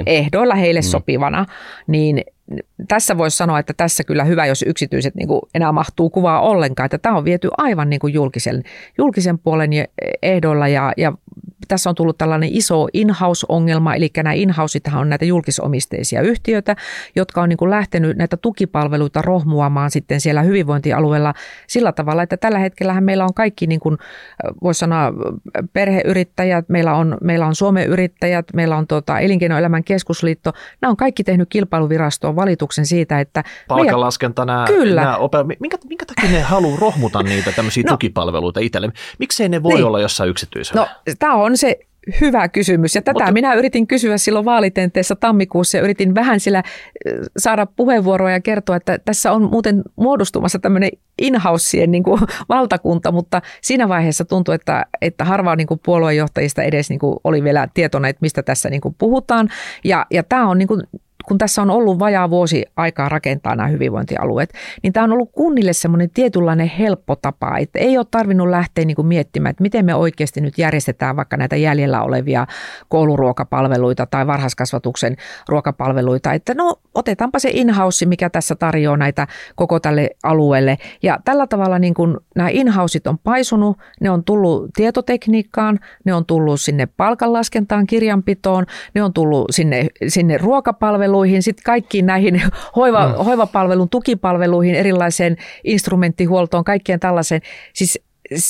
ehdoilla 0.06 0.56
heille 0.56 0.80
mm. 0.80 0.84
sopivana, 0.84 1.46
niin 1.88 2.24
tässä 2.88 3.18
voisi 3.18 3.38
sanoa, 3.38 3.60
että 3.60 3.74
tässä 3.78 4.04
kyllä 4.04 4.24
hyvä, 4.24 4.45
jos 4.45 4.64
yksityiset 4.68 5.16
niin 5.16 5.28
kuin 5.28 5.41
enää 5.56 5.72
mahtuu 5.72 6.10
kuvaa 6.10 6.41
ollenkaan, 6.41 6.86
että 6.86 6.97
tämä 6.97 7.18
on 7.18 7.26
viety 7.26 7.49
aivan 7.58 7.89
niin 7.89 7.99
kuin 7.99 8.14
julkisen, 8.14 8.64
julkisen 8.97 9.39
puolen 9.39 9.70
ehdoilla 10.22 10.68
ja, 10.68 10.93
ja 10.97 11.14
tässä 11.72 11.89
on 11.89 11.95
tullut 11.95 12.18
tällainen 12.18 12.49
iso 12.54 12.88
in-house-ongelma, 12.93 13.95
eli 13.95 14.10
nämä 14.18 14.34
in 14.34 14.54
on 14.95 15.10
näitä 15.10 15.26
julkisomisteisia 15.26 16.22
yhtiöitä, 16.22 16.76
jotka 17.16 17.41
on 17.41 17.49
niin 17.49 17.58
kuin 17.58 17.72
lähtenyt 17.72 18.18
näitä 18.18 18.38
tukipalveluita 18.38 19.22
rohmuamaan 19.22 19.91
sitten 19.91 20.22
siellä 20.22 20.41
hyvinvointialueella 20.41 21.34
sillä 21.68 21.91
tavalla, 21.91 22.24
että 22.24 22.38
tällä 22.38 22.60
hetkellä 22.60 23.02
meillä 23.02 23.24
on 23.24 23.34
kaikki, 23.34 23.68
niin 23.68 23.80
kuin 23.80 23.97
voisi 24.64 24.80
sanoa, 24.80 25.14
perheyrittäjät, 25.74 26.70
meillä 26.70 26.93
on, 26.93 27.18
meillä 27.22 27.47
on 27.47 27.56
Suomen 27.56 27.88
yrittäjät, 27.88 28.45
meillä 28.54 28.78
on 28.78 28.88
tuota, 28.88 29.20
Elinkeinoelämän 29.20 29.84
keskusliitto, 29.84 30.54
nämä 30.82 30.89
on 30.89 30.97
kaikki 30.97 31.24
tehnyt 31.24 31.49
kilpailuvirastoon 31.49 32.36
valituksen 32.42 32.86
siitä, 32.86 33.20
että... 33.20 33.44
Palkanlaskenta, 33.68 34.46
nämä, 34.46 34.66
kyllä. 34.68 35.02
nämä 35.02 35.18
opera- 35.18 35.56
minkä, 35.60 35.78
minkä 35.89 36.06
takia 36.06 36.30
ne 36.30 36.42
haluaa 36.42 36.78
rohmuta 36.80 37.24
niitä 37.24 37.52
tämmöisiä 37.52 37.84
no, 37.84 37.89
tukipalveluita 37.89 38.60
itselle? 38.60 38.89
Miksei 39.20 39.50
ne 39.50 39.64
voi 39.64 39.74
niin. 39.74 39.86
olla 39.86 40.00
jossain 40.00 40.30
yksityisellä? 40.30 40.82
No, 40.82 41.14
tämä 41.20 41.34
on 41.34 41.58
se 41.58 41.80
hyvä 42.22 42.48
kysymys. 42.48 42.96
Ja 42.96 43.02
tätä 43.02 43.20
Mutta... 43.20 43.32
minä 43.32 43.54
yritin 43.54 43.88
kysyä 43.88 44.18
silloin 44.18 44.46
vaalitenteessä 44.46 45.16
tammikuussa 45.16 45.78
ja 45.78 45.84
yritin 45.84 46.16
vähän 46.16 46.39
sillä 46.39 46.64
saada 47.38 47.66
puheenvuoroa 47.66 48.32
ja 48.32 48.42
kertoa, 48.42 48.76
että 48.76 49.00
tässä 49.06 49.32
on 49.32 49.50
muuten 49.52 49.82
muodostumassa 49.96 50.60
tämmöinen 50.60 50.89
in 51.22 51.34
niin 51.88 52.04
kuin 52.04 52.22
valtakunta, 52.50 53.12
mutta 53.12 53.42
siinä 53.62 53.89
vaiheessa 53.89 54.26
tuntui, 54.26 54.56
että, 54.56 54.86
että 55.02 55.26
harva 55.26 55.56
niin 55.56 55.68
kuin 55.68 55.80
puoluejohtajista 55.86 56.64
edes 56.64 56.89
niin 56.89 57.00
kuin 57.00 57.18
oli 57.24 57.44
vielä 57.44 57.68
tietoinen, 57.74 58.10
että 58.10 58.22
mistä 58.22 58.44
tässä 58.44 58.70
niin 58.70 58.82
kuin 58.82 58.96
puhutaan. 58.98 59.50
Ja, 59.84 60.06
ja 60.12 60.24
tämä 60.24 60.50
on 60.50 60.58
niin 60.58 60.68
kuin 60.68 60.84
kun 61.26 61.38
tässä 61.38 61.61
on 61.61 61.69
ollut 61.69 61.99
vajaa 61.99 62.30
vuosi 62.30 62.65
aikaa 62.76 63.09
rakentaa 63.09 63.55
nämä 63.55 63.69
hyvinvointialueet, 63.69 64.53
niin 64.84 64.93
tämä 64.93 65.03
on 65.03 65.11
ollut 65.11 65.32
kunnille 65.32 65.74
semmoinen 65.74 66.09
tietynlainen 66.09 66.67
helppo 66.67 67.15
tapa, 67.15 67.57
että 67.57 67.80
ei 67.80 67.97
ole 67.97 68.05
tarvinnut 68.11 68.49
lähteä 68.49 68.86
niin 68.86 68.95
kuin 68.95 69.07
miettimään, 69.07 69.51
että 69.51 69.63
miten 69.63 69.86
me 69.86 69.95
oikeasti 69.95 70.41
nyt 70.41 70.57
järjestetään 70.57 71.15
vaikka 71.15 71.38
näitä 71.38 71.55
jäljellä 71.55 72.03
olevia 72.03 72.47
kouluruokapalveluita 72.89 74.05
tai 74.05 74.28
varhaiskasvatuksen 74.28 75.15
ruokapalveluita, 75.49 76.34
että 76.34 76.53
no 76.53 76.76
otetaanpa 76.95 77.39
se 77.39 77.49
in-house, 77.53 78.05
mikä 78.05 78.30
tässä 78.30 78.55
tarjoaa 78.55 78.97
näitä 78.97 79.28
koko 79.55 79.80
tälle 79.80 80.09
alueelle. 80.24 80.78
Ja 81.03 81.19
tällä 81.26 81.47
tavalla 81.47 81.80
niin 81.80 81.93
kuin 81.93 82.17
nämä 82.36 82.49
in 82.49 82.67
on 83.07 83.17
paisunut, 83.17 83.78
ne 84.01 84.09
on 84.09 84.24
tullut 84.24 84.69
tietotekniikkaan, 84.76 85.80
ne 86.05 86.13
on 86.13 86.26
tullut 86.26 86.61
sinne 86.61 86.86
palkanlaskentaan, 86.97 87.88
kirjanpitoon, 87.88 88.65
ne 88.95 89.03
on 89.03 89.13
tullut 89.13 89.45
sinne, 89.51 89.88
sinne 90.07 90.38
ruokapalveluun, 90.38 91.11
palveluihin, 91.12 91.43
sitten 91.43 91.64
kaikkiin 91.64 92.05
näihin 92.05 92.41
hoiva, 92.76 93.07
mm. 93.07 93.14
hoivapalvelun 93.14 93.89
tukipalveluihin, 93.89 94.76
erilaiseen 94.76 95.38
instrumenttihuoltoon, 95.64 96.64
kaikkeen 96.64 96.99
tällaiseen. 96.99 97.41
Siis, 97.74 97.99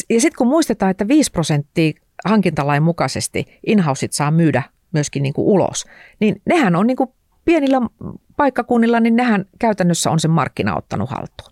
ja 0.09 0.21
sitten 0.21 0.37
kun 0.37 0.47
muistetaan, 0.47 0.91
että 0.91 1.07
5 1.07 1.31
prosenttia 1.31 1.93
hankintalain 2.25 2.83
mukaisesti 2.83 3.59
inhousit 3.65 4.13
saa 4.13 4.31
myydä 4.31 4.63
myöskin 4.93 5.23
niin 5.23 5.33
kuin 5.33 5.47
ulos, 5.47 5.85
niin 6.19 6.41
nehän 6.45 6.75
on 6.75 6.87
niin 6.87 6.97
kuin 6.97 7.09
pienillä 7.45 7.81
paikkakunnilla, 8.37 8.99
niin 8.99 9.15
nehän 9.15 9.45
käytännössä 9.59 10.11
on 10.11 10.19
sen 10.19 10.31
markkina 10.31 10.75
ottanut 10.75 11.09
haltuun. 11.09 11.49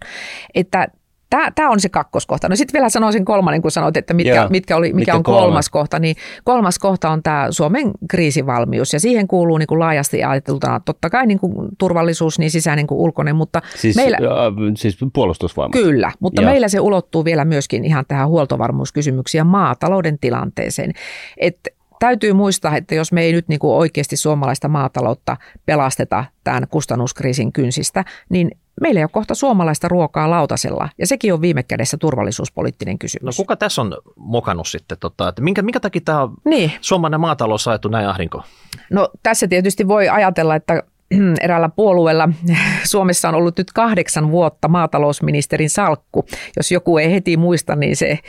Että 0.55 0.87
Tämä, 1.29 1.51
tämä 1.55 1.69
on 1.69 1.79
se 1.79 1.89
kakkoskohta. 1.89 2.49
No 2.49 2.55
sitten 2.55 2.73
vielä 2.73 2.89
sanoisin 2.89 3.25
kolmannen, 3.25 3.61
kun 3.61 3.71
sanoit, 3.71 3.97
että 3.97 4.13
mitkä, 4.13 4.35
Joo, 4.35 4.49
mitkä, 4.49 4.77
oli, 4.77 4.87
mikä 4.87 4.95
mitkä 4.95 5.15
on 5.15 5.23
kolmas, 5.23 5.41
kolmas 5.41 5.69
kohta. 5.69 5.99
Niin 5.99 6.15
kolmas 6.43 6.79
kohta 6.79 7.09
on 7.09 7.23
tämä 7.23 7.47
Suomen 7.51 7.91
kriisivalmius 8.09 8.93
ja 8.93 8.99
siihen 8.99 9.27
kuuluu 9.27 9.57
niin 9.57 9.67
kuin 9.67 9.79
laajasti 9.79 10.23
ajateltuna 10.23 10.79
totta 10.79 11.09
kai 11.09 11.25
niin 11.25 11.39
kuin 11.39 11.69
turvallisuus, 11.77 12.39
niin 12.39 12.51
sisäinen 12.51 12.87
kuin 12.87 12.99
ulkoinen. 12.99 13.35
Mutta 13.35 13.61
siis, 13.75 13.95
meillä, 13.95 14.17
äh, 14.17 14.53
siis 14.77 14.97
puolustusvoimat. 15.13 15.71
Kyllä, 15.71 16.11
mutta 16.19 16.41
Joo. 16.41 16.51
meillä 16.51 16.67
se 16.67 16.79
ulottuu 16.79 17.25
vielä 17.25 17.45
myöskin 17.45 17.85
ihan 17.85 18.05
tähän 18.07 18.27
huoltovarmuuskysymyksiin 18.27 19.39
ja 19.39 19.45
maatalouden 19.45 20.19
tilanteeseen. 20.19 20.91
Että 21.37 21.69
täytyy 21.99 22.33
muistaa, 22.33 22.77
että 22.77 22.95
jos 22.95 23.11
me 23.11 23.21
ei 23.21 23.31
nyt 23.31 23.47
niin 23.47 23.59
kuin 23.59 23.73
oikeasti 23.73 24.17
suomalaista 24.17 24.67
maataloutta 24.67 25.37
pelasteta 25.65 26.25
tämän 26.43 26.67
kustannuskriisin 26.69 27.53
kynsistä, 27.53 28.05
niin 28.29 28.51
meillä 28.81 28.99
ei 28.99 29.03
ole 29.03 29.09
kohta 29.13 29.35
suomalaista 29.35 29.87
ruokaa 29.87 30.29
lautasella, 30.29 30.89
ja 30.97 31.07
sekin 31.07 31.33
on 31.33 31.41
viime 31.41 31.63
kädessä 31.63 31.97
turvallisuuspoliittinen 31.97 32.99
kysymys. 32.99 33.37
No 33.37 33.43
kuka 33.43 33.55
tässä 33.55 33.81
on 33.81 33.97
mokannut 34.15 34.67
sitten, 34.67 34.97
tota, 34.99 35.27
että 35.27 35.41
minkä, 35.41 35.61
minkä 35.61 35.79
takia 35.79 36.01
tämä 36.05 36.27
niin. 36.45 36.71
suomalainen 36.81 37.19
maatalous 37.19 37.63
saatu 37.63 37.89
näin 37.89 38.07
ahdinko? 38.07 38.43
No 38.89 39.09
tässä 39.23 39.47
tietysti 39.47 39.87
voi 39.87 40.09
ajatella, 40.09 40.55
että 40.55 40.83
eräällä 41.41 41.69
puolueella 41.69 42.29
Suomessa 42.91 43.29
on 43.29 43.35
ollut 43.35 43.57
nyt 43.57 43.71
kahdeksan 43.73 44.31
vuotta 44.31 44.67
maatalousministerin 44.67 45.69
salkku. 45.69 46.25
Jos 46.57 46.71
joku 46.71 46.97
ei 46.97 47.11
heti 47.11 47.37
muista, 47.37 47.75
niin 47.75 47.95
se 47.95 48.19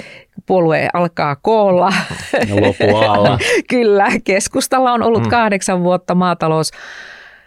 puolue 0.47 0.89
alkaa 0.95 1.37
koolla. 1.37 1.93
No 2.49 2.57
Kyllä, 3.71 4.09
keskustalla 4.25 4.93
on 4.93 5.03
ollut 5.03 5.23
mm. 5.23 5.29
kahdeksan 5.29 5.83
vuotta 5.83 6.15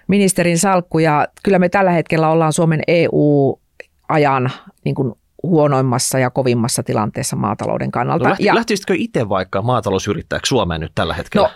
maatalousministerin 0.08 0.58
salkku 0.58 1.00
ja 1.00 1.28
kyllä 1.44 1.60
me 1.60 1.70
tällä 1.70 1.92
hetkellä 1.92 2.30
ollaan 2.30 2.54
Suomen 2.54 2.82
EU-ajan 2.88 4.52
niin 4.86 4.96
kuin 4.96 5.14
huonoimmassa 5.44 6.20
ja 6.20 6.30
kovimmassa 6.30 6.84
tilanteessa 6.84 7.36
maatalouden 7.36 7.92
kannalta. 7.92 8.24
No 8.24 8.30
lähti, 8.30 8.46
ja, 8.46 8.56
lähtisitkö 8.56 8.94
itse 8.98 9.30
vaikka 9.30 9.62
maatalousyrittäjäksi 9.62 10.50
Suomeen 10.50 10.82
nyt 10.82 10.92
tällä 10.96 11.14
hetkellä? 11.14 11.48
No, 11.48 11.54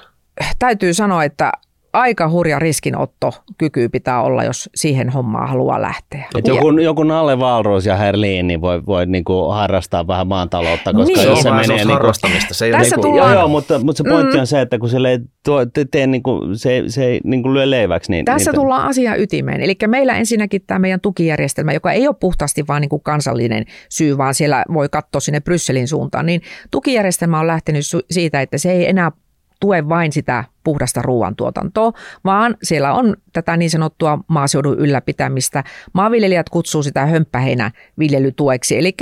täytyy 0.60 0.94
sanoa, 0.94 1.24
että 1.24 1.52
aika 2.00 2.30
hurja 2.30 2.60
riskinotto 2.60 3.32
kyky 3.58 3.90
pitää 3.90 4.22
olla, 4.22 4.44
jos 4.44 4.70
siihen 4.76 5.10
hommaan 5.10 5.50
haluaa 5.50 5.82
lähteä. 5.82 6.26
Et 6.38 6.48
joku, 6.48 6.70
joku 6.70 7.04
Nalle 7.04 7.40
Valros 7.40 7.86
ja 7.86 7.96
Herliin 7.96 8.48
niin 8.48 8.62
voi, 8.62 8.86
voi 8.86 9.06
niinku 9.06 9.48
harrastaa 9.50 10.08
vähän 10.08 10.28
maantaloutta, 10.28 10.94
koska 10.94 11.16
niin. 11.16 11.30
jos 11.30 11.40
se, 11.40 11.44
se 11.44 11.52
menee... 11.52 11.78
Niinku, 11.78 11.94
harrastamista. 11.94 12.54
Se 12.54 12.66
ei 12.66 12.72
Tässä 12.72 12.96
niinku, 12.96 13.02
tullaan... 13.02 13.32
Joo, 13.32 13.40
joo, 13.40 13.48
mutta, 13.48 13.80
mutta 13.80 13.98
se 14.04 14.10
pointti 14.10 14.36
mm. 14.36 14.40
on 14.40 14.48
se, 14.48 14.62
että 14.62 14.80
kun 14.80 14.90
se, 14.90 14.98
ei 14.98 15.20
tuo, 15.46 15.66
te, 15.66 15.86
tee, 15.92 16.08
niinku, 16.08 16.42
se, 16.54 16.84
se 16.88 17.06
ei 17.06 17.22
niinku 17.24 17.54
lyö 17.54 17.70
leiväksi. 17.70 18.12
Niin, 18.12 18.26
Tässä 18.26 18.52
niin, 18.52 18.62
tullaan 18.62 18.88
asian 18.88 19.20
ytimeen. 19.20 19.62
Eli 19.62 19.76
meillä 19.88 20.18
ensinnäkin 20.18 20.62
tämä 20.68 20.80
meidän 20.80 21.02
tukijärjestelmä, 21.02 21.74
joka 21.74 21.92
ei 21.92 22.08
ole 22.08 22.16
puhtaasti 22.20 22.68
vain 22.68 22.82
niinku 22.82 23.00
kansallinen 23.00 23.66
syy, 23.90 24.18
vaan 24.18 24.34
siellä 24.34 24.66
voi 24.74 24.90
katsoa 24.90 25.22
sinne 25.22 25.40
Brysselin 25.40 25.88
suuntaan, 25.88 26.26
niin 26.26 26.42
tukijärjestelmä 26.72 27.40
on 27.40 27.48
lähtenyt 27.48 27.84
siitä, 28.12 28.42
että 28.42 28.58
se 28.58 28.72
ei 28.72 28.90
enää 28.90 29.12
tue 29.60 29.90
vain 29.90 30.12
sitä 30.12 30.44
puhdasta 30.64 31.02
ruoantuotantoa, 31.02 31.92
vaan 32.26 32.58
siellä 32.64 32.94
on 32.94 33.16
tätä 33.34 33.58
niin 33.58 33.70
sanottua 33.70 34.20
maaseudun 34.28 34.80
ylläpitämistä. 34.80 35.64
Maanviljelijät 35.94 36.50
kutsuu 36.50 36.84
sitä 36.84 37.06
hömppäheinä 37.06 37.72
viljelytueksi, 38.00 38.78
eli 38.78 38.96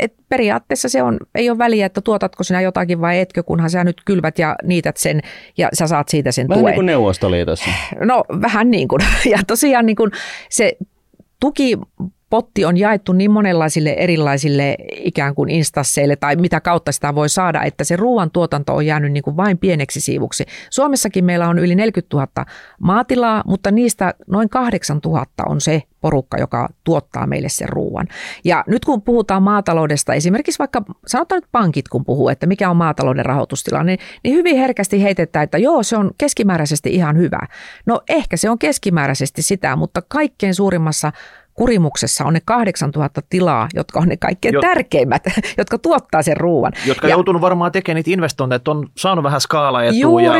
et 0.00 0.14
periaatteessa 0.28 0.88
se 0.88 1.02
on, 1.02 1.18
ei 1.34 1.50
ole 1.50 1.58
väliä, 1.58 1.86
että 1.86 2.00
tuotatko 2.00 2.44
sinä 2.44 2.60
jotakin 2.60 3.00
vai 3.00 3.18
etkö, 3.18 3.42
kunhan 3.42 3.70
sä 3.70 3.84
nyt 3.84 4.00
kylvät 4.04 4.38
ja 4.38 4.56
niität 4.62 4.96
sen 4.96 5.20
ja 5.58 5.68
sä 5.72 5.86
saat 5.86 6.08
siitä 6.08 6.32
sen 6.32 6.48
vähän 6.48 6.62
tuen. 6.62 6.70
niin 6.72 6.76
kuin 6.76 6.86
Neuvostoliitossa. 6.86 7.70
No 8.00 8.24
vähän 8.42 8.70
niin 8.70 8.88
kuin. 8.88 9.00
Ja 9.30 9.38
tosiaan 9.46 9.86
niin 9.86 9.96
kuin 9.96 10.10
se 10.50 10.76
tuki 11.40 11.78
potti 12.30 12.64
on 12.64 12.76
jaettu 12.76 13.12
niin 13.12 13.30
monenlaisille 13.30 13.90
erilaisille 13.90 14.76
ikään 14.92 15.34
kuin 15.34 15.50
instansseille 15.50 16.16
tai 16.16 16.36
mitä 16.36 16.60
kautta 16.60 16.92
sitä 16.92 17.14
voi 17.14 17.28
saada, 17.28 17.62
että 17.62 17.84
se 17.84 17.96
ruoantuotanto 17.96 18.74
on 18.74 18.86
jäänyt 18.86 19.12
niin 19.12 19.22
kuin 19.22 19.36
vain 19.36 19.58
pieneksi 19.58 20.00
siivuksi. 20.00 20.44
Suomessakin 20.70 21.24
meillä 21.24 21.48
on 21.48 21.58
yli 21.58 21.74
40 21.74 22.16
000 22.16 22.46
maatilaa, 22.80 23.42
mutta 23.46 23.70
niistä 23.70 24.14
noin 24.26 24.48
8 24.48 25.00
000 25.04 25.26
on 25.46 25.60
se 25.60 25.82
porukka, 26.00 26.38
joka 26.38 26.68
tuottaa 26.84 27.26
meille 27.26 27.48
sen 27.48 27.68
ruoan. 27.68 28.06
Ja 28.44 28.64
nyt 28.66 28.84
kun 28.84 29.02
puhutaan 29.02 29.42
maataloudesta, 29.42 30.14
esimerkiksi 30.14 30.58
vaikka 30.58 30.82
sanotaan 31.06 31.36
nyt 31.36 31.48
pankit, 31.52 31.88
kun 31.88 32.04
puhuu, 32.04 32.28
että 32.28 32.46
mikä 32.46 32.70
on 32.70 32.76
maatalouden 32.76 33.26
rahoitustilanne, 33.26 33.96
niin 34.24 34.34
hyvin 34.34 34.56
herkästi 34.56 35.02
heitetään, 35.02 35.42
että 35.42 35.58
joo, 35.58 35.82
se 35.82 35.96
on 35.96 36.10
keskimääräisesti 36.18 36.90
ihan 36.94 37.16
hyvä. 37.16 37.40
No 37.86 38.00
ehkä 38.08 38.36
se 38.36 38.50
on 38.50 38.58
keskimääräisesti 38.58 39.42
sitä, 39.42 39.76
mutta 39.76 40.02
kaikkein 40.08 40.54
suurimmassa 40.54 41.12
kurimuksessa 41.54 42.24
on 42.24 42.34
ne 42.34 42.40
8000 42.44 43.22
tilaa, 43.28 43.68
jotka 43.74 43.98
on 43.98 44.08
ne 44.08 44.16
kaikkein 44.16 44.54
jo, 44.54 44.60
tärkeimmät, 44.60 45.22
jotka 45.58 45.78
tuottaa 45.78 46.22
sen 46.22 46.36
ruoan. 46.36 46.72
Jotka 46.86 47.06
ja, 47.06 47.14
joutunut 47.14 47.42
varmaan 47.42 47.72
tekemään 47.72 47.96
niitä 47.96 48.10
investointeja, 48.10 48.56
että 48.56 48.70
on 48.70 48.88
saanut 48.96 49.24
vähän 49.24 49.40
skaalaa 49.40 49.84
ja, 49.84 49.92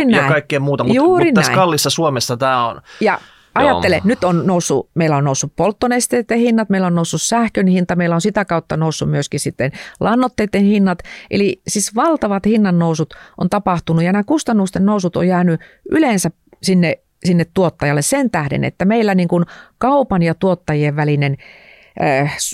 ja 0.08 0.28
kaikkea 0.28 0.60
muuta, 0.60 0.84
mutta, 0.84 1.02
mutta 1.02 1.24
tässä 1.34 1.52
kallissa 1.52 1.90
Suomessa 1.90 2.36
tämä 2.36 2.66
on... 2.66 2.80
Ja 3.00 3.20
Ajattele, 3.54 3.96
Joo. 3.96 4.02
nyt 4.04 4.24
on 4.24 4.46
noussut, 4.46 4.90
meillä 4.94 5.16
on 5.16 5.24
noussut 5.24 5.52
polttonesteiden 5.56 6.38
hinnat, 6.38 6.70
meillä 6.70 6.86
on 6.86 6.94
noussut 6.94 7.22
sähkön 7.22 7.66
hinta, 7.66 7.96
meillä 7.96 8.14
on 8.14 8.20
sitä 8.20 8.44
kautta 8.44 8.76
noussut 8.76 9.10
myöskin 9.10 9.40
sitten 9.40 9.72
lannoitteiden 10.00 10.62
hinnat. 10.62 10.98
Eli 11.30 11.62
siis 11.68 11.94
valtavat 11.94 12.46
hinnan 12.46 12.78
nousut 12.78 13.14
on 13.38 13.50
tapahtunut 13.50 14.04
ja 14.04 14.12
nämä 14.12 14.24
kustannusten 14.24 14.86
nousut 14.86 15.16
on 15.16 15.28
jäänyt 15.28 15.60
yleensä 15.90 16.30
sinne 16.62 16.98
sinne 17.24 17.44
tuottajalle 17.54 18.02
sen 18.02 18.30
tähden, 18.30 18.64
että 18.64 18.84
meillä 18.84 19.14
niin 19.14 19.28
kuin 19.28 19.44
kaupan 19.78 20.22
ja 20.22 20.34
tuottajien 20.34 20.96
välinen 20.96 21.36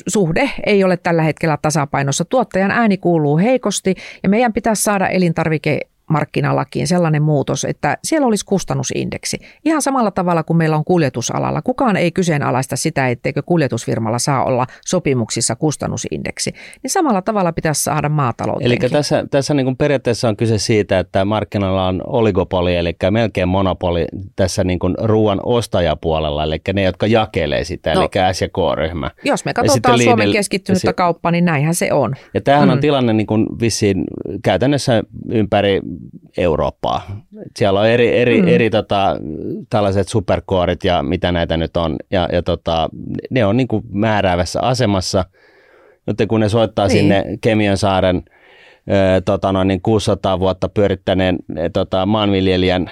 suhde 0.09 0.51
ei 0.67 0.85
ole 0.85 0.97
tällä 0.97 1.23
hetkellä 1.23 1.59
tasapainossa. 1.63 2.25
Tuottajan 2.25 2.71
ääni 2.71 2.97
kuuluu 2.97 3.39
heikosti 3.39 3.95
ja 4.23 4.29
meidän 4.29 4.53
pitäisi 4.53 4.83
saada 4.83 5.09
elintarvike 5.09 5.81
markkinalakiin 6.11 6.87
sellainen 6.87 7.23
muutos, 7.23 7.65
että 7.65 7.99
siellä 8.05 8.27
olisi 8.27 8.45
kustannusindeksi. 8.45 9.39
Ihan 9.65 9.83
samalla 9.83 10.11
tavalla 10.11 10.43
kuin 10.43 10.57
meillä 10.57 10.77
on 10.77 10.85
kuljetusalalla. 10.85 11.63
Kukaan 11.63 11.97
ei 11.97 12.13
kyseenalaista 12.13 12.77
sitä, 12.77 13.09
etteikö 13.09 13.43
kuljetusfirmalla 13.43 14.19
saa 14.19 14.45
olla 14.45 14.67
sopimuksissa 14.87 15.57
kustannusindeksi. 15.57 16.53
Niin 16.83 16.91
samalla 16.91 17.23
tavalla 17.23 17.53
pitäisi 17.53 17.83
saada 17.83 18.09
maatalouteen. 18.09 18.67
Eli 18.67 18.77
tässä, 18.91 19.25
tässä 19.31 19.55
niin 19.55 19.67
kuin 19.67 19.77
periaatteessa 19.77 20.29
on 20.29 20.37
kyse 20.37 20.59
siitä, 20.59 20.99
että 20.99 21.25
markkinoilla 21.25 21.87
on 21.87 22.03
oligopoli, 22.07 22.77
eli 22.77 22.97
melkein 23.11 23.49
monopoli 23.49 24.07
tässä 24.37 24.65
niin 24.65 24.79
kuin 24.79 24.95
ruoan 25.03 25.41
ostajapuolella, 25.43 26.45
eli 26.45 26.61
ne, 26.73 26.83
jotka 26.83 27.07
jakelee 27.07 27.65
sitä, 27.65 27.95
no, 27.95 28.01
eli 28.01 28.35
S- 28.35 28.43
ja 28.43 28.49
K-ryhmä. 28.49 29.11
Jos 29.25 29.45
me 29.45 29.55
katsotaan 29.55 30.03
Suomen 30.03 30.33
keskittynyttä 30.33 30.89
se, 30.89 30.93
kauppaa, 30.93 31.31
niin 31.31 31.45
näinhän 31.45 31.75
se 31.75 31.93
on. 31.93 32.15
Ja 32.35 32.41
tämähän 32.41 32.69
mm. 32.69 32.73
on 32.73 32.81
tilanne 32.81 33.13
niin 33.13 33.27
kuin 33.27 33.47
vissiin 33.61 34.05
käytännössä 34.45 35.03
ympäri 35.29 35.81
Eurooppaa. 36.39 37.21
Siellä 37.57 37.81
on 37.81 37.89
eri, 37.89 38.19
eri, 38.19 38.43
mm. 38.43 38.49
eri 38.49 38.71
tota, 38.71 39.17
tällaiset 39.71 40.09
superkoorit 40.09 40.85
ja 40.85 41.03
mitä 41.03 41.33
näitä 41.33 41.57
nyt 41.57 41.77
on. 41.77 41.97
Ja, 42.11 42.29
ja 42.33 42.43
tota, 42.43 42.89
ne 43.31 43.45
on 43.45 43.57
niin 43.57 43.69
kuin 43.69 43.85
määräävässä 43.93 44.61
asemassa. 44.63 45.25
Nyt 46.07 46.17
kun 46.29 46.41
ne 46.41 46.49
soittaa 46.49 46.87
niin. 46.87 46.99
sinne 46.99 47.25
Kemiönsaaren 47.41 48.23
ö, 48.91 49.21
tota 49.25 49.53
noin, 49.53 49.69
niin 49.69 49.83
600 49.83 50.41
vuotta 50.41 50.69
pyörittäneen 50.69 51.39
tota, 51.73 52.07
maanviljelijän 52.07 52.91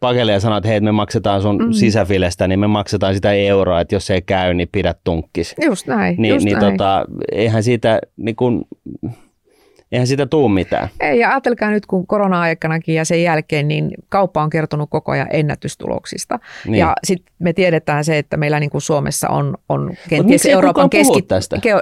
pakelle 0.00 0.32
ja 0.32 0.40
sanoo, 0.40 0.58
että 0.58 0.68
hei, 0.68 0.80
me 0.80 0.92
maksetaan 0.92 1.42
sun 1.42 1.64
mm. 1.64 1.72
sisäfilestä, 1.72 2.48
niin 2.48 2.60
me 2.60 2.66
maksetaan 2.66 3.14
sitä 3.14 3.32
euroa, 3.32 3.80
että 3.80 3.94
jos 3.94 4.06
se 4.06 4.14
ei 4.14 4.22
käy, 4.22 4.54
niin 4.54 4.68
pidä 4.72 4.94
tunkkis. 5.04 5.54
Just 5.64 5.86
näin. 5.86 6.16
Niin, 6.18 6.34
just 6.34 6.44
niin 6.44 6.58
näin. 6.58 6.72
Tota, 6.72 7.04
eihän 7.32 7.62
siitä 7.62 7.98
niin 8.16 8.36
kuin, 8.36 8.64
Eihän 9.92 10.06
sitä 10.06 10.26
tuu 10.26 10.48
mitään. 10.48 10.88
Ei, 11.00 11.18
ja 11.18 11.30
ajatelkaa 11.30 11.70
nyt, 11.70 11.86
kun 11.86 12.06
korona-aikanakin 12.06 12.94
ja 12.94 13.04
sen 13.04 13.22
jälkeen, 13.22 13.68
niin 13.68 13.90
kauppa 14.08 14.42
on 14.42 14.50
kertonut 14.50 14.90
koko 14.90 15.12
ajan 15.12 15.26
ennätystuloksista. 15.30 16.38
Niin. 16.64 16.78
Ja 16.78 16.94
sitten 17.04 17.32
me 17.38 17.52
tiedetään 17.52 18.04
se, 18.04 18.18
että 18.18 18.36
meillä 18.36 18.60
niin 18.60 18.70
kuin 18.70 18.82
Suomessa 18.82 19.28
on, 19.28 19.54
on 19.68 19.94
kenties 20.08 20.46
Euroopan, 20.46 20.90
keski, 20.90 21.24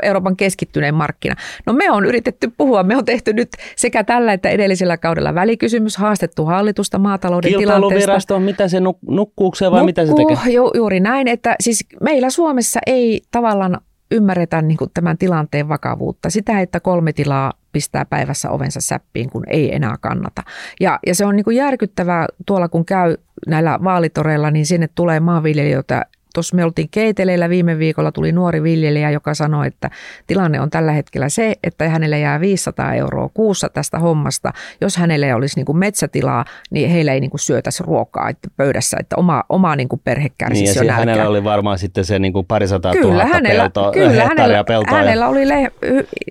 Euroopan 0.02 0.36
keskittyneen 0.36 0.94
markkina. 0.94 1.34
No 1.66 1.72
me 1.72 1.90
on 1.90 2.04
yritetty 2.04 2.52
puhua, 2.56 2.82
me 2.82 2.96
on 2.96 3.04
tehty 3.04 3.32
nyt 3.32 3.48
sekä 3.76 4.04
tällä 4.04 4.32
että 4.32 4.48
edellisellä 4.48 4.96
kaudella 4.96 5.34
välikysymys, 5.34 5.96
haastettu 5.96 6.44
hallitusta 6.44 6.98
maatalouden 6.98 7.52
tilanteesta. 7.58 8.38
mitä 8.38 8.68
se 8.68 8.78
nuk- 8.78 8.98
nukkuuko 9.08 9.54
se 9.54 9.70
vai 9.70 9.70
Nukkuu, 9.70 9.86
mitä 9.86 10.06
se 10.06 10.12
tekee? 10.14 10.52
Ju, 10.54 10.70
juuri 10.74 11.00
näin, 11.00 11.28
että 11.28 11.56
siis 11.60 11.86
meillä 12.00 12.30
Suomessa 12.30 12.80
ei 12.86 13.20
tavallaan 13.30 13.80
ymmärretä 14.10 14.62
niin 14.62 14.76
kuin 14.76 14.90
tämän 14.94 15.18
tilanteen 15.18 15.68
vakavuutta. 15.68 16.30
Sitä, 16.30 16.60
että 16.60 16.80
kolme 16.80 17.12
tilaa 17.12 17.52
pistää 17.72 18.04
päivässä 18.04 18.50
ovensa 18.50 18.80
säppiin, 18.80 19.30
kun 19.30 19.44
ei 19.48 19.74
enää 19.74 19.94
kannata. 20.00 20.42
Ja, 20.80 20.98
ja 21.06 21.14
se 21.14 21.26
on 21.26 21.36
niin 21.36 21.44
kuin 21.44 21.56
järkyttävää 21.56 22.26
tuolla, 22.46 22.68
kun 22.68 22.84
käy 22.84 23.16
näillä 23.46 23.78
vaalitoreilla, 23.84 24.50
niin 24.50 24.66
sinne 24.66 24.88
tulee 24.94 25.20
maanviljelijöitä 25.20 26.04
tuossa 26.36 26.56
me 26.56 26.64
oltiin 26.64 26.88
keiteleillä 26.90 27.48
viime 27.48 27.78
viikolla, 27.78 28.12
tuli 28.12 28.32
nuori 28.32 28.62
viljelijä, 28.62 29.10
joka 29.10 29.34
sanoi, 29.34 29.66
että 29.66 29.90
tilanne 30.26 30.60
on 30.60 30.70
tällä 30.70 30.92
hetkellä 30.92 31.28
se, 31.28 31.54
että 31.64 31.88
hänelle 31.88 32.18
jää 32.18 32.40
500 32.40 32.94
euroa 32.94 33.28
kuussa 33.34 33.68
tästä 33.68 33.98
hommasta. 33.98 34.52
Jos 34.80 34.96
hänelle 34.96 35.34
olisi 35.34 35.56
niin 35.56 35.66
kuin 35.66 35.78
metsätilaa, 35.78 36.44
niin 36.70 36.90
heillä 36.90 37.12
ei 37.12 37.20
niin 37.20 37.30
kuin 37.30 37.40
syötäisi 37.40 37.82
ruokaa 37.82 38.28
että 38.28 38.48
pöydässä, 38.56 38.96
että 39.00 39.16
oma, 39.16 39.44
oma 39.48 39.76
niin 39.76 39.88
kuin 39.88 40.00
perhe 40.04 40.28
kärsisi 40.38 40.64
niin, 40.64 40.76
ja 40.76 40.92
jo 40.92 40.92
hänellä 40.92 41.28
oli 41.28 41.44
varmaan 41.44 41.78
sitten 41.78 42.04
se 42.04 42.18
niin 42.18 42.32
kuin 42.32 42.46
parisataa 42.46 42.92
kyllä, 42.92 43.12
tuhatta 43.12 43.34
hänellä, 43.34 43.62
peltoa, 43.62 43.92
kyllä, 43.92 44.24
hänellä, 44.24 44.64
peltoa. 44.64 44.96
Hänellä 44.98 45.28
oli 45.28 45.48
le, 45.48 45.72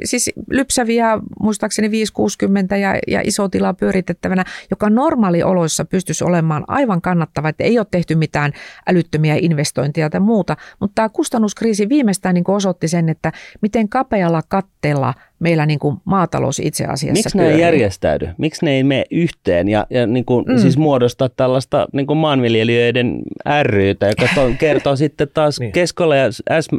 siis 0.03 0.31
lypsäviä 0.49 1.19
muistaakseni 1.39 1.91
560 1.91 2.77
ja, 2.77 2.99
ja 3.07 3.21
iso 3.23 3.49
tila 3.49 3.73
pyöritettävänä, 3.73 4.43
joka 4.69 4.89
normaalioloissa 4.89 5.85
pystyisi 5.85 6.23
olemaan 6.23 6.63
aivan 6.67 7.01
kannattava, 7.01 7.49
että 7.49 7.63
ei 7.63 7.79
ole 7.79 7.87
tehty 7.91 8.15
mitään 8.15 8.51
älyttömiä 8.87 9.35
investointeja 9.41 9.94
investointia 9.95 10.09
tai 10.09 10.19
muuta, 10.19 10.57
mutta 10.79 10.95
tämä 10.95 11.09
kustannuskriisi 11.09 11.89
viimeistään 11.89 12.35
niin 12.35 12.43
osoitti 12.47 12.87
sen, 12.87 13.09
että 13.09 13.31
miten 13.61 13.89
kapealla 13.89 14.41
katteella 14.47 15.13
meillä 15.39 15.65
niin 15.65 15.79
kuin 15.79 15.97
maatalous 16.05 16.59
itse 16.59 16.85
asiassa 16.85 17.13
Miksi 17.13 17.37
ne 17.37 17.49
ei 17.49 17.59
järjestäydy? 17.59 18.29
Miksi 18.37 18.65
ne 18.65 18.71
ei 18.71 18.83
mene 18.83 19.03
yhteen 19.11 19.67
ja, 19.67 19.87
ja 19.89 20.07
niin 20.07 20.25
kuin, 20.25 20.45
mm. 20.47 20.57
siis 20.57 20.77
muodostaa 20.77 21.29
tällaista 21.29 21.87
niin 21.93 22.07
kuin 22.07 22.17
maanviljelijöiden 22.17 23.21
rytä, 23.63 24.07
joka 24.07 24.27
to, 24.35 24.51
kertoo 24.59 24.95
sitten 24.95 25.27
taas 25.33 25.59
Niin. 25.59 25.71
keskolle 25.71 26.17
ja 26.17 26.31
S, 26.31 26.69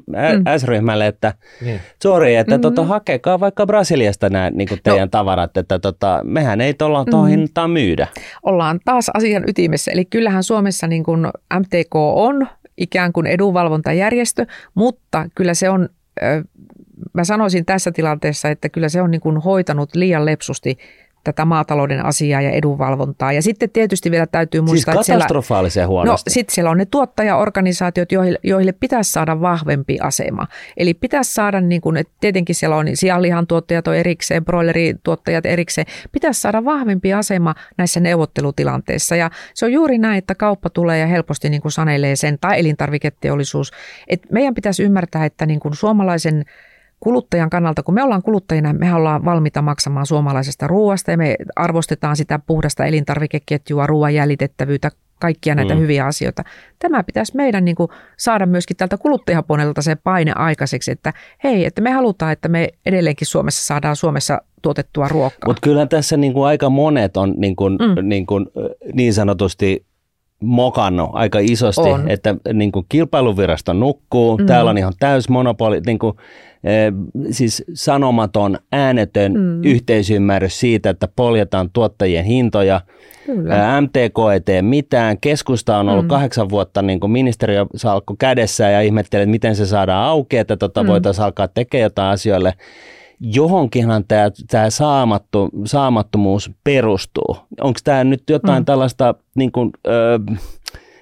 ä, 0.48 0.58
S-ryhmälle, 0.58 1.06
että 1.06 1.34
Niin. 1.64 1.80
Sori, 2.02 2.36
että 2.36 2.52
mm-hmm. 2.52 2.62
tota, 2.62 2.84
hakekaa 2.84 3.40
vaikka 3.40 3.66
Brasiliasta 3.66 4.30
nämä 4.30 4.50
niin 4.50 4.68
kuin 4.68 4.80
teidän 4.82 5.06
no. 5.06 5.10
tavarat, 5.10 5.56
että 5.56 5.78
tota, 5.78 6.20
mehän 6.24 6.60
ei 6.60 6.74
tuolla 6.74 7.04
tuohon 7.04 7.28
mm-hmm. 7.28 7.40
hintaan 7.40 7.70
myydä. 7.70 8.06
ollaan 8.42 8.80
taas 8.84 9.10
asian 9.14 9.44
ytimessä. 9.48 9.90
Eli 9.90 10.04
kyllähän 10.04 10.42
Suomessa 10.42 10.86
niin 10.86 11.04
kuin 11.04 11.26
MTK 11.60 11.94
on 11.94 12.46
ikään 12.76 13.12
kuin 13.12 13.26
edunvalvontajärjestö, 13.26 14.46
mutta 14.74 15.28
kyllä 15.34 15.54
se 15.54 15.70
on, 15.70 15.88
mä 17.12 17.24
sanoisin 17.24 17.64
tässä 17.64 17.92
tilanteessa, 17.92 18.48
että 18.48 18.68
kyllä 18.68 18.88
se 18.88 19.02
on 19.02 19.10
niin 19.10 19.20
kuin 19.20 19.36
hoitanut 19.36 19.94
liian 19.94 20.24
lepsusti 20.24 20.78
tätä 21.26 21.44
maatalouden 21.44 22.04
asiaa 22.04 22.40
ja 22.40 22.50
edunvalvontaa. 22.50 23.32
Ja 23.32 23.42
sitten 23.42 23.70
tietysti 23.70 24.10
vielä 24.10 24.26
täytyy 24.26 24.60
Siis 24.60 24.70
muistaa, 24.70 24.94
että 24.94 25.04
siellä, 25.04 25.22
katastrofaalisen 25.22 25.82
No 25.82 25.88
huonosti. 25.88 26.30
sitten 26.30 26.54
siellä 26.54 26.70
on 26.70 26.78
ne 26.78 26.84
tuottajaorganisaatiot, 26.84 28.12
joille, 28.12 28.38
joille 28.42 28.72
pitäisi 28.72 29.12
saada 29.12 29.40
vahvempi 29.40 29.98
asema. 30.00 30.46
Eli 30.76 30.94
pitäisi 30.94 31.34
saada, 31.34 31.60
niin 31.60 31.80
kuin, 31.80 31.96
että 31.96 32.12
tietenkin 32.20 32.54
siellä 32.54 32.76
on 32.76 32.86
sianlihan 32.94 33.46
tuottajat 33.46 33.88
on 33.88 33.96
erikseen, 33.96 34.44
broilerituottajat 34.44 35.46
erikseen, 35.46 35.86
pitäisi 36.12 36.40
saada 36.40 36.64
vahvempi 36.64 37.12
asema 37.12 37.54
näissä 37.78 38.00
neuvottelutilanteissa. 38.00 39.16
Ja 39.16 39.30
se 39.54 39.66
on 39.66 39.72
juuri 39.72 39.98
näin, 39.98 40.18
että 40.18 40.34
kauppa 40.34 40.70
tulee 40.70 40.98
ja 40.98 41.06
helposti 41.06 41.50
niin 41.50 41.62
kuin 41.62 41.72
sanelee 41.72 42.16
sen, 42.16 42.38
tai 42.40 42.60
elintarviketeollisuus. 42.60 43.72
Et 44.08 44.22
meidän 44.30 44.54
pitäisi 44.54 44.82
ymmärtää, 44.82 45.24
että 45.24 45.46
niin 45.46 45.60
kuin 45.60 45.74
suomalaisen 45.76 46.44
kuluttajan 47.06 47.50
kannalta, 47.50 47.82
kun 47.82 47.94
me 47.94 48.02
ollaan 48.02 48.22
kuluttajina, 48.22 48.72
me 48.72 48.94
ollaan 48.94 49.24
valmiita 49.24 49.62
maksamaan 49.62 50.06
suomalaisesta 50.06 50.66
ruoasta 50.66 51.10
ja 51.10 51.16
me 51.16 51.36
arvostetaan 51.56 52.16
sitä 52.16 52.40
puhdasta 52.46 52.84
elintarvikeketjua, 52.84 53.86
ruoan 53.86 54.14
jäljitettävyyttä, 54.14 54.90
kaikkia 55.20 55.54
näitä 55.54 55.74
Mm. 55.74 55.80
hyviä 55.80 56.06
asioita. 56.06 56.44
Tämä 56.78 57.04
pitäisi 57.04 57.36
meidän 57.36 57.64
niin 57.64 57.74
kuin, 57.74 57.88
saada 58.16 58.46
myöskin 58.46 58.76
tältä 58.76 58.98
kuluttajapuolelta 58.98 59.82
se 59.82 59.94
paine 59.94 60.32
aikaiseksi, 60.36 60.90
että 60.90 61.12
hei, 61.44 61.64
että 61.64 61.80
me 61.80 61.90
halutaan, 61.90 62.32
että 62.32 62.48
me 62.48 62.68
edelleenkin 62.86 63.26
Suomessa 63.26 63.66
saadaan 63.66 63.96
Suomessa 63.96 64.40
tuotettua 64.62 65.08
ruokaa. 65.08 65.46
Mutta 65.46 65.60
kyllä 65.60 65.86
tässä 65.86 66.16
niin 66.16 66.32
kuin 66.32 66.46
aika 66.46 66.70
monet 66.70 67.16
on 67.16 67.34
niin, 67.36 67.56
kuin, 67.56 67.72
mm. 67.72 68.08
niin, 68.08 68.26
kuin, 68.26 68.46
niin 68.92 69.14
sanotusti 69.14 69.86
mokannut 70.42 71.10
aika 71.12 71.38
isosti, 71.42 71.80
On. 71.80 72.10
että 72.10 72.36
niin 72.52 72.72
kuin 72.72 72.86
kilpailuvirasto 72.88 73.72
nukkuu, 73.72 74.38
mm. 74.38 74.46
täällä 74.46 74.70
on 74.70 74.78
ihan 74.78 74.92
täys 74.98 75.28
monopoli, 75.28 75.80
niin 75.86 75.98
kuin, 75.98 76.16
siis 77.30 77.64
sanomaton, 77.74 78.58
äänetön 78.72 79.32
mm. 79.32 79.64
yhteisymmärrys 79.64 80.60
siitä, 80.60 80.90
että 80.90 81.08
poljetaan 81.16 81.70
tuottajien 81.72 82.24
hintoja. 82.24 82.80
Kyllä. 83.26 83.80
MTK 83.80 84.32
ei 84.32 84.40
tee 84.40 84.62
mitään. 84.62 85.20
Keskusta 85.20 85.78
on 85.78 85.88
ollut 85.88 86.04
mm. 86.04 86.08
kahdeksan 86.08 86.48
vuotta 86.48 86.82
niin 86.82 87.00
kuin 87.00 87.10
ministeriösalkku 87.10 88.16
kädessä 88.18 88.70
ja 88.70 88.80
ihmettelee, 88.80 89.22
että 89.22 89.30
miten 89.30 89.56
se 89.56 89.66
saadaan 89.66 90.08
auki, 90.08 90.36
että 90.36 90.56
tota 90.56 90.82
mm. 90.82 90.86
voitaisiin 90.86 91.24
alkaa 91.24 91.48
tekemään 91.48 91.82
jotain 91.82 92.12
asioille. 92.12 92.54
Johonkinhan 93.20 94.04
tämä, 94.08 94.30
tämä 94.50 94.70
saamattu, 94.70 95.48
saamattomuus 95.64 96.50
perustuu. 96.64 97.36
Onko 97.60 97.78
tämä 97.84 98.04
nyt 98.04 98.22
jotain 98.30 98.62
mm. 98.62 98.64
tällaista 98.64 99.14
niin 99.34 99.52
kuin, 99.52 99.70
ö, 99.86 100.18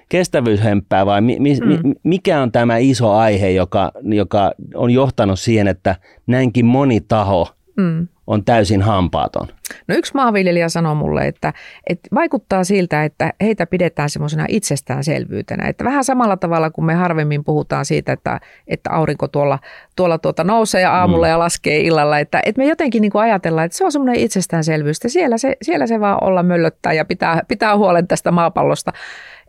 kestävyyshemppää 0.09 1.05
vai 1.05 1.21
mi, 1.21 1.39
mi, 1.39 1.59
mm. 1.59 1.93
mikä 2.03 2.41
on 2.41 2.51
tämä 2.51 2.77
iso 2.77 3.11
aihe, 3.11 3.49
joka, 3.49 3.91
joka 4.03 4.51
on 4.75 4.91
johtanut 4.91 5.39
siihen, 5.39 5.67
että 5.67 5.95
näinkin 6.27 6.65
moni 6.65 7.01
taho 7.01 7.55
Mm. 7.77 8.07
on 8.27 8.45
täysin 8.45 8.81
hampaaton? 8.81 9.47
No 9.87 9.95
yksi 9.95 10.13
maanviljelijä 10.13 10.69
sanoi 10.69 10.95
mulle, 10.95 11.27
että, 11.27 11.53
että 11.89 12.09
vaikuttaa 12.15 12.63
siltä, 12.63 13.03
että 13.03 13.33
heitä 13.41 13.65
pidetään 13.65 14.09
semmoisena 14.09 14.45
itsestäänselvyytenä. 14.49 15.67
Että 15.67 15.83
vähän 15.83 16.03
samalla 16.03 16.37
tavalla 16.37 16.69
kuin 16.69 16.85
me 16.85 16.93
harvemmin 16.93 17.43
puhutaan 17.43 17.85
siitä, 17.85 18.13
että, 18.13 18.39
että 18.67 18.89
aurinko 18.91 19.27
tuolla, 19.27 19.59
tuolla 19.95 20.17
tuota 20.17 20.43
nousee 20.43 20.85
aamulla 20.85 21.25
mm. 21.25 21.31
ja 21.31 21.39
laskee 21.39 21.79
illalla. 21.79 22.19
Että, 22.19 22.41
että 22.45 22.61
me 22.61 22.67
jotenkin 22.67 23.01
niin 23.01 23.11
kuin 23.11 23.21
ajatellaan, 23.21 23.65
että 23.65 23.77
se 23.77 23.85
on 23.85 23.91
semmoinen 23.91 24.19
itsestäänselvyys, 24.19 24.97
että 24.97 25.09
siellä 25.09 25.37
se, 25.37 25.57
siellä 25.61 25.87
se 25.87 25.99
vaan 25.99 26.23
olla 26.23 26.43
möllöttää 26.43 26.93
ja 26.93 27.05
pitää, 27.05 27.41
pitää 27.47 27.77
huolen 27.77 28.07
tästä 28.07 28.31
maapallosta. 28.31 28.93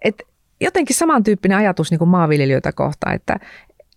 Että 0.04 0.24
jotenkin 0.60 0.96
samantyyppinen 0.96 1.58
ajatus 1.58 1.90
niin 1.90 1.98
kuin 1.98 2.08
maanviljelijöitä 2.08 2.72
kohtaan, 2.72 3.14
että, 3.14 3.40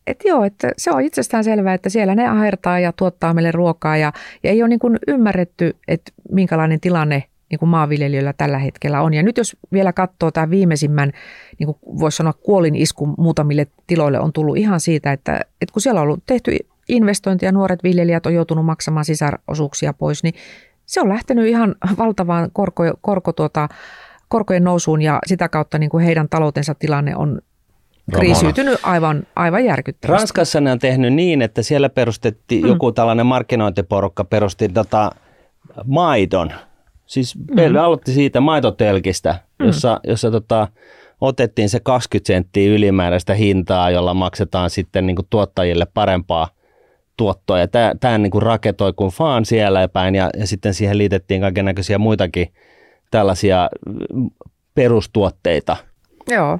että 0.07 0.27
joo, 0.27 0.43
että 0.43 0.71
se 0.77 0.91
on 0.91 1.01
itsestään 1.01 1.43
selvää, 1.43 1.73
että 1.73 1.89
siellä 1.89 2.15
ne 2.15 2.27
ahertaa 2.27 2.79
ja 2.79 2.93
tuottaa 2.93 3.33
meille 3.33 3.51
ruokaa 3.51 3.97
ja, 3.97 4.13
ja 4.43 4.49
ei 4.49 4.63
ole 4.63 4.69
niin 4.69 4.79
kuin 4.79 4.99
ymmärretty, 5.07 5.75
että 5.87 6.11
minkälainen 6.31 6.79
tilanne 6.79 7.23
niin 7.51 7.59
kuin 7.59 7.69
maanviljelijöillä 7.69 8.33
tällä 8.33 8.57
hetkellä 8.57 9.01
on. 9.01 9.13
Ja 9.13 9.23
nyt 9.23 9.37
jos 9.37 9.57
vielä 9.71 9.93
katsoo 9.93 10.31
tämä 10.31 10.49
viimeisimmän, 10.49 11.11
niin 11.59 11.67
kuin 11.67 11.77
voisi 11.99 12.17
sanoa 12.17 12.33
kuolin 12.33 12.75
isku 12.75 13.05
muutamille 13.17 13.67
tiloille 13.87 14.19
on 14.19 14.33
tullut 14.33 14.57
ihan 14.57 14.79
siitä, 14.79 15.11
että, 15.11 15.39
että 15.61 15.73
kun 15.73 15.81
siellä 15.81 16.01
on 16.01 16.03
ollut 16.03 16.23
tehty 16.25 16.57
investointia, 16.89 17.51
nuoret 17.51 17.83
viljelijät 17.83 18.25
on 18.25 18.33
joutunut 18.33 18.65
maksamaan 18.65 19.05
sisärosuuksia 19.05 19.93
pois, 19.93 20.23
niin 20.23 20.33
se 20.85 21.01
on 21.01 21.09
lähtenyt 21.09 21.47
ihan 21.47 21.75
valtavaan 21.97 22.49
korko, 22.53 22.83
korko 23.01 23.33
tuota, 23.33 23.69
korkojen 24.29 24.63
nousuun 24.63 25.01
ja 25.01 25.19
sitä 25.25 25.49
kautta 25.49 25.77
niin 25.77 25.89
kuin 25.89 26.05
heidän 26.05 26.29
taloutensa 26.29 26.75
tilanne 26.75 27.15
on 27.15 27.41
kriisiytynyt 28.11 28.79
aivan, 28.83 29.23
aivan 29.35 29.65
järkyttävästi. 29.65 30.19
Ranskassa 30.19 30.61
ne 30.61 30.71
on 30.71 30.79
tehnyt 30.79 31.13
niin, 31.13 31.41
että 31.41 31.61
siellä 31.61 31.89
perustettiin 31.89 32.63
mm. 32.63 32.69
joku 32.69 32.91
tällainen 32.91 33.25
markkinointiporukka, 33.25 34.23
perusti 34.23 34.69
tota 34.69 35.11
maidon. 35.85 36.51
Siis 37.05 37.37
mm. 37.37 37.75
aloitti 37.75 38.11
siitä 38.11 38.41
maitotelkistä, 38.41 39.39
mm. 39.59 39.65
jossa, 39.65 39.99
jossa 40.03 40.31
tota, 40.31 40.67
otettiin 41.21 41.69
se 41.69 41.79
20 41.79 42.27
senttiä 42.27 42.71
ylimääräistä 42.71 43.33
hintaa, 43.33 43.91
jolla 43.91 44.13
maksetaan 44.13 44.69
sitten 44.69 45.07
niin 45.07 45.15
kuin 45.15 45.27
tuottajille 45.29 45.87
parempaa 45.93 46.47
tuottoa. 47.17 47.59
Ja 47.59 47.67
tämä, 47.99 48.17
niin 48.17 48.31
kuin 48.31 48.41
raketoi 48.41 48.93
kuin 48.93 49.11
faan 49.11 49.45
siellä 49.45 49.87
päin 49.87 50.15
ja, 50.15 50.29
ja 50.37 50.47
sitten 50.47 50.73
siihen 50.73 50.97
liitettiin 50.97 51.41
kaiken 51.41 51.65
näköisiä 51.65 51.97
muitakin 51.97 52.47
tällaisia 53.11 53.69
mm, 54.13 54.29
perustuotteita. 54.75 55.77
Joo. 56.27 56.59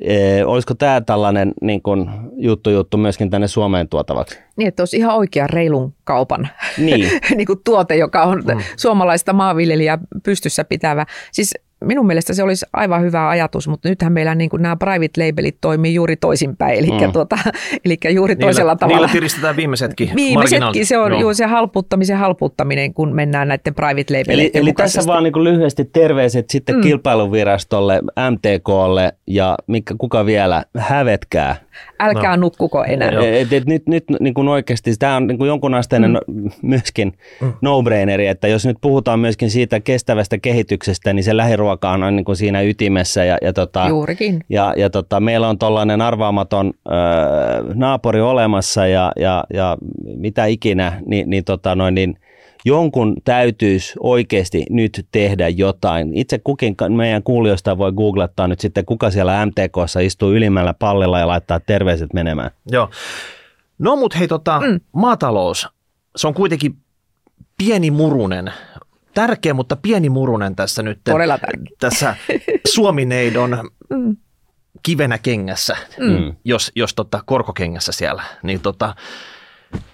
Ee, 0.00 0.44
olisiko 0.44 0.74
tämä 0.74 1.00
tällainen 1.00 1.52
niin 1.62 1.82
kun, 1.82 2.10
juttu 2.36 2.70
juttu 2.70 2.96
myöskin 2.96 3.30
tänne 3.30 3.48
Suomeen 3.48 3.88
tuotavaksi? 3.88 4.38
Niin, 4.56 4.68
että 4.68 4.82
olisi 4.82 4.96
ihan 4.96 5.16
oikea 5.16 5.46
reilun 5.46 5.94
kaupan 6.04 6.48
Niin. 6.78 7.10
niin 7.36 7.46
kuin 7.46 7.60
tuote, 7.64 7.96
joka 7.96 8.22
on 8.22 8.42
mm. 8.46 8.62
suomalaista 8.76 9.32
maanviljelijää 9.32 9.98
pystyssä 10.22 10.64
pitävä. 10.64 11.06
Siis 11.32 11.54
minun 11.84 12.06
mielestä 12.06 12.34
se 12.34 12.42
olisi 12.42 12.66
aivan 12.72 13.02
hyvä 13.02 13.28
ajatus, 13.28 13.68
mutta 13.68 13.88
nythän 13.88 14.12
meillä 14.12 14.34
niin 14.34 14.50
kuin 14.50 14.62
nämä 14.62 14.76
private 14.76 15.26
labelit 15.26 15.56
toimii 15.60 15.94
juuri 15.94 16.16
toisinpäin, 16.16 16.78
eli, 16.78 17.06
mm. 17.06 17.12
tuota, 17.12 17.38
eli 17.84 17.98
juuri 18.10 18.36
toisella 18.36 18.72
niillä, 18.72 18.78
tavalla. 18.78 18.96
Niillä 18.96 19.12
tiristetään 19.12 19.56
viimeisetkin 19.56 20.10
Viimeisetkin, 20.16 20.86
se 20.86 20.98
on 20.98 21.10
no. 21.10 21.20
juuri 21.20 21.34
se 21.34 21.46
halputtamisen 21.46 22.16
halputtaminen, 22.16 22.94
kun 22.94 23.14
mennään 23.14 23.48
näiden 23.48 23.74
private 23.74 24.18
labelien 24.18 24.40
Eli, 24.40 24.50
eli 24.54 24.72
tässä 24.72 25.02
vaan 25.06 25.22
niin 25.22 25.44
lyhyesti 25.44 25.84
terveiset 25.84 26.50
sitten 26.50 26.74
mm. 26.74 26.80
kilpailuvirastolle, 26.80 28.00
MTKlle 28.30 29.12
ja 29.26 29.56
mikä, 29.66 29.94
kuka 29.98 30.26
vielä, 30.26 30.64
hävetkää. 30.78 31.56
Älkää 32.00 32.36
no. 32.36 32.40
nukkuko 32.40 32.84
enää. 32.84 33.10
Et, 33.22 33.52
et, 33.52 33.66
nyt 33.66 33.86
nyt 33.86 34.04
niin 34.20 34.34
kuin 34.34 34.48
oikeasti 34.48 34.96
tämä 34.98 35.16
on 35.16 35.26
niin 35.26 35.38
kuin 35.38 35.48
jonkunasteinen 35.48 36.10
mm. 36.10 36.44
no, 36.44 36.50
myöskin 36.62 37.12
mm. 37.40 37.52
no-braineri, 37.60 38.26
että 38.26 38.48
jos 38.48 38.66
nyt 38.66 38.76
puhutaan 38.80 39.20
myöskin 39.20 39.50
siitä 39.50 39.80
kestävästä 39.80 40.38
kehityksestä, 40.38 41.12
niin 41.12 41.24
se 41.24 41.36
lähiruoka 41.36 41.73
on 41.82 42.16
niin 42.16 42.24
kuin 42.24 42.36
siinä 42.36 42.62
ytimessä. 42.62 43.24
Ja, 43.24 43.38
ja, 43.42 43.52
tota, 43.52 43.86
Juurikin. 43.88 44.44
Ja, 44.48 44.74
ja 44.76 44.90
tota, 44.90 45.20
meillä 45.20 45.48
on 45.48 45.58
tuollainen 45.58 46.00
arvaamaton 46.00 46.72
ö, 46.86 46.90
naapuri 47.74 48.20
olemassa 48.20 48.86
ja, 48.86 49.12
ja, 49.16 49.44
ja 49.54 49.76
mitä 50.16 50.44
ikinä, 50.44 51.02
niin, 51.06 51.30
niin, 51.30 51.44
tota, 51.44 51.74
noin, 51.74 51.94
niin 51.94 52.18
jonkun 52.64 53.16
täytyisi 53.24 53.94
oikeasti 54.00 54.66
nyt 54.70 55.06
tehdä 55.12 55.48
jotain. 55.48 56.14
Itse 56.14 56.38
kukin 56.38 56.76
meidän 56.88 57.22
kuulijoista 57.22 57.78
voi 57.78 57.92
googlettaa 57.92 58.48
nyt 58.48 58.60
sitten, 58.60 58.84
kuka 58.84 59.10
siellä 59.10 59.46
MTKssa 59.46 60.00
istuu 60.00 60.32
ylimmällä 60.32 60.74
pallilla 60.74 61.18
ja 61.18 61.26
laittaa 61.26 61.60
terveiset 61.60 62.12
menemään. 62.12 62.50
Joo. 62.70 62.90
No 63.78 63.96
mut 63.96 64.18
hei, 64.18 64.28
tota, 64.28 64.60
mm. 64.60 64.80
maatalous, 64.92 65.68
se 66.16 66.26
on 66.26 66.34
kuitenkin 66.34 66.76
pieni 67.58 67.90
murunen, 67.90 68.52
tärkeä, 69.14 69.54
mutta 69.54 69.76
pieni 69.76 70.10
murunen 70.10 70.56
tässä 70.56 70.82
nyt. 70.82 71.00
Todella 71.04 71.38
tärkeä. 71.38 71.76
Tässä 71.78 72.16
Suomineidon 72.68 73.50
mm. 73.90 74.16
kivenä 74.82 75.18
kengässä, 75.18 75.76
mm. 75.98 76.36
jos, 76.44 76.72
jos 76.76 76.94
tota, 76.94 77.22
korkokengässä 77.26 77.92
siellä, 77.92 78.22
niin 78.42 78.60
tota, 78.60 78.94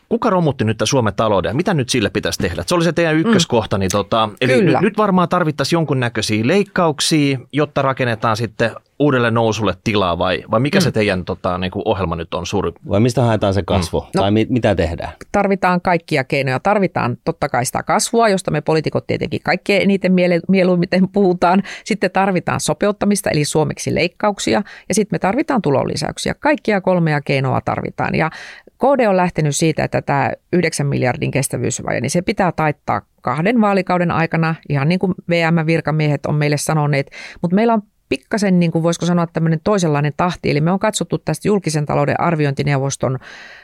Kuka 0.09 0.31
romutti 0.31 0.65
nyt 0.65 0.83
Suomen 0.85 1.15
talouden? 1.15 1.57
Mitä 1.57 1.75
nyt 1.75 1.89
sille 1.89 2.11
pitäisi 2.11 2.39
tehdä? 2.39 2.65
Se 2.67 2.75
oli 2.75 2.85
se 2.85 2.93
teidän 2.93 3.17
ykköskohta. 3.17 3.79
Niin 3.79 3.91
tota, 3.91 4.29
eli 4.41 4.63
nyt, 4.63 4.81
nyt 4.81 4.97
varmaan 4.97 5.29
tarvittaisiin 5.29 5.77
jonkunnäköisiä 5.77 6.47
leikkauksia, 6.47 7.39
jotta 7.53 7.83
rakennetaan 7.83 8.37
sitten 8.37 8.71
uudelle 9.01 9.31
nousulle 9.31 9.75
tilaa 9.85 10.19
vai, 10.19 10.45
vai 10.51 10.61
mikä 10.61 10.79
mm. 10.79 10.83
se 10.83 10.93
teidän 10.93 11.25
tota, 11.25 11.59
niin 11.59 11.71
kuin 11.71 11.83
ohjelma 11.85 12.17
nyt 12.17 12.35
on 12.35 12.47
suuri? 12.47 12.73
Vai 12.89 13.01
mistä 13.01 13.23
haetaan 13.23 13.55
se 13.55 13.63
kasvu 13.63 14.01
mm. 14.01 14.07
tai 14.13 14.31
no, 14.31 14.35
mi- 14.35 14.47
mitä 14.49 14.75
tehdään? 14.75 15.13
Tarvitaan 15.33 15.81
kaikkia 15.81 16.25
keinoja. 16.25 16.61
Tarvitaan 16.61 17.17
totta 17.25 17.49
kai 17.49 17.65
sitä 17.65 17.83
kasvua, 17.83 18.29
josta 18.29 18.51
me 18.51 18.61
poliitikot 18.61 19.07
tietenkin 19.07 19.41
kaikkein 19.45 19.83
eniten 19.83 20.13
miele- 20.13 20.41
mieluummin 20.49 20.89
puhutaan. 21.13 21.63
Sitten 21.85 22.11
tarvitaan 22.11 22.61
sopeuttamista 22.61 23.31
eli 23.31 23.45
suomeksi 23.45 23.95
leikkauksia 23.95 24.63
ja 24.89 24.95
sitten 24.95 25.15
me 25.15 25.19
tarvitaan 25.19 25.63
tulonlisäyksiä. 25.63 26.35
Kaikkia 26.35 26.81
kolmea 26.81 27.21
keinoa 27.21 27.61
tarvitaan 27.61 28.15
ja 28.15 28.31
KD 28.79 29.07
on 29.09 29.17
lähtenyt 29.17 29.57
siitä, 29.57 29.85
että 29.85 30.03
tämä 30.03 30.33
9 30.53 30.87
miljardin 30.87 31.31
kestävyysvaje, 31.31 32.01
niin 32.01 32.11
se 32.11 32.23
pitää 32.23 32.53
taittaa 32.53 33.03
kahden 33.23 33.61
vaalikauden 33.61 34.11
aikana, 34.11 34.55
ihan 34.69 34.89
niin 34.89 34.99
kuin 34.99 35.15
VM-virkamiehet 35.29 36.27
on 36.27 36.35
meille 36.35 36.57
sanoneet, 36.57 37.11
mutta 37.43 37.55
meillä 37.55 37.75
on 37.75 37.83
pikkasen, 38.11 38.61
niin 38.61 38.71
kuin 38.71 38.83
voisiko 38.83 39.07
sanoa, 39.07 39.27
tämmöinen 39.27 39.61
toisenlainen 39.65 40.13
tahti. 40.17 40.51
Eli 40.51 40.61
me 40.61 40.73
on 40.73 40.79
katsottu 40.79 41.19
tästä 41.19 41.49
julkisen 41.49 41.87
talouden 41.87 42.21
arviointineuvoston 42.21 43.19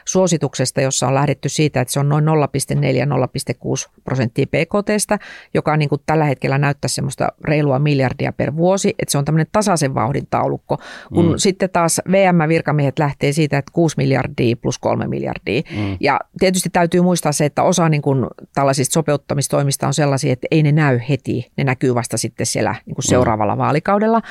suosituksesta, 0.05 0.81
jossa 0.81 1.07
on 1.07 1.15
lähdetty 1.15 1.49
siitä, 1.49 1.81
että 1.81 1.91
se 1.91 1.99
on 1.99 2.09
noin 2.09 2.25
0,4-0,6 2.25 3.91
prosenttia 4.03 4.45
PKTstä, 4.45 5.19
joka 5.53 5.77
niin 5.77 5.89
kuin 5.89 6.01
tällä 6.05 6.25
hetkellä 6.25 6.57
näyttää 6.57 6.87
semmoista 6.87 7.27
reilua 7.43 7.79
miljardia 7.79 8.33
per 8.33 8.55
vuosi, 8.55 8.95
että 8.99 9.11
se 9.11 9.17
on 9.17 9.25
tämmöinen 9.25 9.47
tasaisen 9.51 9.95
vauhdin 9.95 10.27
taulukko, 10.29 10.77
kun 11.13 11.25
mm. 11.25 11.37
sitten 11.37 11.69
taas 11.69 12.01
VM-virkamiehet 12.11 12.99
lähtee 12.99 13.31
siitä, 13.31 13.57
että 13.57 13.71
6 13.73 13.97
miljardia 13.97 14.55
plus 14.55 14.79
3 14.79 15.07
miljardia. 15.07 15.61
Mm. 15.71 15.97
Ja 15.99 16.19
tietysti 16.39 16.69
täytyy 16.69 17.01
muistaa 17.01 17.31
se, 17.31 17.45
että 17.45 17.63
osa 17.63 17.89
niin 17.89 18.01
kuin 18.01 18.25
tällaisista 18.55 18.93
sopeuttamistoimista 18.93 19.87
on 19.87 19.93
sellaisia, 19.93 20.33
että 20.33 20.47
ei 20.51 20.63
ne 20.63 20.71
näy 20.71 20.99
heti, 21.09 21.51
ne 21.57 21.63
näkyy 21.63 21.95
vasta 21.95 22.17
sitten 22.17 22.45
siellä 22.45 22.75
niin 22.85 22.95
kuin 22.95 23.05
seuraavalla 23.05 23.55
mm. 23.55 23.59
vaalikaudella. 23.59 24.21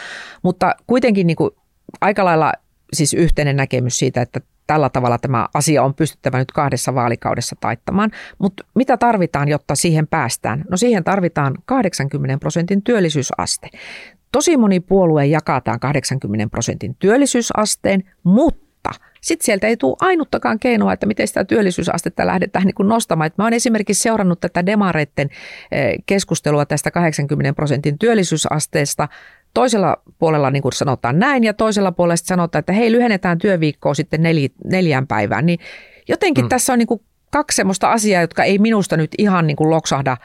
Mutta 0.42 0.74
kuitenkin 0.86 1.26
niin 1.26 1.36
kuin 1.36 1.50
aika 2.00 2.24
lailla 2.24 2.52
siis 2.92 3.14
yhteinen 3.14 3.56
näkemys 3.56 3.98
siitä, 3.98 4.22
että 4.22 4.40
tällä 4.66 4.88
tavalla 4.88 5.18
tämä 5.18 5.48
asia 5.54 5.82
on 5.82 5.94
pystyttävä 5.94 6.38
nyt 6.38 6.52
kahdessa 6.52 6.94
vaalikaudessa 6.94 7.56
taittamaan. 7.60 8.10
Mutta 8.38 8.64
mitä 8.74 8.96
tarvitaan, 8.96 9.48
jotta 9.48 9.74
siihen 9.74 10.06
päästään? 10.06 10.64
No 10.70 10.76
siihen 10.76 11.04
tarvitaan 11.04 11.54
80 11.64 12.38
prosentin 12.38 12.82
työllisyysaste. 12.82 13.68
Tosi 14.32 14.56
moni 14.56 14.80
puolue 14.80 15.26
jakaa 15.26 15.60
tämän 15.60 15.80
80 15.80 16.50
prosentin 16.50 16.96
työllisyysasteen, 16.98 18.04
mutta 18.22 18.90
sitten 19.20 19.44
sieltä 19.44 19.66
ei 19.66 19.76
tule 19.76 19.96
ainuttakaan 20.00 20.58
keinoa, 20.58 20.92
että 20.92 21.06
miten 21.06 21.28
sitä 21.28 21.44
työllisyysastetta 21.44 22.26
lähdetään 22.26 22.64
niin 22.64 22.74
kuin 22.74 22.88
nostamaan. 22.88 23.30
mä 23.38 23.44
olen 23.44 23.54
esimerkiksi 23.54 24.02
seurannut 24.02 24.40
tätä 24.40 24.66
demareiden 24.66 25.30
eh, 25.72 25.94
keskustelua 26.06 26.66
tästä 26.66 26.90
80 26.90 27.52
prosentin 27.52 27.98
työllisyysasteesta 27.98 29.08
toisella 29.56 29.96
puolella 30.18 30.50
niin 30.50 30.62
kuin 30.62 30.72
sanotaan 30.72 31.18
näin 31.18 31.44
ja 31.44 31.54
toisella 31.54 31.92
puolella 31.92 32.16
sanotaan, 32.16 32.60
että 32.60 32.72
hei 32.72 32.92
lyhennetään 32.92 33.38
työviikkoa 33.38 33.94
sitten 33.94 34.22
nel, 34.22 34.36
neljään 34.64 35.06
päivään, 35.06 35.46
niin 35.46 35.58
jotenkin 36.08 36.44
mm. 36.44 36.48
tässä 36.48 36.72
on 36.72 36.78
niin 36.78 36.86
kuin 36.86 37.00
kaksi 37.30 37.56
sellaista 37.56 37.92
asiaa, 37.92 38.20
jotka 38.20 38.44
ei 38.44 38.58
minusta 38.58 38.96
nyt 38.96 39.10
ihan 39.18 39.46
niin 39.46 39.56
kuin 39.56 39.70
loksahda 39.70 40.16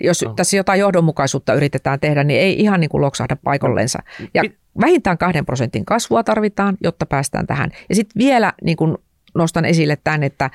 jos 0.00 0.22
no. 0.22 0.34
tässä 0.34 0.56
jotain 0.56 0.80
johdonmukaisuutta 0.80 1.54
yritetään 1.54 2.00
tehdä, 2.00 2.24
niin 2.24 2.40
ei 2.40 2.60
ihan 2.60 2.80
niin 2.80 2.90
kuin 2.90 3.00
loksahda 3.00 3.36
paikallensa. 3.36 3.98
Ja 4.34 4.42
vähintään 4.80 5.18
kahden 5.18 5.46
prosentin 5.46 5.84
kasvua 5.84 6.24
tarvitaan, 6.24 6.76
jotta 6.80 7.06
päästään 7.06 7.46
tähän. 7.46 7.70
Ja 7.88 7.94
sitten 7.94 8.18
vielä 8.18 8.52
niin 8.62 8.76
kuin 8.76 8.96
nostan 9.34 9.64
esille 9.64 9.98
tämän, 10.04 10.22
että 10.22 10.50